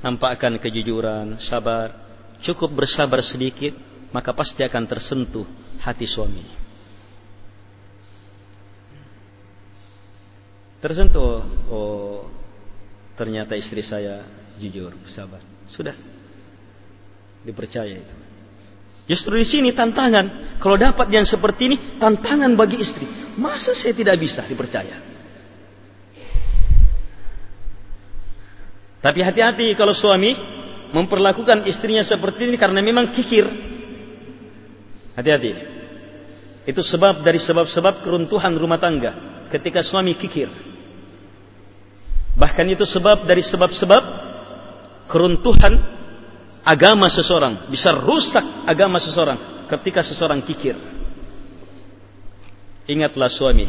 Nampakkan 0.00 0.56
kejujuran, 0.62 1.42
sabar, 1.42 1.92
cukup 2.40 2.84
bersabar 2.84 3.20
sedikit, 3.20 3.76
maka 4.08 4.32
pasti 4.32 4.64
akan 4.64 4.84
tersentuh 4.88 5.44
hati 5.84 6.08
suami. 6.08 6.57
Tersentuh. 10.78 11.42
Oh 11.68 12.38
ternyata 13.18 13.58
istri 13.58 13.82
saya 13.82 14.22
jujur 14.62 14.94
sabar. 15.10 15.42
Sudah. 15.74 15.94
Dipercaya 17.42 17.98
itu. 17.98 18.14
Justru 19.10 19.34
di 19.42 19.46
sini 19.46 19.74
tantangan. 19.74 20.58
Kalau 20.62 20.78
dapat 20.78 21.10
yang 21.10 21.26
seperti 21.26 21.66
ini 21.66 21.76
tantangan 21.98 22.54
bagi 22.54 22.78
istri. 22.78 23.06
Masa 23.34 23.74
saya 23.74 23.90
tidak 23.94 24.22
bisa 24.22 24.46
dipercaya? 24.46 25.02
Tapi 28.98 29.20
hati-hati 29.22 29.78
kalau 29.78 29.94
suami 29.94 30.34
memperlakukan 30.90 31.66
istrinya 31.70 32.02
seperti 32.02 32.50
ini 32.50 32.58
karena 32.58 32.82
memang 32.82 33.14
kikir. 33.14 33.46
Hati-hati. 35.14 35.50
Itu 36.68 36.84
sebab 36.84 37.24
dari 37.24 37.40
sebab-sebab 37.40 38.04
keruntuhan 38.04 38.52
rumah 38.58 38.76
tangga 38.76 39.46
ketika 39.48 39.80
suami 39.80 40.12
kikir 40.20 40.67
Bahkan 42.38 42.66
itu 42.70 42.86
sebab 42.86 43.26
dari 43.26 43.42
sebab-sebab 43.42 44.02
keruntuhan 45.10 45.74
agama 46.62 47.10
seseorang. 47.10 47.66
Bisa 47.66 47.90
rusak 47.90 48.62
agama 48.62 49.02
seseorang 49.02 49.66
ketika 49.66 50.06
seseorang 50.06 50.38
kikir. 50.46 50.78
Ingatlah 52.86 53.26
suami. 53.28 53.66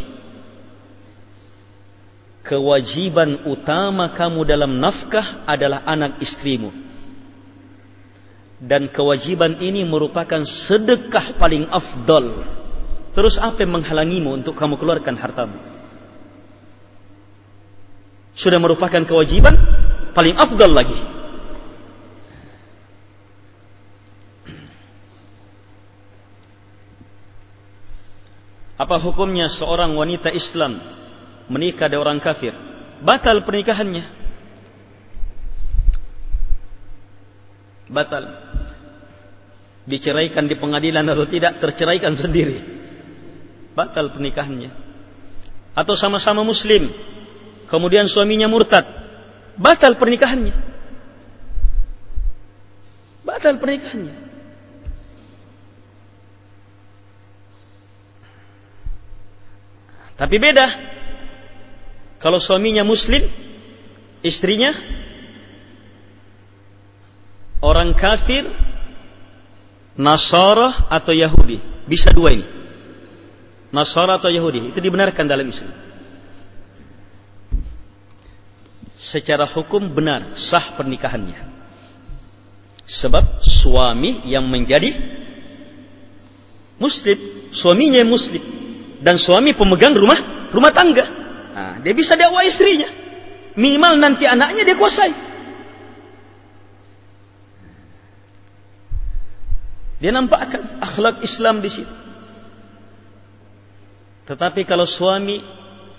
Kewajiban 2.45 3.49
utama 3.49 4.15
kamu 4.15 4.47
dalam 4.47 4.78
nafkah 4.78 5.43
adalah 5.49 5.84
anak 5.89 6.22
istrimu. 6.24 6.72
Dan 8.59 8.91
kewajiban 8.91 9.59
ini 9.63 9.82
merupakan 9.88 10.43
sedekah 10.45 11.39
paling 11.41 11.67
afdol. 11.67 12.45
Terus 13.17 13.39
apa 13.41 13.63
yang 13.65 13.82
menghalangimu 13.82 14.30
untuk 14.39 14.53
kamu 14.55 14.78
keluarkan 14.78 15.15
hartamu? 15.17 15.78
Sudah 18.40 18.56
merupakan 18.56 19.04
kewajiban 19.04 19.52
paling 20.16 20.36
afdal 20.40 20.72
lagi. 20.72 20.96
Apa 28.80 28.96
hukumnya 29.04 29.52
seorang 29.52 29.92
wanita 29.92 30.32
Islam 30.32 30.80
menikah 31.52 31.92
dengan 31.92 32.08
orang 32.08 32.20
kafir? 32.24 32.56
Batal 33.04 33.44
pernikahannya. 33.44 34.08
Batal. 37.92 38.24
Diceraikan 39.84 40.48
di 40.48 40.56
pengadilan 40.56 41.04
atau 41.12 41.28
tidak, 41.28 41.60
terceraikan 41.60 42.16
sendiri. 42.16 42.64
Batal 43.76 44.16
pernikahannya. 44.16 44.72
Atau 45.76 46.00
sama-sama 46.00 46.48
muslim, 46.48 46.88
kemudian 47.70 48.09
suaminya 48.09 48.49
murtad, 48.49 48.86
batal 49.55 49.95
pernikahannya. 49.95 50.55
Batal 53.24 53.61
pernikahannya. 53.61 54.15
Tapi 60.20 60.36
beda. 60.36 60.67
Kalau 62.20 62.43
suaminya 62.43 62.84
muslim, 62.84 63.24
istrinya 64.20 64.76
orang 67.63 67.95
kafir, 67.95 68.43
Nasara 69.99 70.88
atau 70.88 71.11
Yahudi. 71.11 71.59
Bisa 71.84 72.11
dua 72.15 72.32
ini. 72.32 72.47
Nasara 73.72 74.15
atau 74.15 74.32
Yahudi. 74.32 74.72
Itu 74.72 74.80
dibenarkan 74.80 75.28
dalam 75.28 75.43
Islam. 75.43 75.89
secara 79.00 79.47
hukum 79.47 79.88
benar 79.95 80.36
sah 80.36 80.76
pernikahannya. 80.76 81.47
Sebab 82.89 83.45
suami 83.64 84.28
yang 84.28 84.43
menjadi 84.50 84.91
muslim, 86.82 87.47
suaminya 87.56 88.04
muslim 88.04 88.41
dan 89.00 89.16
suami 89.16 89.56
pemegang 89.56 89.95
rumah 89.95 90.52
rumah 90.52 90.74
tangga. 90.76 91.06
Nah, 91.56 91.76
dia 91.80 91.93
bisa 91.95 92.20
dakwa 92.20 92.43
istrinya. 92.43 92.89
Minimal 93.56 93.93
nanti 94.00 94.26
anaknya 94.28 94.64
dia 94.68 94.78
kuasai. 94.78 95.14
Dia 100.00 100.16
nampakkan 100.16 100.80
akhlak 100.80 101.20
Islam 101.28 101.60
di 101.60 101.70
situ. 101.70 101.95
Tetapi 104.32 104.64
kalau 104.64 104.88
suami 104.88 105.43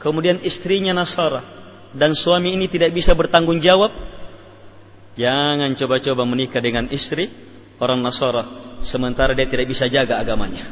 kemudian 0.00 0.40
istrinya 0.40 0.96
Nasara, 0.96 1.59
dan 1.96 2.14
suami 2.14 2.54
ini 2.54 2.70
tidak 2.70 2.94
bisa 2.94 3.14
bertanggung 3.14 3.58
jawab, 3.58 3.90
jangan 5.18 5.74
coba-coba 5.74 6.22
menikah 6.26 6.62
dengan 6.62 6.86
istri 6.90 7.30
orang 7.82 7.98
Nasara 8.04 8.70
sementara 8.86 9.36
dia 9.36 9.48
tidak 9.48 9.68
bisa 9.68 9.88
jaga 9.90 10.16
agamanya. 10.20 10.64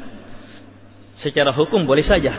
Secara 1.18 1.50
hukum 1.50 1.82
boleh 1.82 2.06
saja. 2.06 2.38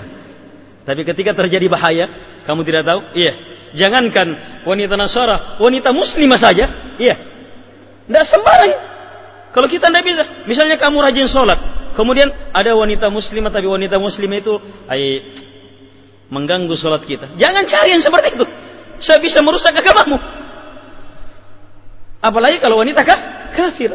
Tapi 0.87 1.03
ketika 1.03 1.35
terjadi 1.35 1.67
bahaya, 1.67 2.05
kamu 2.47 2.63
tidak 2.63 2.87
tahu? 2.87 2.99
Iya. 3.13 3.33
Jangankan 3.75 4.27
wanita 4.65 4.95
Nasara, 4.97 5.59
wanita 5.61 5.93
muslimah 5.93 6.39
saja. 6.39 6.65
Iya. 6.97 7.15
Tidak 8.09 8.25
sembarang. 8.25 8.73
Kalau 9.53 9.67
kita 9.69 9.91
tidak 9.91 10.05
bisa, 10.05 10.23
misalnya 10.45 10.77
kamu 10.77 10.97
rajin 11.01 11.27
sholat, 11.29 11.59
kemudian 11.93 12.29
ada 12.53 12.73
wanita 12.73 13.09
muslimah 13.09 13.49
tapi 13.49 13.65
wanita 13.65 13.97
muslimah 13.97 14.37
itu 14.41 14.53
ay, 14.89 15.01
mengganggu 16.29 16.73
sholat 16.77 17.01
kita. 17.05 17.33
Jangan 17.37 17.65
cari 17.65 17.89
yang 17.93 18.01
seperti 18.01 18.27
itu. 18.37 18.45
Saya 18.99 19.19
bisa 19.23 19.39
merusak 19.39 19.71
agamamu. 19.75 20.19
Apalagi 22.19 22.59
kalau 22.59 22.83
wanita 22.83 23.03
kah? 23.07 23.39
kafir. 23.59 23.91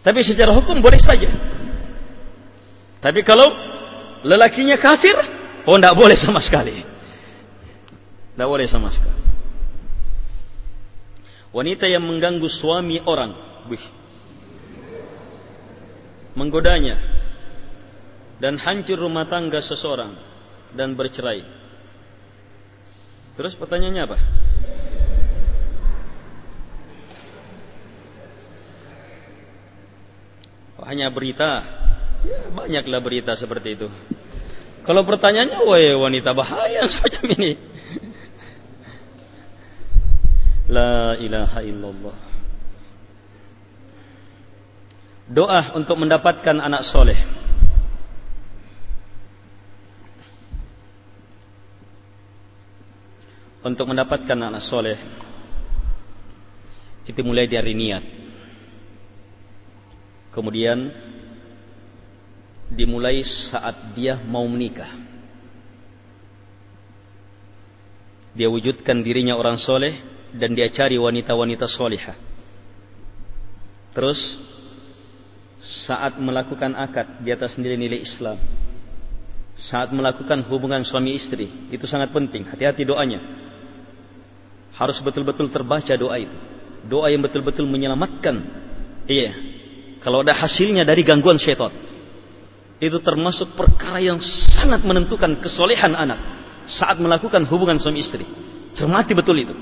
Tapi 0.00 0.20
secara 0.24 0.54
hukum 0.56 0.80
boleh 0.80 1.00
saja. 1.00 1.28
Tapi 3.00 3.20
kalau 3.24 3.48
lelakinya 4.24 4.76
kafir, 4.80 5.16
oh 5.68 5.76
tidak 5.76 5.96
boleh 5.96 6.16
sama 6.16 6.40
sekali. 6.40 6.84
Tidak 8.32 8.48
boleh 8.48 8.66
sama 8.68 8.88
sekali. 8.92 9.20
Wanita 11.50 11.90
yang 11.90 12.06
mengganggu 12.06 12.46
suami 12.46 13.02
orang, 13.02 13.34
wih, 13.66 13.84
menggodanya, 16.38 16.96
dan 18.38 18.54
hancur 18.56 19.02
rumah 19.02 19.26
tangga 19.26 19.58
seseorang 19.58 20.14
dan 20.78 20.94
bercerai. 20.94 21.42
Terus 23.34 23.54
pertanyaannya 23.58 24.02
apa? 24.06 24.18
Oh, 30.80 30.86
hanya 30.88 31.12
berita 31.12 31.80
Ya, 32.20 32.52
banyaklah 32.52 33.00
berita 33.00 33.32
seperti 33.32 33.80
itu. 33.80 33.88
Kalau 34.84 35.04
pertanyaannya, 35.08 35.58
woi 35.64 35.92
wanita 35.96 36.36
bahaya 36.36 36.84
semacam 36.92 37.24
ini. 37.36 37.52
La 40.70 41.16
ilaha 41.16 41.60
illallah. 41.64 42.18
Doa 45.30 45.78
untuk 45.78 45.96
mendapatkan 45.96 46.58
anak 46.58 46.90
soleh. 46.90 47.39
Untuk 53.60 53.84
mendapatkan 53.88 54.38
anak 54.38 54.64
soleh. 54.64 54.96
Itu 57.04 57.20
mulai 57.26 57.44
dari 57.44 57.76
niat. 57.76 58.04
Kemudian 60.30 60.88
dimulai 62.70 63.26
saat 63.50 63.98
dia 63.98 64.16
mau 64.16 64.46
menikah. 64.46 64.88
Dia 68.30 68.46
wujudkan 68.46 69.02
dirinya 69.02 69.34
orang 69.34 69.58
soleh 69.58 69.98
dan 70.30 70.54
dia 70.54 70.70
cari 70.70 70.94
wanita-wanita 70.94 71.66
solehah. 71.66 72.14
Terus 73.90 74.18
saat 75.82 76.14
melakukan 76.22 76.78
akad 76.78 77.26
di 77.26 77.34
atas 77.34 77.58
nilai-nilai 77.58 78.06
Islam. 78.06 78.38
Saat 79.68 79.92
melakukan 79.92 80.40
hubungan 80.48 80.80
suami 80.88 81.20
istri, 81.20 81.68
itu 81.68 81.84
sangat 81.84 82.16
penting. 82.16 82.48
Hati-hati 82.48 82.88
doanya. 82.88 83.20
Harus 84.72 84.96
betul-betul 85.04 85.52
terbaca 85.52 85.92
doa 86.00 86.16
itu. 86.16 86.36
Doa 86.88 87.12
yang 87.12 87.20
betul-betul 87.20 87.68
menyelamatkan. 87.68 88.40
Iya. 89.04 89.36
Kalau 90.00 90.24
ada 90.24 90.32
hasilnya 90.32 90.88
dari 90.88 91.04
gangguan 91.04 91.36
syaitan 91.36 91.68
itu 92.80 92.96
termasuk 93.04 93.52
perkara 93.54 94.00
yang 94.00 94.16
sangat 94.56 94.80
menentukan 94.88 95.36
kesolehan 95.44 95.92
anak 95.92 96.16
saat 96.64 96.96
melakukan 96.96 97.44
hubungan 97.44 97.76
suami 97.76 98.00
istri. 98.00 98.24
Cermati 98.72 99.12
betul 99.12 99.36
itu. 99.36 99.52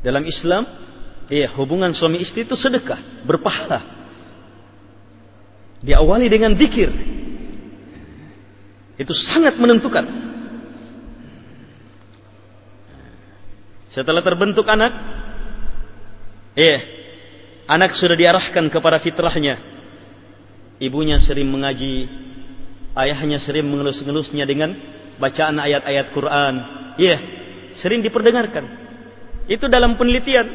Dalam 0.00 0.22
Islam, 0.24 0.62
ya 1.28 1.50
hubungan 1.58 1.92
suami 1.92 2.22
istri 2.22 2.46
itu 2.46 2.54
sedekah, 2.54 3.26
berpahala. 3.26 3.99
Diawali 5.80 6.26
dengan 6.28 6.52
zikir. 6.56 6.90
Itu 9.00 9.12
sangat 9.16 9.56
menentukan. 9.56 10.04
Setelah 13.90 14.22
terbentuk 14.22 14.68
anak, 14.68 14.92
eh 16.54 17.00
Anak 17.70 17.94
sudah 17.94 18.18
diarahkan 18.18 18.66
kepada 18.66 18.98
fitrahnya. 18.98 19.62
Ibunya 20.82 21.22
sering 21.22 21.46
mengaji, 21.46 22.10
ayahnya 22.98 23.38
sering 23.38 23.62
mengelus-ngelusnya 23.70 24.42
dengan 24.42 24.74
bacaan 25.22 25.54
ayat-ayat 25.54 26.10
Quran. 26.10 26.54
Iya, 26.98 27.18
sering 27.78 28.02
diperdengarkan. 28.02 28.66
Itu 29.46 29.70
dalam 29.70 29.94
penelitian. 29.94 30.50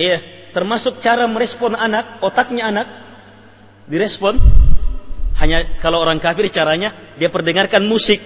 Iya, 0.00 0.48
termasuk 0.56 1.04
cara 1.04 1.28
merespon 1.28 1.76
anak, 1.76 2.24
otaknya 2.24 2.72
anak 2.72 2.86
direspon 3.92 4.40
hanya 5.36 5.76
kalau 5.84 6.00
orang 6.00 6.16
kafir 6.16 6.48
caranya 6.48 7.12
dia 7.20 7.28
perdengarkan 7.28 7.84
musik. 7.84 8.22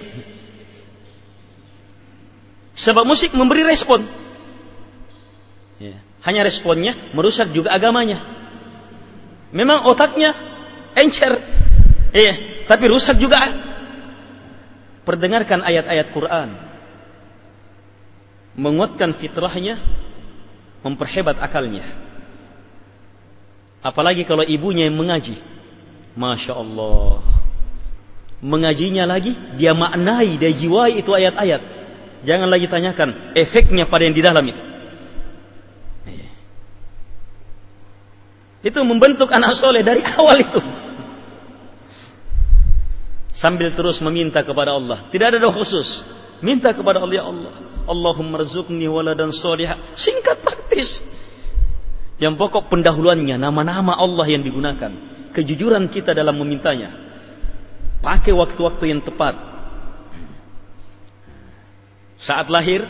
Sebab 2.77 3.03
musik 3.03 3.35
memberi 3.35 3.67
respon. 3.67 4.05
Yeah. 5.81 5.99
Hanya 6.23 6.47
responnya 6.47 7.11
merusak 7.11 7.51
juga 7.51 7.75
agamanya. 7.75 8.21
Memang 9.51 9.89
otaknya 9.89 10.31
encer. 10.95 11.33
Iya, 12.15 12.63
tapi 12.69 12.85
rusak 12.87 13.19
juga. 13.19 13.39
Perdengarkan 15.03 15.63
ayat-ayat 15.63 16.07
Quran. 16.11 16.49
Menguatkan 18.57 19.15
fitrahnya, 19.17 19.79
memperhebat 20.83 21.39
akalnya. 21.39 21.85
Apalagi 23.81 24.27
kalau 24.27 24.43
ibunya 24.43 24.85
yang 24.85 24.97
mengaji. 24.99 25.56
Masya 26.17 26.53
Allah. 26.57 27.21
Mengajinya 28.41 29.05
lagi, 29.05 29.37
dia 29.57 29.77
maknai, 29.77 30.41
dia 30.41 30.49
jiwai 30.49 30.97
itu 30.97 31.13
ayat-ayat. 31.13 31.61
Jangan 32.25 32.49
lagi 32.49 32.65
tanyakan 32.65 33.37
efeknya 33.37 33.85
pada 33.85 34.03
yang 34.09 34.17
di 34.17 34.25
dalam 34.25 34.45
itu. 34.45 34.61
Itu 38.65 38.81
membentuk 38.81 39.29
anak 39.29 39.55
soleh 39.61 39.85
dari 39.85 40.01
awal 40.01 40.37
itu. 40.41 40.59
Sambil 43.37 43.69
terus 43.77 44.01
meminta 44.01 44.41
kepada 44.41 44.73
Allah. 44.73 45.05
Tidak 45.13 45.25
ada 45.29 45.37
doa 45.37 45.53
khusus. 45.53 45.85
Minta 46.41 46.73
kepada 46.73 46.97
Allah, 46.97 47.15
ya 47.21 47.25
Allah. 47.25 47.53
Allahumma 47.85 48.41
rizukni 48.41 48.89
waladan 48.89 49.29
solihah. 49.29 49.93
Singkat 49.93 50.41
praktis. 50.41 50.89
Yang 52.17 52.33
pokok 52.41 52.73
pendahuluannya, 52.73 53.37
nama-nama 53.37 53.93
Allah 53.93 54.25
yang 54.25 54.41
digunakan. 54.41 54.89
Kejujuran 55.37 55.85
kita 55.93 56.17
dalam 56.17 56.33
memintanya. 56.33 56.89
Pakai 58.01 58.33
waktu-waktu 58.33 58.89
yang 58.89 59.05
tepat. 59.05 59.37
Saat 62.25 62.49
lahir, 62.49 62.81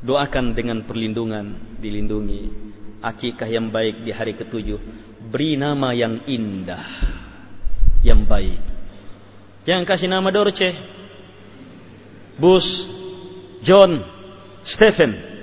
doakan 0.00 0.56
dengan 0.56 0.80
perlindungan, 0.88 1.76
dilindungi 1.76 2.48
akikah 3.04 3.44
yang 3.44 3.68
baik 3.68 4.00
di 4.00 4.16
hari 4.16 4.32
ketujuh. 4.32 4.80
Beri 5.28 5.60
nama 5.60 5.92
yang 5.92 6.24
indah. 6.24 6.88
Yang 8.00 8.20
baik. 8.24 8.60
Jangan 9.68 9.84
kasih 9.84 10.08
nama 10.08 10.32
Dorce. 10.32 10.72
Bus. 12.40 12.64
John. 13.60 14.00
Stephen. 14.64 15.33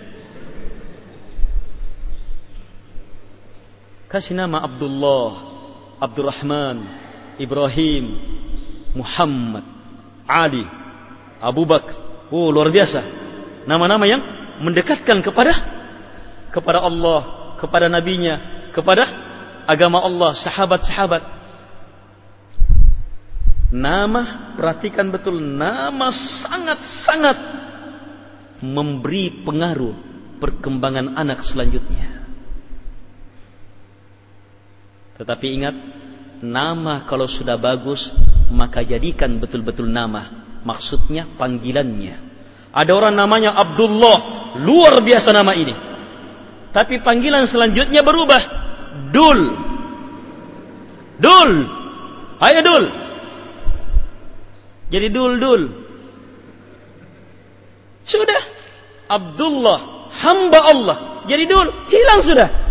Kasih 4.12 4.36
nama 4.36 4.68
Abdullah. 4.68 5.32
Abdurrahman. 6.04 6.78
Ibrahim. 7.40 8.20
Muhammad. 8.92 9.64
Ali. 10.28 10.68
Abu 11.40 11.64
Bakar. 11.64 12.28
Oh 12.28 12.52
luar 12.52 12.68
biasa. 12.68 13.00
Nama-nama 13.64 14.04
yang 14.04 14.22
mendekatkan 14.60 15.24
kepada 15.24 15.54
kepada 16.52 16.84
Allah 16.84 17.42
kepada 17.62 17.86
nabinya, 17.86 18.66
kepada 18.74 19.06
agama 19.70 20.02
Allah, 20.02 20.34
sahabat-sahabat. 20.34 21.24
Nama, 23.72 24.52
perhatikan 24.58 25.14
betul, 25.14 25.38
nama 25.40 26.10
sangat-sangat 26.12 27.38
memberi 28.66 29.46
pengaruh 29.46 29.96
perkembangan 30.42 31.16
anak 31.16 31.46
selanjutnya. 31.48 32.11
Tetapi 35.22 35.46
ingat, 35.54 35.76
nama 36.42 37.06
kalau 37.06 37.30
sudah 37.30 37.54
bagus, 37.62 38.02
maka 38.50 38.82
jadikan 38.82 39.38
betul-betul 39.38 39.86
nama. 39.86 40.50
Maksudnya 40.66 41.38
panggilannya. 41.38 42.34
Ada 42.74 42.90
orang 42.90 43.14
namanya 43.14 43.54
Abdullah, 43.54 44.50
luar 44.66 44.98
biasa 45.06 45.30
nama 45.30 45.54
ini. 45.54 45.78
Tapi 46.74 47.06
panggilan 47.06 47.46
selanjutnya 47.46 48.02
berubah. 48.02 48.42
Dul. 49.14 49.42
Dul. 51.22 51.52
Ayo 52.42 52.60
Dul. 52.66 52.86
Jadi 54.90 55.08
Dul 55.14 55.34
Dul. 55.38 55.62
Sudah. 58.10 58.42
Abdullah, 59.06 60.10
hamba 60.18 60.60
Allah. 60.66 60.98
Jadi 61.30 61.46
Dul, 61.46 61.68
hilang 61.94 62.26
sudah. 62.26 62.71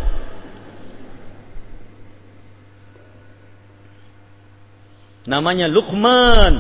Namanya 5.29 5.67
Luqman. 5.69 6.55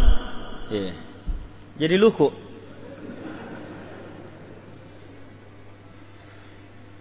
Yeah. 0.70 0.94
Jadi 1.80 1.96
luku. 1.96 2.28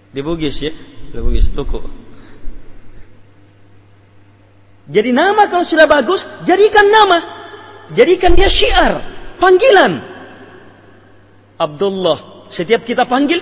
Di 0.09 0.23
Bugis 0.25 0.55
ya, 0.57 0.73
di 1.13 1.19
Bugis 1.19 1.51
tuku. 1.53 1.83
Jadi 4.89 5.13
nama 5.13 5.45
kalau 5.51 5.67
sudah 5.69 5.85
bagus, 5.85 6.23
jadikan 6.49 6.87
nama. 6.89 7.19
Jadikan 7.93 8.33
dia 8.33 8.49
syiar, 8.49 8.93
panggilan. 9.37 10.01
Abdullah. 11.59 12.49
Setiap 12.49 12.81
kita 12.87 13.05
panggil, 13.05 13.37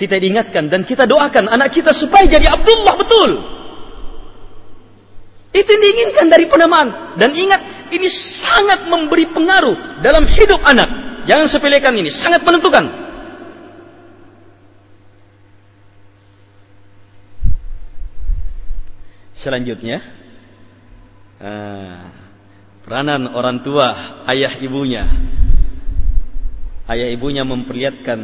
kita 0.00 0.16
diingatkan 0.16 0.72
dan 0.72 0.88
kita 0.88 1.04
doakan 1.04 1.50
anak 1.52 1.76
kita 1.76 1.92
supaya 1.92 2.24
jadi 2.24 2.48
Abdullah 2.48 2.94
betul. 2.96 3.57
Itu 5.48 5.68
yang 5.68 5.82
diinginkan 5.82 6.26
dari 6.28 6.44
penamaan. 6.46 7.16
Dan 7.16 7.32
ingat, 7.32 7.88
ini 7.88 8.08
sangat 8.40 8.84
memberi 8.86 9.28
pengaruh 9.32 10.00
dalam 10.04 10.28
hidup 10.28 10.60
anak. 10.64 11.24
Jangan 11.24 11.48
sepelekan 11.48 11.92
ini, 11.96 12.12
sangat 12.12 12.44
menentukan. 12.44 13.08
Selanjutnya, 19.38 20.02
ah, 21.38 22.10
peranan 22.82 23.30
orang 23.32 23.62
tua, 23.62 24.20
ayah 24.28 24.58
ibunya. 24.60 25.06
Ayah 26.88 27.08
ibunya 27.12 27.44
memperlihatkan 27.44 28.20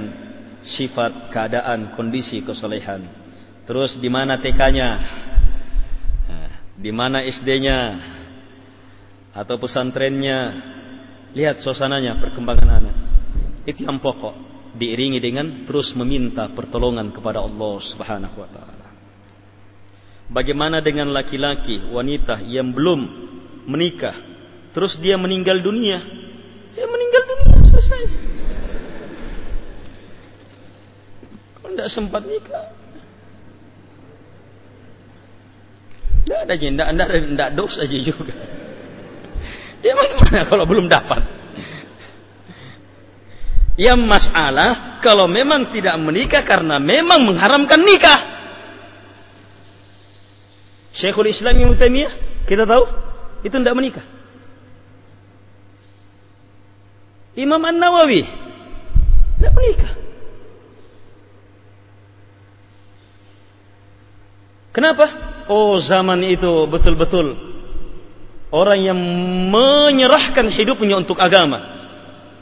sifat, 0.64 1.28
keadaan, 1.28 1.92
kondisi, 1.92 2.40
kesolehan. 2.40 3.04
Terus 3.68 3.96
di 4.00 4.08
mana 4.08 4.40
TK-nya? 4.40 4.88
Di 6.74 6.90
mana 6.90 7.22
SD-nya 7.22 7.78
atau 9.34 9.58
pesantrennya, 9.58 10.38
lihat 11.34 11.62
suasananya, 11.62 12.18
perkembangan 12.22 12.70
anak. 12.70 12.96
Itu 13.66 13.86
yang 13.86 13.98
pokok, 13.98 14.34
diiringi 14.78 15.18
dengan 15.22 15.66
terus 15.66 15.94
meminta 15.94 16.50
pertolongan 16.50 17.10
kepada 17.14 17.42
Allah 17.42 17.74
Subhanahu 17.82 18.36
wa 18.38 18.48
taala. 18.50 18.88
Bagaimana 20.30 20.82
dengan 20.82 21.10
laki-laki, 21.14 21.90
wanita 21.90 22.42
yang 22.46 22.74
belum 22.74 23.00
menikah, 23.70 24.14
terus 24.74 24.98
dia 24.98 25.14
meninggal 25.14 25.62
dunia? 25.62 25.98
Dia 26.74 26.86
meninggal 26.90 27.22
dunia 27.22 27.58
selesai. 27.70 28.02
Kalau 31.54 31.68
tidak 31.70 31.90
sempat 31.94 32.22
nikah, 32.26 32.83
Tidak 36.34 36.50
ada 36.50 36.54
aja, 36.58 36.66
tidak, 36.66 36.88
tidak, 36.90 37.08
tidak 37.30 37.50
dos 37.54 37.74
aja 37.78 37.98
juga. 38.02 38.34
Ya 39.86 39.92
bagaimana 39.94 40.38
kalau 40.50 40.64
belum 40.66 40.90
dapat? 40.90 41.22
Yang 43.78 44.00
masalah 44.02 44.98
kalau 44.98 45.30
memang 45.30 45.70
tidak 45.70 45.94
menikah 46.02 46.42
karena 46.42 46.82
memang 46.82 47.22
mengharamkan 47.22 47.78
nikah. 47.86 48.20
Syekhul 50.98 51.30
Islam 51.30 51.54
Ibnu 51.54 51.78
Taimiyah 51.78 52.12
kita 52.50 52.66
tahu 52.66 52.82
itu 53.46 53.54
tidak 53.54 53.76
menikah. 53.78 54.06
Imam 57.38 57.62
An 57.62 57.78
Nawawi 57.78 58.26
tidak 59.38 59.52
menikah. 59.54 59.92
Kenapa? 64.74 65.23
Oh 65.48 65.78
zaman 65.80 66.20
itu 66.24 66.68
betul-betul 66.70 67.54
orang 68.54 68.78
yang 68.78 68.98
menyerahkan 69.50 70.46
hidupnya 70.54 71.02
untuk 71.02 71.18
agama. 71.18 71.82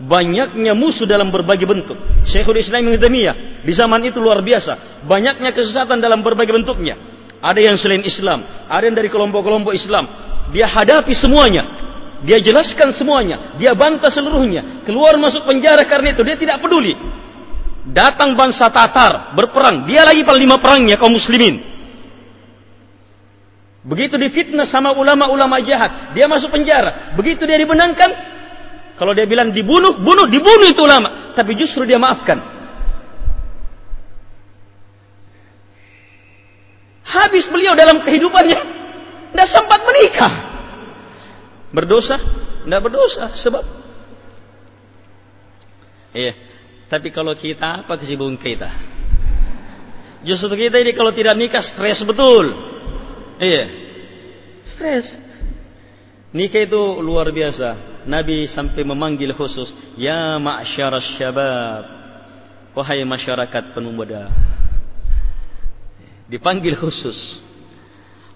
Banyaknya 0.03 0.74
musuh 0.74 1.07
dalam 1.07 1.30
berbagai 1.30 1.64
bentuk. 1.64 1.94
Syekhul 2.26 2.59
Islam 2.59 2.90
Ibnu 2.90 2.98
Taimiyah 2.98 3.64
di 3.64 3.72
zaman 3.72 4.03
itu 4.05 4.18
luar 4.18 4.42
biasa. 4.44 5.05
Banyaknya 5.09 5.55
kesesatan 5.55 6.03
dalam 6.03 6.20
berbagai 6.20 6.53
bentuknya. 6.53 6.98
Ada 7.42 7.59
yang 7.59 7.76
selain 7.78 8.03
Islam, 8.03 8.42
ada 8.66 8.82
yang 8.82 8.94
dari 8.98 9.11
kelompok-kelompok 9.11 9.74
Islam. 9.74 10.05
Dia 10.50 10.66
hadapi 10.68 11.14
semuanya. 11.14 11.64
Dia 12.22 12.38
jelaskan 12.38 12.94
semuanya. 12.94 13.59
Dia 13.59 13.74
bantah 13.74 14.11
seluruhnya. 14.11 14.82
Keluar 14.86 15.18
masuk 15.18 15.42
penjara 15.42 15.82
karena 15.86 16.14
itu. 16.14 16.22
Dia 16.22 16.38
tidak 16.38 16.62
peduli. 16.62 16.94
Datang 17.82 18.38
bangsa 18.38 18.70
Tatar 18.70 19.34
berperang. 19.34 19.90
Dia 19.90 20.07
lagi 20.07 20.22
panglima 20.22 20.59
perangnya 20.62 20.94
kaum 20.98 21.18
muslimin. 21.18 21.72
Begitu 23.83 24.14
difitnah 24.14 24.70
sama 24.70 24.95
ulama-ulama 24.95 25.59
jahat, 25.66 26.14
dia 26.14 26.30
masuk 26.30 26.55
penjara. 26.55 27.14
Begitu 27.18 27.43
dia 27.43 27.59
dibenangkan, 27.59 28.11
kalau 28.95 29.11
dia 29.11 29.26
bilang 29.26 29.51
dibunuh, 29.51 29.99
bunuh, 29.99 30.30
dibunuh 30.30 30.68
itu 30.70 30.87
ulama. 30.87 31.35
Tapi 31.35 31.59
justru 31.59 31.83
dia 31.83 31.99
maafkan. 31.99 32.39
Habis 37.03 37.51
beliau 37.51 37.74
dalam 37.74 38.07
kehidupannya, 38.07 38.61
tidak 39.35 39.49
sempat 39.51 39.80
menikah. 39.83 40.33
Berdosa? 41.74 42.16
Tidak 42.62 42.80
berdosa, 42.80 43.35
sebab 43.43 43.83
Iya. 46.12 46.33
Tapi 46.93 47.09
kalau 47.09 47.33
kita 47.33 47.83
apa 47.83 47.97
kesibukan 47.97 48.37
kita? 48.37 48.70
Justru 50.28 50.55
kita 50.55 50.76
ini 50.78 50.93
kalau 50.93 51.11
tidak 51.11 51.35
nikah 51.41 51.64
stres 51.64 52.05
betul. 52.05 52.72
Iya. 53.43 53.64
Stres. 54.70 55.07
Nikah 56.30 56.62
itu 56.62 56.82
luar 57.03 57.28
biasa. 57.34 58.01
Nabi 58.07 58.47
sampai 58.47 58.86
memanggil 58.86 59.34
khusus, 59.34 59.68
"Ya 59.99 60.38
ma'syar 60.38 60.95
syabab." 61.18 61.84
Wahai 62.72 63.05
masyarakat 63.05 63.76
pemuda. 63.76 64.32
Dipanggil 66.30 66.78
khusus. 66.78 67.18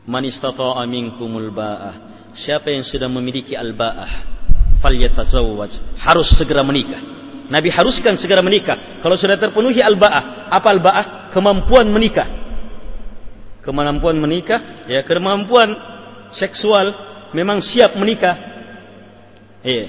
Man 0.05 0.29
istata'a 0.29 0.85
minkumul 0.85 1.49
ba'ah. 1.49 1.95
Siapa 2.37 2.69
yang 2.69 2.85
sudah 2.85 3.09
memiliki 3.09 3.57
al-ba'ah, 3.57 4.13
falyatazawwaj. 4.85 5.97
Harus 5.97 6.37
segera 6.37 6.61
menikah. 6.61 7.01
Nabi 7.49 7.73
haruskan 7.73 8.21
segera 8.21 8.45
menikah. 8.45 9.01
Kalau 9.01 9.17
sudah 9.17 9.41
terpenuhi 9.41 9.81
al-ba'ah, 9.81 10.53
apa 10.53 10.69
al-ba'ah? 10.69 11.05
Kemampuan 11.33 11.89
menikah 11.89 12.36
kemampuan 13.67 14.15
menikah, 14.23 14.87
ya 14.87 15.03
kemampuan 15.03 15.75
seksual 16.39 16.95
memang 17.35 17.59
siap 17.59 17.99
menikah. 17.99 18.39
Iya. 19.67 19.87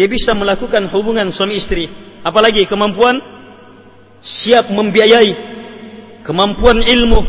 Dia 0.00 0.08
bisa 0.08 0.32
melakukan 0.32 0.88
hubungan 0.88 1.28
suami 1.28 1.60
istri, 1.60 1.84
apalagi 2.24 2.64
kemampuan 2.64 3.20
siap 4.24 4.72
membiayai, 4.72 5.32
kemampuan 6.24 6.80
ilmu. 6.80 7.20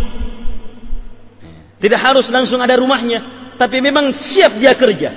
Tidak 1.84 2.00
harus 2.00 2.32
langsung 2.32 2.64
ada 2.64 2.80
rumahnya, 2.80 3.52
tapi 3.60 3.84
memang 3.84 4.16
siap 4.16 4.56
dia 4.56 4.72
kerja, 4.72 5.10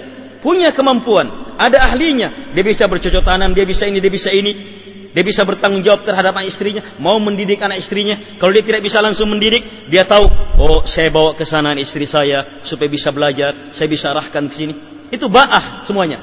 punya 0.43 0.74
kemampuan, 0.74 1.55
ada 1.55 1.87
ahlinya, 1.87 2.51
dia 2.51 2.64
bisa 2.66 2.91
bercocok 2.91 3.22
tanam, 3.22 3.55
dia 3.55 3.62
bisa 3.62 3.87
ini, 3.87 4.03
dia 4.03 4.11
bisa 4.11 4.35
ini, 4.35 4.74
dia 5.15 5.23
bisa 5.23 5.47
bertanggung 5.47 5.87
jawab 5.87 6.03
terhadap 6.03 6.35
anak 6.35 6.51
istrinya, 6.51 6.99
mau 6.99 7.15
mendidik 7.23 7.62
anak 7.62 7.87
istrinya. 7.87 8.35
Kalau 8.35 8.51
dia 8.51 8.67
tidak 8.67 8.83
bisa 8.83 8.99
langsung 8.99 9.31
mendidik, 9.31 9.87
dia 9.87 10.03
tahu, 10.03 10.27
oh 10.59 10.83
saya 10.91 11.07
bawa 11.15 11.39
ke 11.39 11.47
sana 11.47 11.71
istri 11.79 12.03
saya 12.03 12.67
supaya 12.67 12.91
bisa 12.91 13.15
belajar, 13.15 13.71
saya 13.79 13.87
bisa 13.87 14.11
arahkan 14.11 14.51
ke 14.51 14.55
sini. 14.59 14.75
Itu 15.15 15.31
ba'ah 15.31 15.87
semuanya. 15.87 16.19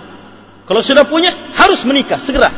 Kalau 0.67 0.83
sudah 0.83 1.07
punya, 1.07 1.31
harus 1.55 1.79
menikah 1.87 2.19
segera. 2.19 2.51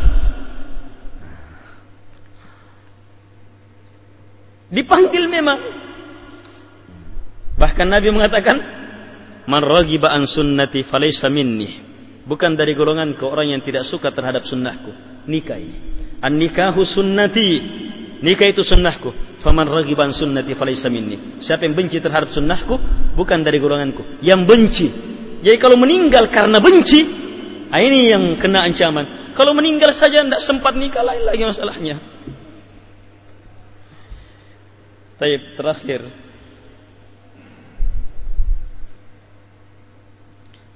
Dipanggil 4.74 5.30
memang. 5.30 5.60
Bahkan 7.62 7.88
Nabi 7.94 8.10
mengatakan, 8.10 8.58
Man 9.46 9.62
ragiba 9.62 10.10
an 10.10 10.26
sunnati 10.26 10.82
falaysa 10.82 11.30
minni. 11.30 11.94
Bukan 12.26 12.58
dari 12.58 12.74
golongan 12.74 13.14
ke 13.14 13.22
orang 13.22 13.54
yang 13.54 13.62
tidak 13.62 13.86
suka 13.86 14.10
terhadap 14.10 14.50
sunnahku. 14.50 14.90
Nikah. 15.30 15.62
An-nikahu 16.24 16.88
sunnati. 16.88 17.50
Nikah 18.24 18.48
itu 18.56 18.64
sunnahku. 18.64 19.12
Faman 19.44 19.68
ragiban 19.68 20.16
sunnati 20.16 20.56
falaysa 20.56 20.88
minni. 20.88 21.44
Siapa 21.44 21.68
yang 21.68 21.76
benci 21.76 22.00
terhadap 22.00 22.32
sunnahku 22.32 22.80
bukan 23.20 23.44
dari 23.44 23.60
golonganku. 23.60 24.24
Yang 24.24 24.42
benci. 24.48 24.88
Jadi 25.44 25.58
kalau 25.60 25.76
meninggal 25.76 26.32
karena 26.32 26.64
benci, 26.64 27.04
ah, 27.68 27.84
ini 27.84 28.08
yang 28.08 28.40
kena 28.40 28.64
ancaman. 28.64 29.36
Kalau 29.36 29.52
meninggal 29.52 29.92
saja 30.00 30.24
tidak 30.24 30.40
sempat 30.48 30.72
nikah 30.80 31.04
lain 31.04 31.28
lagi 31.28 31.44
masalahnya. 31.44 32.00
Taib 35.20 35.42
terakhir. 35.60 36.08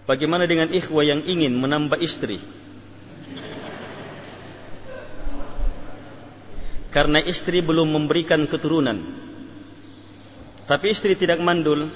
Bagaimana 0.04 0.44
dengan 0.48 0.72
ikhwah 0.72 1.04
yang 1.04 1.24
ingin 1.24 1.56
menambah 1.56 2.00
istri? 2.00 2.40
Karena 6.92 7.20
istri 7.24 7.60
belum 7.60 7.92
memberikan 7.92 8.48
keturunan. 8.48 8.98
Tapi 10.68 10.92
istri 10.92 11.16
tidak 11.16 11.40
mandul. 11.40 11.88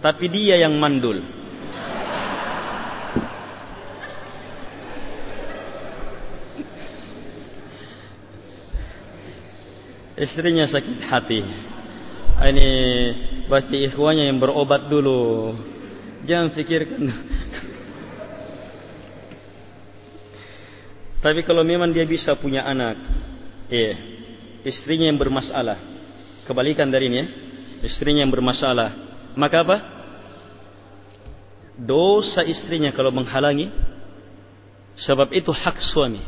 Tapi 0.00 0.24
dia 0.28 0.60
yang 0.60 0.76
mandul. 0.76 1.20
Istrinya 10.14 10.68
sakit 10.70 11.00
hati. 11.10 11.40
Ini 12.44 12.70
pasti 13.48 13.76
ikhwanya 13.88 14.28
yang 14.30 14.38
berobat 14.38 14.86
dulu. 14.86 15.52
Jangan 16.24 16.56
pikirkan 16.56 17.02
Tapi 21.24 21.40
kalau 21.40 21.64
memang 21.64 21.88
dia 21.88 22.04
bisa 22.04 22.36
punya 22.36 22.68
anak, 22.68 23.00
iya, 23.72 23.96
istrinya 24.60 25.08
yang 25.08 25.16
bermasalah, 25.16 25.80
kebalikan 26.44 26.84
dari 26.84 27.08
ini 27.08 27.16
ya, 27.16 27.26
istrinya 27.88 28.20
yang 28.20 28.28
bermasalah, 28.28 28.92
maka 29.32 29.64
apa? 29.64 29.76
Dosa 31.80 32.44
istrinya 32.44 32.92
kalau 32.92 33.08
menghalangi, 33.08 33.72
sebab 35.00 35.32
itu 35.32 35.48
hak 35.48 35.80
suami. 35.80 36.20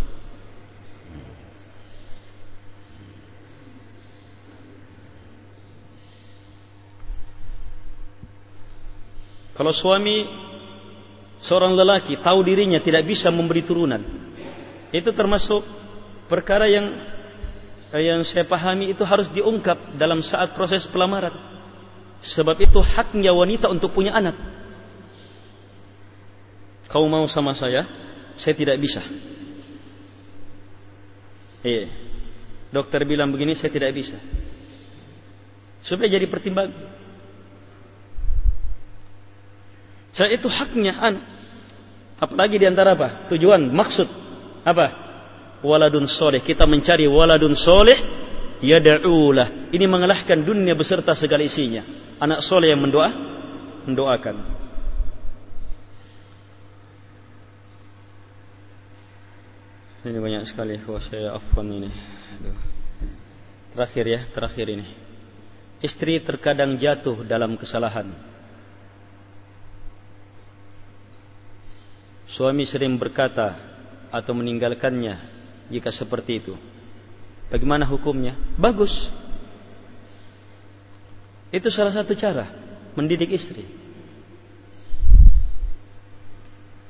Kalau 9.61 9.76
suami 9.76 10.24
seorang 11.44 11.76
lelaki 11.76 12.16
tahu 12.16 12.40
dirinya 12.40 12.80
tidak 12.80 13.05
bisa 13.05 13.28
memberi 13.28 13.61
turunan, 13.61 14.26
itu 14.95 15.11
termasuk 15.11 15.62
perkara 16.30 16.70
yang 16.70 16.87
yang 17.95 18.20
saya 18.26 18.45
pahami 18.45 18.91
itu 18.91 19.07
harus 19.07 19.30
diungkap 19.30 19.95
dalam 19.97 20.20
saat 20.20 20.53
proses 20.59 20.84
pelamaran. 20.91 21.32
Sebab 22.26 22.59
itu 22.59 22.82
haknya 22.82 23.30
wanita 23.30 23.70
untuk 23.70 23.95
punya 23.95 24.11
anak. 24.11 24.34
Kau 26.91 27.07
mau 27.07 27.24
sama 27.30 27.55
saya? 27.55 27.87
Saya 28.43 28.55
tidak 28.59 28.76
bisa. 28.82 29.03
Iya. 31.62 31.87
Dokter 32.74 33.07
bilang 33.07 33.30
begini, 33.30 33.55
saya 33.55 33.70
tidak 33.70 33.95
bisa. 33.95 34.18
Supaya 35.87 36.11
jadi 36.11 36.26
pertimbangan. 36.26 36.74
Saya 40.11 40.34
itu 40.34 40.51
haknya 40.51 40.93
anak. 40.99 41.24
Apalagi 42.16 42.57
di 42.59 42.66
antara 42.66 42.97
apa? 42.97 43.28
Tujuan, 43.30 43.70
maksud 43.70 44.26
apa? 44.67 44.87
Waladun 45.62 46.11
soleh. 46.11 46.43
Kita 46.43 46.67
mencari 46.67 47.07
waladun 47.07 47.55
soleh. 47.55 47.95
Yada'ulah. 48.59 49.71
Ini 49.71 49.87
mengalahkan 49.87 50.43
dunia 50.43 50.75
beserta 50.75 51.14
segala 51.14 51.47
isinya. 51.47 51.87
Anak 52.19 52.43
soleh 52.43 52.75
yang 52.75 52.83
mendoa. 52.83 53.11
Mendoakan. 53.87 54.37
Ini 60.03 60.19
banyak 60.19 60.43
sekali. 60.51 60.83
Wah 60.83 61.03
saya 61.07 61.39
afwan 61.39 61.71
ini. 61.71 61.91
Aduh. 62.43 62.59
Terakhir 63.71 64.05
ya. 64.11 64.21
Terakhir 64.35 64.67
ini. 64.67 64.87
Istri 65.79 66.27
terkadang 66.27 66.75
jatuh 66.75 67.23
dalam 67.23 67.55
kesalahan. 67.55 68.11
Suami 72.35 72.67
sering 72.67 72.99
berkata, 72.99 73.66
atau 74.11 74.32
meninggalkannya 74.34 75.14
jika 75.70 75.90
seperti 75.90 76.42
itu. 76.42 76.54
Bagaimana 77.50 77.86
hukumnya? 77.86 78.34
Bagus. 78.59 78.90
Itu 81.54 81.70
salah 81.70 81.94
satu 81.94 82.12
cara 82.18 82.50
mendidik 82.98 83.30
istri. 83.30 83.62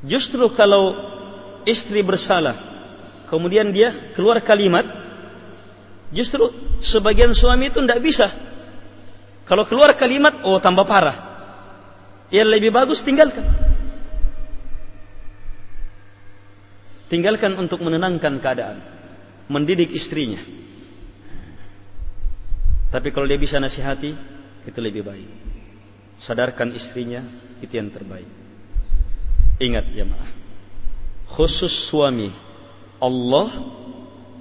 Justru 0.06 0.46
kalau 0.54 0.94
istri 1.66 2.00
bersalah, 2.00 2.56
kemudian 3.26 3.68
dia 3.74 4.14
keluar 4.14 4.38
kalimat, 4.40 4.86
justru 6.14 6.46
sebagian 6.84 7.34
suami 7.34 7.68
itu 7.74 7.82
tidak 7.82 8.00
bisa. 8.00 8.26
Kalau 9.46 9.66
keluar 9.66 9.94
kalimat, 9.98 10.42
oh 10.46 10.58
tambah 10.62 10.86
parah. 10.86 11.36
Yang 12.30 12.48
lebih 12.58 12.70
bagus 12.74 13.02
tinggalkan. 13.02 13.65
Tinggalkan 17.06 17.54
untuk 17.54 17.78
menenangkan 17.82 18.42
keadaan. 18.42 18.78
Mendidik 19.46 19.94
istrinya. 19.94 20.42
Tapi 22.90 23.14
kalau 23.14 23.30
dia 23.30 23.38
bisa 23.38 23.62
nasihati, 23.62 24.10
itu 24.66 24.78
lebih 24.82 25.06
baik. 25.06 25.28
Sadarkan 26.18 26.74
istrinya, 26.74 27.22
itu 27.62 27.70
yang 27.70 27.92
terbaik. 27.94 28.26
Ingat 29.62 29.86
jemaah. 29.94 30.30
Khusus 31.30 31.90
suami. 31.92 32.32
Allah, 32.98 33.48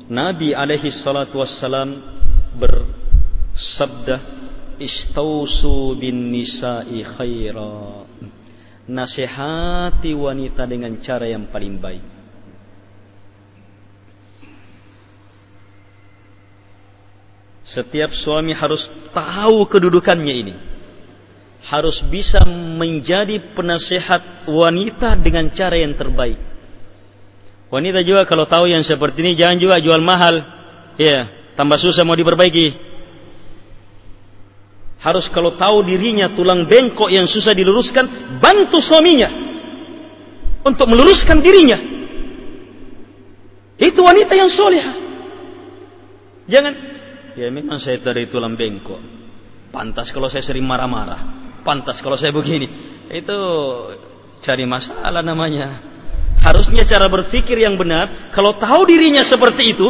Nabi 0.10 0.56
alaihi 0.56 0.90
salatu 1.04 1.44
wassalam 1.44 2.02
bersabda, 2.58 4.18
Istausu 4.76 5.96
bin 5.96 6.32
nisa'i 6.36 7.00
khaira. 7.04 8.04
Nasihati 8.86 10.12
wanita 10.12 10.68
dengan 10.68 11.00
cara 11.00 11.28
yang 11.28 11.48
paling 11.48 11.80
baik. 11.80 12.15
Setiap 17.76 18.16
suami 18.16 18.56
harus 18.56 18.88
tahu 19.12 19.68
kedudukannya 19.68 20.32
ini. 20.32 20.56
Harus 21.68 22.00
bisa 22.08 22.40
menjadi 22.48 23.52
penasehat 23.52 24.48
wanita 24.48 25.20
dengan 25.20 25.52
cara 25.52 25.76
yang 25.76 25.92
terbaik. 26.00 26.40
Wanita 27.68 28.00
juga 28.08 28.24
kalau 28.24 28.48
tahu 28.48 28.72
yang 28.72 28.80
seperti 28.86 29.20
ini 29.20 29.36
jangan 29.36 29.60
juga 29.60 29.76
jual 29.84 30.00
mahal. 30.00 30.40
Ya, 30.96 31.52
tambah 31.60 31.76
susah 31.76 32.08
mau 32.08 32.16
diperbaiki. 32.16 32.96
Harus 35.04 35.28
kalau 35.36 35.60
tahu 35.60 35.84
dirinya 35.84 36.32
tulang 36.32 36.72
bengkok 36.72 37.12
yang 37.12 37.28
susah 37.28 37.52
diluruskan, 37.52 38.40
bantu 38.40 38.80
suaminya 38.80 39.28
untuk 40.64 40.88
meluruskan 40.88 41.44
dirinya. 41.44 41.78
Itu 43.76 44.00
wanita 44.00 44.32
yang 44.32 44.48
soleh. 44.48 44.86
Jangan 46.48 46.74
Ya 47.36 47.52
memang 47.52 47.78
saya 47.84 48.00
dari 48.00 48.32
tulang 48.32 48.56
bengkok. 48.56 49.00
Pantas 49.76 50.08
kalau 50.16 50.32
saya 50.32 50.40
sering 50.40 50.64
marah-marah. 50.64 51.52
Pantas 51.68 52.00
kalau 52.00 52.16
saya 52.16 52.32
begini. 52.32 52.68
Itu 53.12 53.38
cari 54.40 54.64
masalah 54.64 55.20
namanya. 55.20 55.84
Harusnya 56.40 56.88
cara 56.88 57.12
berpikir 57.12 57.60
yang 57.60 57.76
benar. 57.76 58.32
Kalau 58.32 58.56
tahu 58.56 58.88
dirinya 58.88 59.28
seperti 59.28 59.76
itu. 59.76 59.88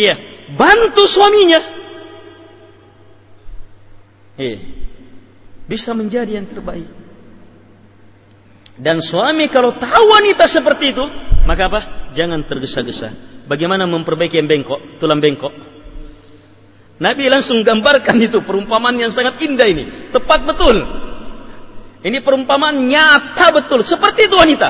Iya. 0.00 0.14
Bantu 0.56 1.04
suaminya. 1.12 1.60
Iya. 4.40 4.58
Bisa 5.68 5.92
menjadi 5.92 6.40
yang 6.40 6.48
terbaik. 6.48 6.88
Dan 8.80 9.04
suami 9.04 9.52
kalau 9.52 9.76
tahu 9.76 10.04
wanita 10.08 10.48
seperti 10.48 10.96
itu. 10.96 11.04
Maka 11.44 11.68
apa? 11.68 11.80
Jangan 12.16 12.48
tergesa-gesa. 12.48 13.08
Bagaimana 13.44 13.84
memperbaiki 13.84 14.40
yang 14.40 14.48
bengkok, 14.48 15.00
tulang 15.00 15.20
bengkok? 15.20 15.52
Nabi 16.98 17.30
langsung 17.30 17.62
gambarkan 17.62 18.18
itu 18.18 18.42
perumpamaan 18.42 18.98
yang 18.98 19.14
sangat 19.14 19.38
indah 19.38 19.66
ini. 19.70 20.10
Tepat 20.10 20.42
betul. 20.42 20.76
Ini 22.02 22.18
perumpamaan 22.26 22.74
nyata 22.90 23.54
betul. 23.54 23.86
Seperti 23.86 24.26
itu 24.26 24.34
wanita. 24.34 24.68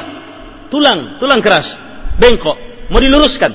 Tulang, 0.68 1.16
tulang 1.16 1.40
keras. 1.40 1.64
Bengkok. 2.20 2.56
Mau 2.92 3.00
diluruskan. 3.00 3.52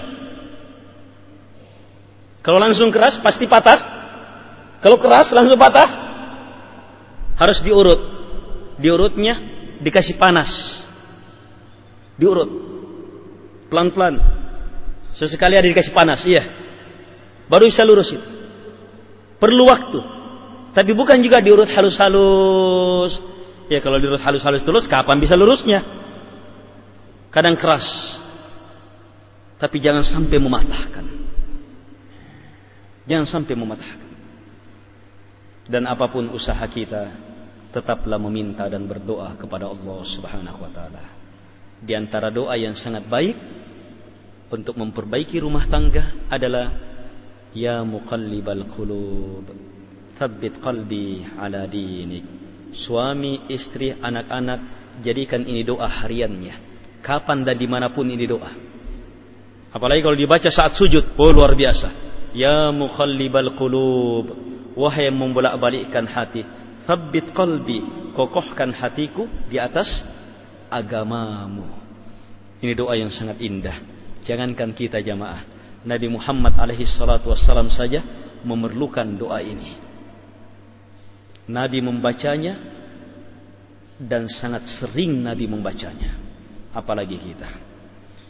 Kalau 2.41 2.57
langsung 2.57 2.89
keras 2.89 3.21
pasti 3.21 3.45
patah. 3.45 3.77
Kalau 4.81 4.97
keras 4.97 5.29
langsung 5.29 5.57
patah. 5.61 5.89
Harus 7.37 7.61
diurut. 7.61 8.01
Diurutnya 8.81 9.37
dikasih 9.85 10.17
panas. 10.17 10.49
Diurut. 12.17 12.73
pelan-pelan. 13.69 14.21
Sesekali 15.17 15.57
ada 15.57 15.65
dikasih 15.65 15.97
panas, 15.97 16.21
iya. 16.29 16.45
Baru 17.49 17.65
bisa 17.65 17.81
lurus 17.81 18.13
itu. 18.13 18.42
Perlu 19.43 19.67
waktu. 19.67 19.99
Tapi 20.71 20.95
bukan 20.95 21.19
juga 21.19 21.43
diurut 21.43 21.67
halus-halus. 21.67 23.19
Ya 23.67 23.83
kalau 23.83 23.99
diurut 23.99 24.23
halus-halus 24.23 24.63
terus, 24.63 24.87
kapan 24.87 25.19
bisa 25.19 25.35
lurusnya? 25.35 25.83
Kadang 27.27 27.59
keras. 27.59 27.83
Tapi 29.59 29.83
jangan 29.83 30.07
sampai 30.07 30.39
mematahkan. 30.39 31.05
Jangan 33.03 33.27
sampai 33.27 33.51
mematahkan. 33.59 34.11
Dan 35.67 35.91
apa 35.91 36.07
pun 36.07 36.31
usaha 36.31 36.63
kita, 36.63 37.11
tetaplah 37.75 38.19
meminta 38.23 38.63
dan 38.71 38.87
berdoa 38.87 39.35
kepada 39.35 39.67
Allah 39.67 40.07
Subhanahu 40.07 40.59
wa 40.63 40.71
taala. 40.71 41.03
Di 41.83 41.91
antara 41.99 42.31
doa 42.31 42.55
yang 42.55 42.79
sangat 42.79 43.11
baik 43.11 43.35
untuk 44.47 44.79
memperbaiki 44.79 45.43
rumah 45.43 45.67
tangga 45.67 46.31
adalah 46.31 46.92
ya 47.53 47.85
muqallibal 47.85 48.65
qulub 48.73 49.45
tsabbit 50.17 50.61
qalbi 50.61 51.25
ala 51.37 51.65
dinik. 51.67 52.25
Suami, 52.73 53.45
istri, 53.53 53.93
anak-anak 53.93 54.59
jadikan 55.05 55.45
ini 55.45 55.61
doa 55.61 55.85
hariannya. 55.85 56.73
Kapan 57.03 57.45
dan 57.45 57.59
di 57.59 57.67
mana 57.69 57.93
pun 57.93 58.09
ini 58.09 58.25
doa. 58.25 58.49
Apalagi 59.73 60.01
kalau 60.05 60.17
dibaca 60.17 60.49
saat 60.49 60.77
sujud, 60.77 61.17
oh 61.17 61.29
luar 61.33 61.53
biasa. 61.53 61.89
Ya 62.33 62.73
muqallibal 62.73 63.53
qulub, 63.53 64.25
wahai 64.73 65.09
yang 65.09 65.21
membolak-balikkan 65.21 66.09
hati, 66.09 66.41
tsabbit 66.85 67.29
qalbi, 67.37 67.83
kokohkan 68.17 68.73
hatiku 68.73 69.29
di 69.49 69.61
atas 69.61 69.89
agamamu. 70.73 71.69
Ini 72.63 72.73
doa 72.73 72.97
yang 72.97 73.13
sangat 73.13 73.37
indah. 73.43 73.77
Jangankan 74.23 74.71
kita 74.71 75.03
jamaah. 75.03 75.52
Nabi 75.83 76.07
Muhammad 76.07 76.55
alaihi 76.55 76.87
salatu 76.87 77.31
wassalam 77.31 77.67
saja 77.67 77.99
memerlukan 78.43 79.07
doa 79.15 79.39
ini. 79.43 79.75
Nabi 81.47 81.83
membacanya 81.83 82.55
dan 83.99 84.31
sangat 84.31 84.63
sering 84.79 85.19
Nabi 85.19 85.47
membacanya. 85.47 86.15
Apalagi 86.71 87.19
kita. 87.19 87.49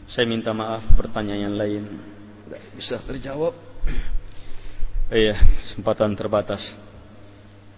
Saya 0.10 0.26
minta 0.28 0.51
maaf 0.51 0.84
pertanyaan 0.97 1.47
yang 1.49 1.56
lain 1.56 1.84
tidak 2.45 2.62
bisa 2.78 2.95
terjawab. 3.06 3.54
Iya, 5.14 5.38
kesempatan 5.38 6.18
terbatas. 6.18 6.64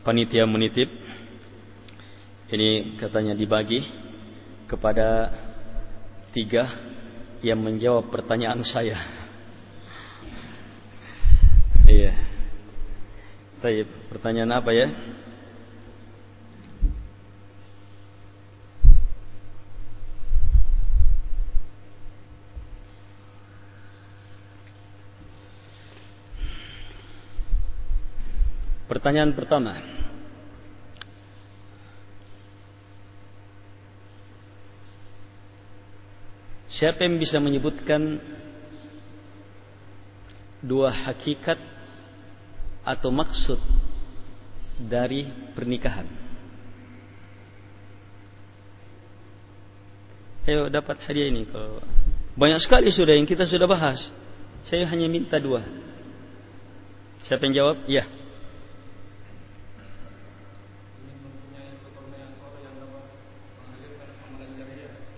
Panitia 0.08 0.48
menitip 0.48 0.88
ini 2.48 2.96
katanya 2.96 3.36
dibagi 3.36 3.84
kepada 4.70 5.34
tiga 6.32 6.70
yang 7.44 7.60
menjawab 7.60 8.08
pertanyaan 8.08 8.62
saya. 8.64 9.25
Iya. 11.86 12.18
Baik, 13.62 13.86
pertanyaan 14.10 14.58
apa 14.58 14.74
ya? 14.74 14.90
Pertanyaan 28.90 29.38
pertama. 29.38 29.78
Siapa 36.74 37.06
yang 37.06 37.22
bisa 37.22 37.38
menyebutkan 37.38 38.18
dua 40.66 40.90
hakikat 40.90 41.75
atau 42.86 43.10
maksud 43.10 43.58
dari 44.78 45.26
pernikahan? 45.58 46.06
Ayo 50.46 50.70
dapat 50.70 51.02
hadiah 51.10 51.34
ini 51.34 51.50
kalau 51.50 51.82
banyak 52.38 52.62
sekali 52.62 52.94
sudah 52.94 53.18
yang 53.18 53.26
kita 53.26 53.50
sudah 53.50 53.66
bahas. 53.66 53.98
Saya 54.70 54.86
hanya 54.86 55.10
minta 55.10 55.42
dua. 55.42 55.66
Siapa 57.26 57.42
yang 57.50 57.56
jawab? 57.58 57.78
Ya. 57.90 58.06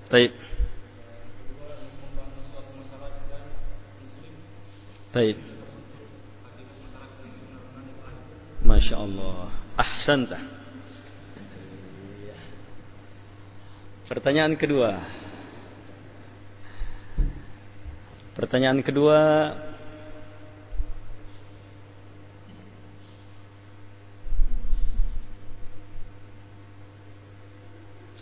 Baik. 0.07 0.32
Baik. 5.11 5.57
Masya 8.78 8.93
Allah. 8.93 9.49
Ahsanta. 9.73 10.38
Pertanyaan 14.05 14.53
kedua. 14.53 15.01
Pertanyaan 18.38 18.86
kedua. 18.86 19.17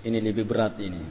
Ini 0.08 0.24
lebih 0.24 0.48
berat 0.48 0.80
ini. 0.80 1.04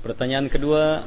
Pertanyaan 0.00 0.48
kedua 0.48 1.04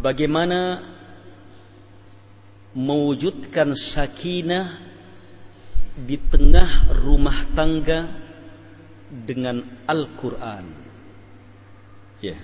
Bagaimana 0.00 0.80
mewujudkan 2.72 3.76
sakinah 3.76 4.80
di 6.00 6.16
tengah 6.16 6.96
rumah 7.04 7.52
tangga 7.52 8.08
dengan 9.12 9.84
Al-Quran. 9.84 10.64
Ya. 12.24 12.32
Yeah. 12.32 12.40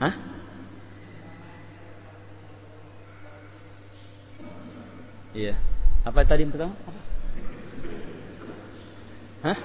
Hah? 0.00 0.14
Iya. 5.36 5.54
Apa 6.04 6.24
tadi 6.24 6.48
yang 6.48 6.52
pertama? 6.52 6.74
Hah? 9.44 9.58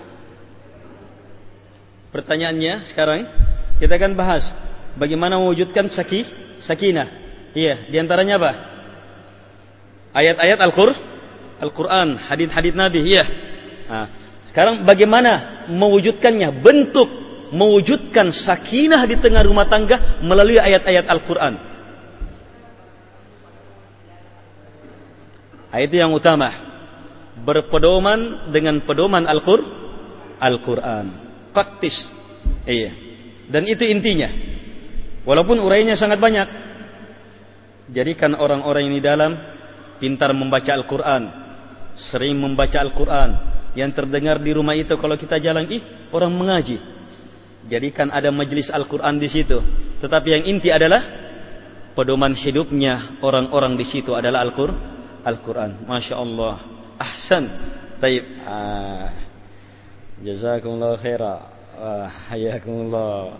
Pertanyaannya 2.11 2.91
sekarang 2.91 3.27
kita 3.79 3.93
akan 3.99 4.15
bahas 4.15 4.43
bagaimana 4.95 5.39
mewujudkan 5.39 5.91
saki, 5.91 6.23
sakinah. 6.63 7.07
Iya, 7.55 7.87
di 7.91 7.95
antaranya 7.99 8.39
apa? 8.39 8.51
Ayat-ayat 10.15 10.59
Al-Qur'an, 10.59 10.99
Al-Quran, 11.59 12.09
hadis-hadis 12.19 12.75
Nabi. 12.75 12.99
Iya. 13.03 13.23
Nah, 13.87 14.07
sekarang 14.51 14.83
bagaimana 14.87 15.63
mewujudkannya? 15.71 16.63
Bentuk 16.63 17.07
mewujudkan 17.55 18.31
sakinah 18.31 19.03
di 19.07 19.15
tengah 19.19 19.43
rumah 19.43 19.67
tangga 19.67 20.19
melalui 20.23 20.59
ayat-ayat 20.59 21.05
Al-Quran. 21.07 21.53
Nah, 25.71 25.79
itu 25.83 25.95
yang 25.99 26.15
utama. 26.15 26.51
Berpedoman 27.35 28.51
dengan 28.55 28.79
pedoman 28.87 29.27
Al-Qur'an. 29.27 29.83
Al-Quran. 30.39 31.05
Praktis. 31.55 31.95
Iya. 32.67 33.04
Dan 33.49 33.69
itu 33.69 33.85
intinya. 33.85 34.29
Walaupun 35.25 35.57
urainya 35.61 35.97
sangat 35.97 36.21
banyak. 36.21 36.47
Jadikan 37.93 38.33
orang-orang 38.33 38.89
ini 38.89 38.99
dalam 39.01 39.37
pintar 40.01 40.33
membaca 40.33 40.73
Al-Quran. 40.73 41.23
Sering 42.09 42.37
membaca 42.37 42.77
Al-Quran. 42.81 43.29
Yang 43.75 43.91
terdengar 44.01 44.39
di 44.39 44.51
rumah 44.55 44.73
itu 44.73 44.95
kalau 44.95 45.19
kita 45.19 45.37
jalan, 45.41 45.67
ih 45.67 45.83
orang 46.13 46.31
mengaji. 46.31 46.77
Jadikan 47.65 48.13
ada 48.13 48.29
majelis 48.29 48.69
Al-Quran 48.69 49.17
di 49.17 49.29
situ. 49.29 49.57
Tetapi 50.01 50.27
yang 50.29 50.43
inti 50.45 50.69
adalah 50.69 51.01
pedoman 51.97 52.37
hidupnya 52.37 53.17
orang-orang 53.25 53.73
di 53.73 53.85
situ 53.89 54.13
adalah 54.13 54.45
Al-Quran. 54.45 55.89
Masya 55.89 56.15
Allah. 56.15 56.55
Ahsan. 57.01 57.43
Taib. 57.97 58.23
Ah. 58.45 59.09
Jazakumullah 60.21 61.01
khaira. 61.01 61.54
Ah, 61.75 62.07
hayakumullah. 62.31 63.35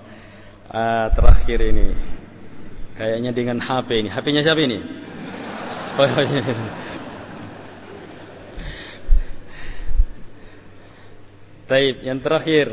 Ah, 0.68 1.08
terakhir 1.16 1.60
ini. 1.64 1.96
Kayaknya 3.00 3.32
dengan 3.32 3.58
HP 3.64 4.04
ini. 4.04 4.10
HP-nya 4.12 4.44
siapa 4.44 4.60
ini? 4.60 4.80
Oh, 5.96 6.04
iya. 6.04 6.44
Taib, 11.66 11.96
yang 12.04 12.20
terakhir. 12.20 12.68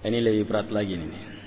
Ini 0.00 0.18
lebih 0.20 0.44
berat 0.44 0.68
lagi 0.68 1.00
nih. 1.00 1.39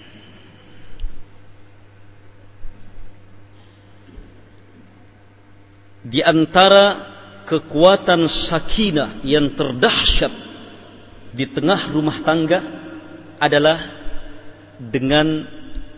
Di 6.03 6.19
antara 6.19 7.13
kekuatan 7.47 8.27
sakinah 8.27 9.23
yang 9.23 9.55
terdahsyat 9.55 10.33
di 11.31 11.47
tengah 11.49 11.91
rumah 11.95 12.19
tangga 12.21 12.59
adalah 13.39 13.79
dengan 14.79 15.47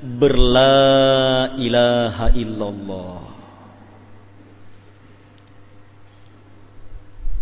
berla 0.01 1.57
ilaha 1.57 2.27
illallah. 2.37 3.21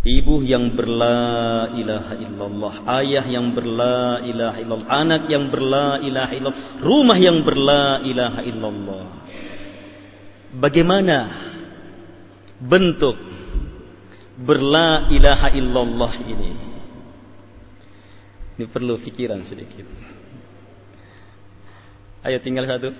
Ibu 0.04 0.44
yang 0.44 0.76
berla 0.76 1.72
ilaha 1.80 2.14
illallah, 2.20 2.74
ayah 3.00 3.24
yang 3.24 3.56
berla 3.56 4.20
ilaha 4.20 4.58
illallah, 4.60 4.90
anak 4.92 5.22
yang 5.32 5.48
berla 5.48 5.96
ilaha 6.04 6.32
illallah, 6.36 6.64
rumah 6.84 7.16
yang 7.16 7.40
berla 7.40 8.04
ilaha 8.04 8.40
illallah. 8.44 9.04
Bagaimana 10.60 11.18
bentuk 12.60 13.16
berla 14.38 15.10
ilaha 15.10 15.54
illallah 15.54 16.12
ini? 16.26 16.52
Ini 18.54 18.64
perlu 18.70 18.98
pikiran 19.02 19.42
sedikit. 19.46 19.86
Ayo 22.22 22.38
tinggal 22.38 22.64
satu. 22.70 22.94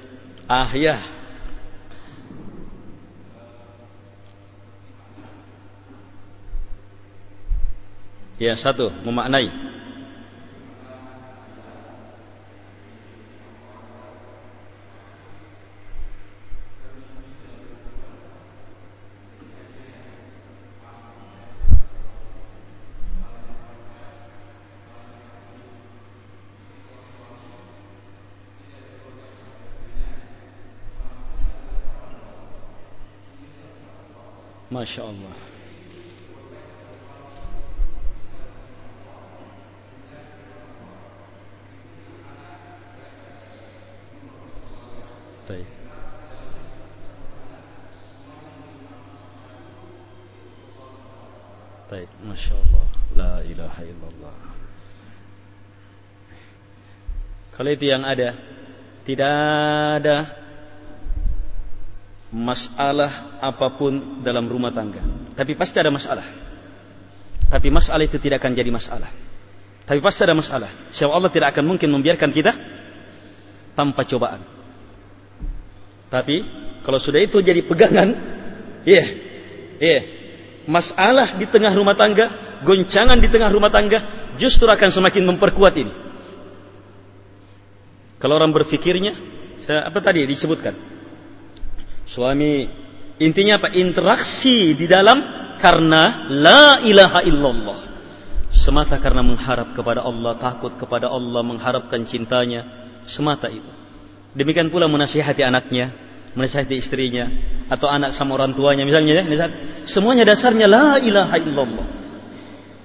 Ah 0.50 0.68
ya. 0.74 0.98
Ya 8.34 8.58
satu, 8.58 8.90
memaknai. 9.06 9.46
Masya 34.74 35.06
Allah. 35.06 35.36
Baik. 45.46 45.68
Baik, 51.86 52.10
Masya 52.26 52.54
Allah. 52.58 52.86
La 53.14 53.34
ilaha 53.46 53.82
illallah. 53.86 54.36
Kalau 57.54 57.70
itu 57.70 57.86
yang 57.86 58.02
ada, 58.02 58.34
tidak 59.06 59.30
ada 60.02 60.43
masalah 62.34 63.38
apa 63.38 63.78
pun 63.78 64.20
dalam 64.26 64.50
rumah 64.50 64.74
tangga. 64.74 64.98
Tapi 65.38 65.54
pasti 65.54 65.78
ada 65.78 65.94
masalah. 65.94 66.26
Tapi 67.46 67.70
masalah 67.70 68.02
itu 68.02 68.18
tidak 68.18 68.42
akan 68.42 68.58
jadi 68.58 68.70
masalah. 68.74 69.10
Tapi 69.86 70.02
pasti 70.02 70.26
ada 70.26 70.34
masalah. 70.34 70.90
Sebab 70.98 71.14
Allah 71.14 71.30
tidak 71.30 71.54
akan 71.54 71.62
mungkin 71.62 71.94
membiarkan 71.94 72.34
kita 72.34 72.50
tanpa 73.78 74.02
cobaan. 74.02 74.42
Tapi 76.10 76.42
kalau 76.82 76.98
sudah 76.98 77.22
itu 77.22 77.38
jadi 77.38 77.62
pegangan, 77.62 78.08
iya, 78.82 78.94
yeah, 78.98 79.06
iya, 79.78 79.92
yeah, 79.94 80.02
masalah 80.66 81.38
di 81.38 81.46
tengah 81.46 81.70
rumah 81.70 81.94
tangga, 81.94 82.58
goncangan 82.66 83.18
di 83.18 83.28
tengah 83.30 83.50
rumah 83.54 83.70
tangga, 83.70 84.34
justru 84.42 84.66
akan 84.66 84.90
semakin 84.90 85.22
memperkuat 85.22 85.74
ini. 85.78 85.92
Kalau 88.18 88.40
orang 88.40 88.50
berfikirnya, 88.50 89.12
apa 89.68 89.98
tadi 90.00 90.24
disebutkan? 90.26 90.93
Suami 92.12 92.68
intinya 93.22 93.56
apa? 93.62 93.72
Interaksi 93.72 94.76
di 94.76 94.84
dalam 94.84 95.16
karena 95.58 96.28
la 96.28 96.84
ilaha 96.84 97.20
illallah. 97.24 97.78
Semata 98.54 99.00
karena 99.02 99.24
mengharap 99.24 99.74
kepada 99.74 100.04
Allah, 100.06 100.38
takut 100.38 100.72
kepada 100.78 101.10
Allah, 101.10 101.42
mengharapkan 101.42 102.06
cintanya, 102.06 102.62
semata 103.10 103.50
itu. 103.50 103.66
Demikian 104.34 104.70
pula 104.70 104.86
menasihati 104.86 105.42
anaknya, 105.42 105.90
menasihati 106.38 106.78
istrinya, 106.78 107.26
atau 107.66 107.90
anak 107.90 108.14
sama 108.14 108.38
orang 108.38 108.54
tuanya 108.54 108.86
misalnya 108.86 109.26
ya, 109.26 109.46
semuanya 109.90 110.22
dasarnya 110.26 110.70
la 110.70 111.02
ilaha 111.02 111.34
illallah. 111.38 111.86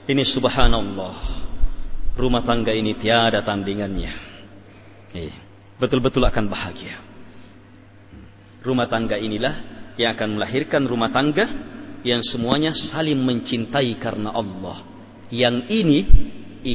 Ini 0.09 0.23
subhanallah. 0.25 1.17
Rumah 2.17 2.41
tangga 2.43 2.73
ini 2.73 2.97
tiada 2.97 3.45
tandingannya. 3.45 4.13
Iya. 5.13 5.37
Betul-betul 5.77 6.25
akan 6.25 6.49
bahagia. 6.49 7.08
Rumah 8.69 8.85
tangga 8.85 9.17
inilah 9.17 9.55
yang 9.97 10.13
akan 10.13 10.37
melahirkan 10.37 10.85
rumah 10.85 11.09
tangga 11.09 11.49
yang 12.05 12.21
semuanya 12.21 12.77
saling 12.77 13.17
mencintai 13.17 13.97
karena 13.97 14.29
Allah. 14.29 14.85
Yang 15.33 15.57
ini 15.73 15.99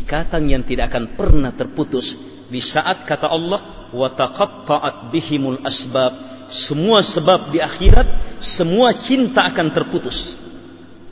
ikatan 0.02 0.50
yang 0.50 0.66
tidak 0.66 0.90
akan 0.90 1.14
pernah 1.14 1.54
terputus. 1.54 2.02
Di 2.50 2.58
saat 2.58 3.06
kata 3.06 3.30
Allah 3.30 3.94
wa 3.94 4.08
taqatta'at 4.10 5.14
bihimul 5.14 5.62
asbab 5.62 6.34
semua 6.66 7.00
sebab 7.00 7.54
di 7.54 7.62
akhirat 7.62 8.38
semua 8.58 9.06
cinta 9.06 9.46
akan 9.46 9.70
terputus. 9.70 10.18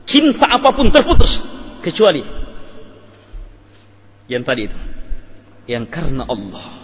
Cinta 0.03 0.51
apa 0.51 0.75
pun 0.75 0.91
terputus 0.91 1.31
kecuali 1.79 2.43
yang 4.31 4.43
tadi 4.47 4.71
itu 4.71 4.79
yang 5.67 5.85
karena 5.91 6.27
Allah 6.27 6.82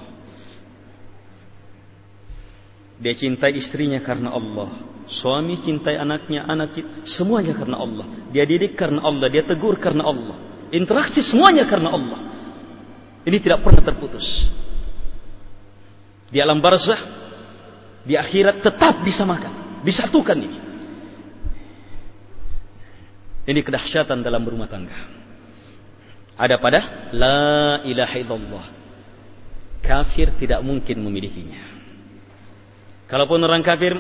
dia 2.99 3.15
cintai 3.15 3.55
istrinya 3.55 4.03
karena 4.03 4.35
Allah. 4.35 4.87
Suami 5.09 5.57
cintai 5.65 5.97
anaknya, 5.97 6.45
anak 6.45 6.77
semuanya 7.09 7.57
karena 7.57 7.81
Allah. 7.81 8.07
Dia 8.29 8.45
didik 8.45 8.77
karena 8.77 9.01
Allah, 9.01 9.27
dia 9.33 9.41
tegur 9.47 9.79
karena 9.81 10.05
Allah. 10.05 10.37
Interaksi 10.69 11.25
semuanya 11.25 11.65
karena 11.65 11.95
Allah. 11.95 12.21
Ini 13.25 13.39
tidak 13.41 13.65
pernah 13.65 13.81
terputus. 13.81 14.27
Di 16.29 16.45
alam 16.45 16.61
barzah, 16.61 17.01
di 18.05 18.21
akhirat 18.21 18.61
tetap 18.61 19.01
disamakan, 19.01 19.81
disatukan 19.81 20.37
ini. 20.37 20.59
Ini 23.49 23.61
kedahsyatan 23.65 24.21
dalam 24.21 24.45
rumah 24.45 24.69
tangga. 24.69 24.93
Ada 26.37 26.61
pada 26.61 26.81
la 27.17 27.81
ilaha 27.89 28.17
illallah. 28.21 28.67
Kafir 29.81 30.37
tidak 30.37 30.61
mungkin 30.61 31.01
memilikinya. 31.01 31.78
Kalaupun 33.09 33.41
orang 33.41 33.65
kafir 33.65 33.97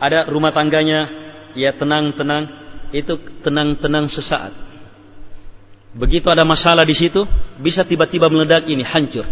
ada 0.00 0.24
rumah 0.32 0.50
tangganya, 0.50 1.08
ya 1.52 1.76
tenang-tenang, 1.76 2.48
itu 2.92 3.20
tenang-tenang 3.44 4.08
sesaat. 4.08 4.52
Begitu 5.96 6.28
ada 6.32 6.44
masalah 6.44 6.84
di 6.84 6.96
situ, 6.96 7.24
bisa 7.60 7.84
tiba-tiba 7.84 8.28
meledak 8.32 8.64
ini 8.68 8.84
hancur. 8.84 9.24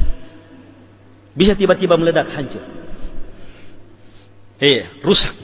Bisa 1.32 1.56
tiba-tiba 1.56 1.96
meledak 1.96 2.28
hancur. 2.36 2.64
Iya, 4.60 5.00
rusak. 5.00 5.34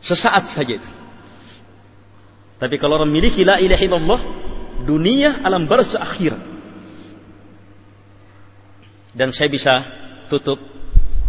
Sesaat 0.00 0.54
saja 0.54 0.78
itu. 0.78 0.90
Tapi 2.58 2.76
kalau 2.78 3.02
orang 3.02 3.10
miliki 3.10 3.42
la 3.42 3.58
ilaha 3.58 3.82
illallah, 3.82 4.20
dunia 4.86 5.42
alam 5.42 5.66
barzah 5.66 6.00
akhirat. 6.00 6.42
Dan 9.10 9.34
saya 9.34 9.50
bisa 9.50 9.74
tutup 10.30 10.58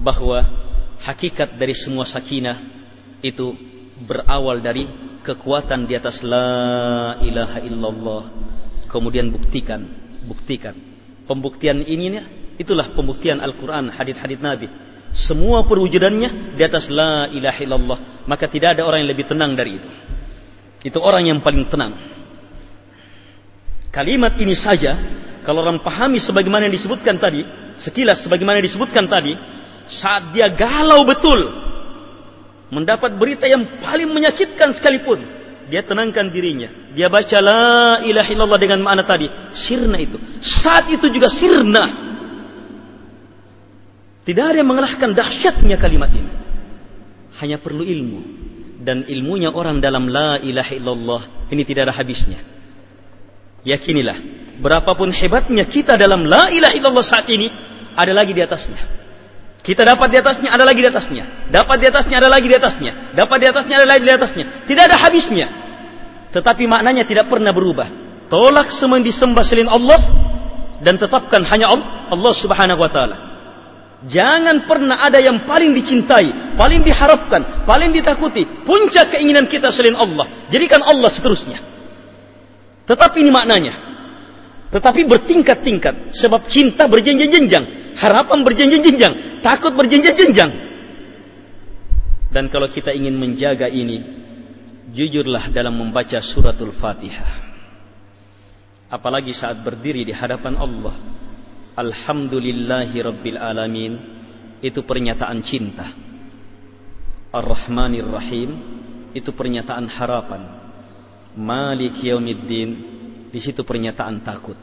bahwa 0.02 0.61
hakikat 1.02 1.58
dari 1.58 1.74
semua 1.74 2.06
sakinah 2.06 2.58
itu 3.22 3.54
berawal 4.06 4.62
dari 4.62 4.86
kekuatan 5.22 5.86
di 5.86 5.94
atas 5.98 6.22
la 6.26 7.18
ilaha 7.22 7.60
illallah. 7.62 8.24
Kemudian 8.90 9.30
buktikan 9.32 10.02
buktikan. 10.26 10.76
Pembuktian 11.26 11.82
ini 11.86 12.22
itulah 12.58 12.94
pembuktian 12.94 13.40
Al-Quran 13.42 13.94
hadith-hadith 13.94 14.42
Nabi. 14.42 14.68
Semua 15.12 15.68
perwujudannya 15.68 16.56
di 16.56 16.62
atas 16.64 16.88
la 16.88 17.28
ilaha 17.32 17.60
illallah. 17.60 18.00
Maka 18.30 18.48
tidak 18.48 18.78
ada 18.78 18.88
orang 18.88 19.04
yang 19.04 19.12
lebih 19.12 19.28
tenang 19.28 19.58
dari 19.58 19.76
itu. 19.76 19.90
Itu 20.82 20.98
orang 21.04 21.30
yang 21.30 21.40
paling 21.44 21.68
tenang. 21.68 21.94
Kalimat 23.92 24.40
ini 24.40 24.56
saja 24.56 24.96
kalau 25.44 25.68
orang 25.68 25.84
pahami 25.84 26.24
sebagaimana 26.24 26.72
yang 26.72 26.76
disebutkan 26.80 27.20
tadi 27.20 27.44
sekilas 27.84 28.24
sebagaimana 28.24 28.64
yang 28.64 28.72
disebutkan 28.72 29.04
tadi 29.12 29.36
saat 29.92 30.32
dia 30.32 30.48
galau 30.56 31.04
betul 31.04 31.52
mendapat 32.72 33.12
berita 33.20 33.44
yang 33.46 33.84
paling 33.84 34.08
menyakitkan 34.08 34.72
sekalipun 34.80 35.20
dia 35.68 35.84
tenangkan 35.84 36.32
dirinya 36.32 36.92
dia 36.96 37.12
baca 37.12 37.38
la 37.44 38.00
ilaha 38.08 38.30
illallah 38.32 38.60
dengan 38.60 38.80
makna 38.80 39.04
tadi 39.04 39.28
sirna 39.54 40.00
itu 40.00 40.16
saat 40.40 40.88
itu 40.88 41.06
juga 41.12 41.28
sirna 41.28 42.12
Tidak 44.22 44.44
ada 44.54 44.58
yang 44.62 44.70
mengalahkan 44.70 45.18
dahsyatnya 45.18 45.82
kalimat 45.82 46.14
ini. 46.14 46.32
Hanya 47.42 47.58
perlu 47.58 47.82
ilmu. 47.82 48.20
Dan 48.82 49.06
ilmunya 49.06 49.54
orang 49.54 49.82
dalam 49.82 50.10
la 50.10 50.42
ilaha 50.42 50.74
illallah 50.74 51.22
ini 51.54 51.62
tidak 51.66 51.90
ada 51.90 51.94
habisnya. 51.98 52.42
Yakinilah, 53.62 54.18
berapapun 54.58 55.14
hebatnya 55.14 55.70
kita 55.70 55.98
dalam 55.98 56.26
la 56.26 56.50
ilaha 56.50 56.74
illallah 56.74 57.06
saat 57.06 57.30
ini, 57.30 57.50
ada 57.94 58.14
lagi 58.14 58.34
di 58.34 58.42
atasnya. 58.42 59.01
Kita 59.62 59.86
dapat 59.86 60.10
di 60.10 60.18
atasnya, 60.18 60.50
ada 60.50 60.66
lagi 60.66 60.82
di 60.82 60.90
atasnya. 60.90 61.24
Dapat 61.54 61.76
di 61.78 61.86
atasnya, 61.86 62.16
ada 62.18 62.30
lagi 62.34 62.48
di 62.50 62.56
atasnya. 62.58 62.92
Dapat 63.14 63.38
di 63.38 63.46
atasnya, 63.46 63.76
ada 63.78 63.88
lagi 63.88 64.04
di 64.04 64.14
atasnya. 64.14 64.46
Tidak 64.66 64.84
ada 64.90 64.98
habisnya. 64.98 65.48
Tetapi 66.34 66.64
maknanya 66.66 67.06
tidak 67.06 67.30
pernah 67.30 67.54
berubah. 67.54 67.88
Tolak 68.32 68.74
semua 68.80 68.98
yang 68.98 69.06
disembah 69.06 69.44
selain 69.44 69.70
Allah 69.70 70.00
dan 70.82 70.98
tetapkan 70.98 71.44
hanya 71.46 71.70
Allah 72.10 72.34
Subhanahu 72.34 72.80
wa 72.80 72.90
taala. 72.90 73.18
Jangan 74.10 74.66
pernah 74.66 74.98
ada 74.98 75.22
yang 75.22 75.46
paling 75.46 75.78
dicintai, 75.78 76.58
paling 76.58 76.82
diharapkan, 76.82 77.68
paling 77.70 77.94
ditakuti, 77.94 78.66
puncak 78.66 79.14
keinginan 79.14 79.46
kita 79.46 79.70
selain 79.70 79.94
Allah. 79.94 80.50
Jadikan 80.50 80.82
Allah 80.82 81.14
seterusnya. 81.14 81.62
Tetapi 82.90 83.18
ini 83.22 83.30
maknanya. 83.30 83.74
Tetapi 84.74 85.06
bertingkat-tingkat. 85.06 86.18
Sebab 86.18 86.50
cinta 86.50 86.90
berjenjang-jenjang. 86.90 87.81
Harapan 88.02 88.42
berjenjang-jenjang. 88.42 89.46
Takut 89.46 89.78
berjenjang-jenjang. 89.78 90.52
Dan 92.34 92.50
kalau 92.50 92.66
kita 92.74 92.90
ingin 92.90 93.14
menjaga 93.14 93.70
ini, 93.70 94.02
jujurlah 94.90 95.54
dalam 95.54 95.78
membaca 95.78 96.18
suratul 96.18 96.74
Fatihah. 96.82 97.52
Apalagi 98.90 99.38
saat 99.38 99.62
berdiri 99.62 100.02
di 100.02 100.12
hadapan 100.12 100.58
Allah. 100.58 100.96
Alhamdulillahi 101.78 102.98
Alamin. 103.38 103.94
Itu 104.66 104.82
pernyataan 104.82 105.40
cinta. 105.46 105.94
Ar-Rahmanir 107.32 108.10
Rahim. 108.10 108.50
Itu 109.14 109.32
pernyataan 109.32 109.86
harapan. 109.88 110.42
Malik 111.38 112.02
Yaumiddin. 112.02 112.70
Di 113.30 113.40
situ 113.40 113.62
pernyataan 113.64 114.26
takut. 114.26 114.60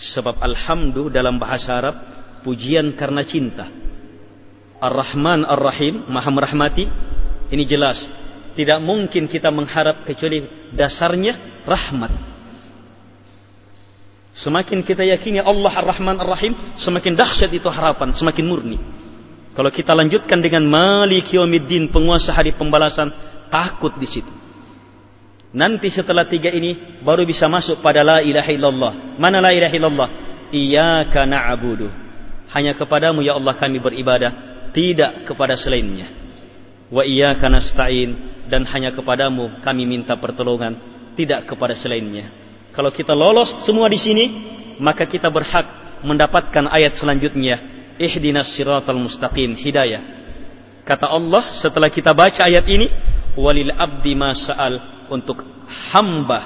Sebab 0.00 0.40
Alhamdu 0.42 1.06
dalam 1.12 1.38
bahasa 1.38 1.76
Arab. 1.78 2.19
Pujian 2.42 2.96
karena 2.96 3.24
cinta. 3.26 3.68
Ar-Rahman 4.80 5.44
Ar-Rahim. 5.44 6.08
Maha 6.08 6.30
merahmati. 6.32 6.84
Ini 7.50 7.64
jelas. 7.66 7.98
Tidak 8.54 8.78
mungkin 8.82 9.30
kita 9.30 9.48
mengharap 9.48 10.02
kecuali 10.04 10.42
dasarnya 10.74 11.64
rahmat. 11.64 12.12
Semakin 14.40 14.80
kita 14.80 15.04
yakini 15.04 15.42
Allah 15.42 15.84
Ar-Rahman 15.84 16.16
Ar-Rahim, 16.16 16.80
semakin 16.80 17.12
dahsyat 17.12 17.52
itu 17.52 17.68
harapan, 17.68 18.16
semakin 18.16 18.44
murni. 18.46 18.78
Kalau 19.52 19.68
kita 19.68 19.92
lanjutkan 19.92 20.40
dengan 20.40 20.64
Malik 20.64 21.28
Yawmiddin, 21.28 21.92
penguasa 21.92 22.32
hari 22.32 22.56
pembalasan, 22.56 23.12
takut 23.52 23.92
di 24.00 24.08
situ. 24.08 24.32
Nanti 25.50 25.90
setelah 25.90 26.24
tiga 26.30 26.48
ini 26.48 27.02
baru 27.02 27.26
bisa 27.26 27.50
masuk 27.50 27.82
pada 27.82 28.06
la 28.06 28.18
ilaha 28.22 28.50
illallah. 28.54 28.92
Mana 29.18 29.42
la 29.42 29.50
ilaha 29.50 29.74
illallah? 29.74 30.08
Iyyaka 30.54 31.26
na'budu. 31.26 31.90
Hanya 32.50 32.74
kepadamu 32.74 33.22
ya 33.22 33.38
Allah 33.38 33.54
kami 33.54 33.78
beribadah, 33.78 34.32
tidak 34.74 35.26
kepada 35.26 35.54
selainnya. 35.54 36.10
Wa 36.90 37.06
iyyaka 37.06 37.46
nasta'in 37.46 38.42
dan 38.50 38.66
hanya 38.66 38.90
kepadamu 38.90 39.62
kami 39.62 39.86
minta 39.86 40.18
pertolongan, 40.18 40.74
tidak 41.14 41.46
kepada 41.46 41.78
selainnya. 41.78 42.34
Kalau 42.74 42.90
kita 42.90 43.14
lolos 43.14 43.62
semua 43.62 43.86
di 43.86 43.98
sini, 43.98 44.24
maka 44.82 45.06
kita 45.06 45.30
berhak 45.30 46.02
mendapatkan 46.02 46.66
ayat 46.70 46.98
selanjutnya. 46.98 47.78
Ihdinas 48.00 48.56
siratal 48.56 48.96
mustaqim, 48.96 49.54
hidayah. 49.60 50.02
Kata 50.82 51.06
Allah 51.06 51.60
setelah 51.60 51.92
kita 51.92 52.10
baca 52.16 52.42
ayat 52.48 52.66
ini, 52.66 52.88
walil 53.38 53.70
abdi 53.76 54.16
masa'al 54.16 55.06
untuk 55.12 55.44
hamba 55.92 56.40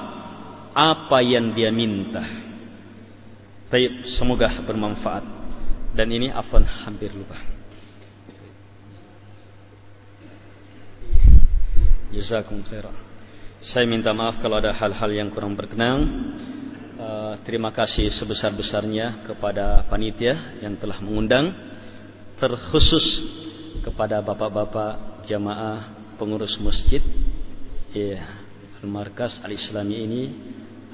apa 0.75 1.23
yang 1.23 1.55
dia 1.55 1.71
minta. 1.71 2.27
Baik, 3.71 4.11
semoga 4.19 4.51
bermanfaat. 4.67 5.34
Dan 5.95 6.11
ini 6.11 6.27
afan 6.27 6.67
hampir 6.67 7.15
lupa. 7.15 7.39
Jazakum 12.11 12.63
khairan. 12.67 12.95
Saya 13.65 13.87
minta 13.87 14.11
maaf 14.11 14.43
kalau 14.43 14.59
ada 14.59 14.75
hal-hal 14.75 15.11
yang 15.15 15.31
kurang 15.31 15.55
berkenan. 15.55 16.03
Uh, 16.95 17.35
terima 17.43 17.75
kasih 17.75 18.11
sebesar-besarnya 18.11 19.27
kepada 19.27 19.83
panitia 19.91 20.63
yang 20.63 20.79
telah 20.79 20.99
mengundang, 21.03 21.51
terkhusus 22.39 23.03
kepada 23.83 24.23
bapak-bapak 24.23 25.27
jamaah 25.27 25.95
pengurus 26.15 26.55
masjid, 26.63 27.03
ya, 27.91 28.23
Al-Markas 28.83 29.43
Al-Islami 29.43 29.97
ini 29.97 30.23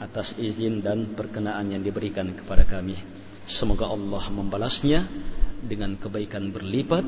atas 0.00 0.32
izin 0.40 0.80
dan 0.80 1.12
perkenaan 1.12 1.68
yang 1.68 1.84
diberikan 1.84 2.32
kepada 2.32 2.64
kami. 2.64 3.19
Semoga 3.58 3.90
Allah 3.90 4.30
membalasnya 4.30 5.00
dengan 5.66 5.98
kebaikan 5.98 6.54
berlipat 6.54 7.02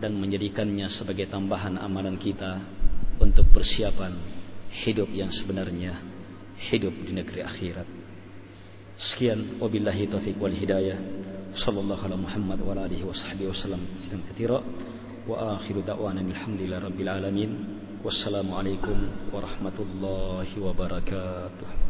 dan 0.00 0.16
menjadikannya 0.16 0.88
sebagai 0.96 1.28
tambahan 1.28 1.76
amalan 1.76 2.16
kita 2.16 2.60
untuk 3.20 3.52
persiapan 3.52 4.16
hidup 4.84 5.12
yang 5.12 5.30
sebenarnya 5.30 6.00
hidup 6.72 6.94
di 7.04 7.12
negeri 7.12 7.44
akhirat. 7.44 7.88
Sekian 8.96 9.60
wabillahi 9.60 10.08
taufik 10.08 10.40
wal 10.40 10.54
hidayah. 10.54 10.96
Sallallahu 11.54 12.18
Muhammad 12.18 12.58
wa 12.64 12.74
alihi 12.74 13.06
wasallam. 13.06 13.84
Wa 15.24 15.56
akhiru 15.60 15.84
da'wana 15.84 16.24
alhamdulillahi 16.24 16.84
rabbil 16.84 17.10
alamin. 17.10 17.50
Wassalamu 18.02 18.56
alaikum 18.56 18.96
warahmatullahi 19.32 20.52
wabarakatuh. 20.60 21.83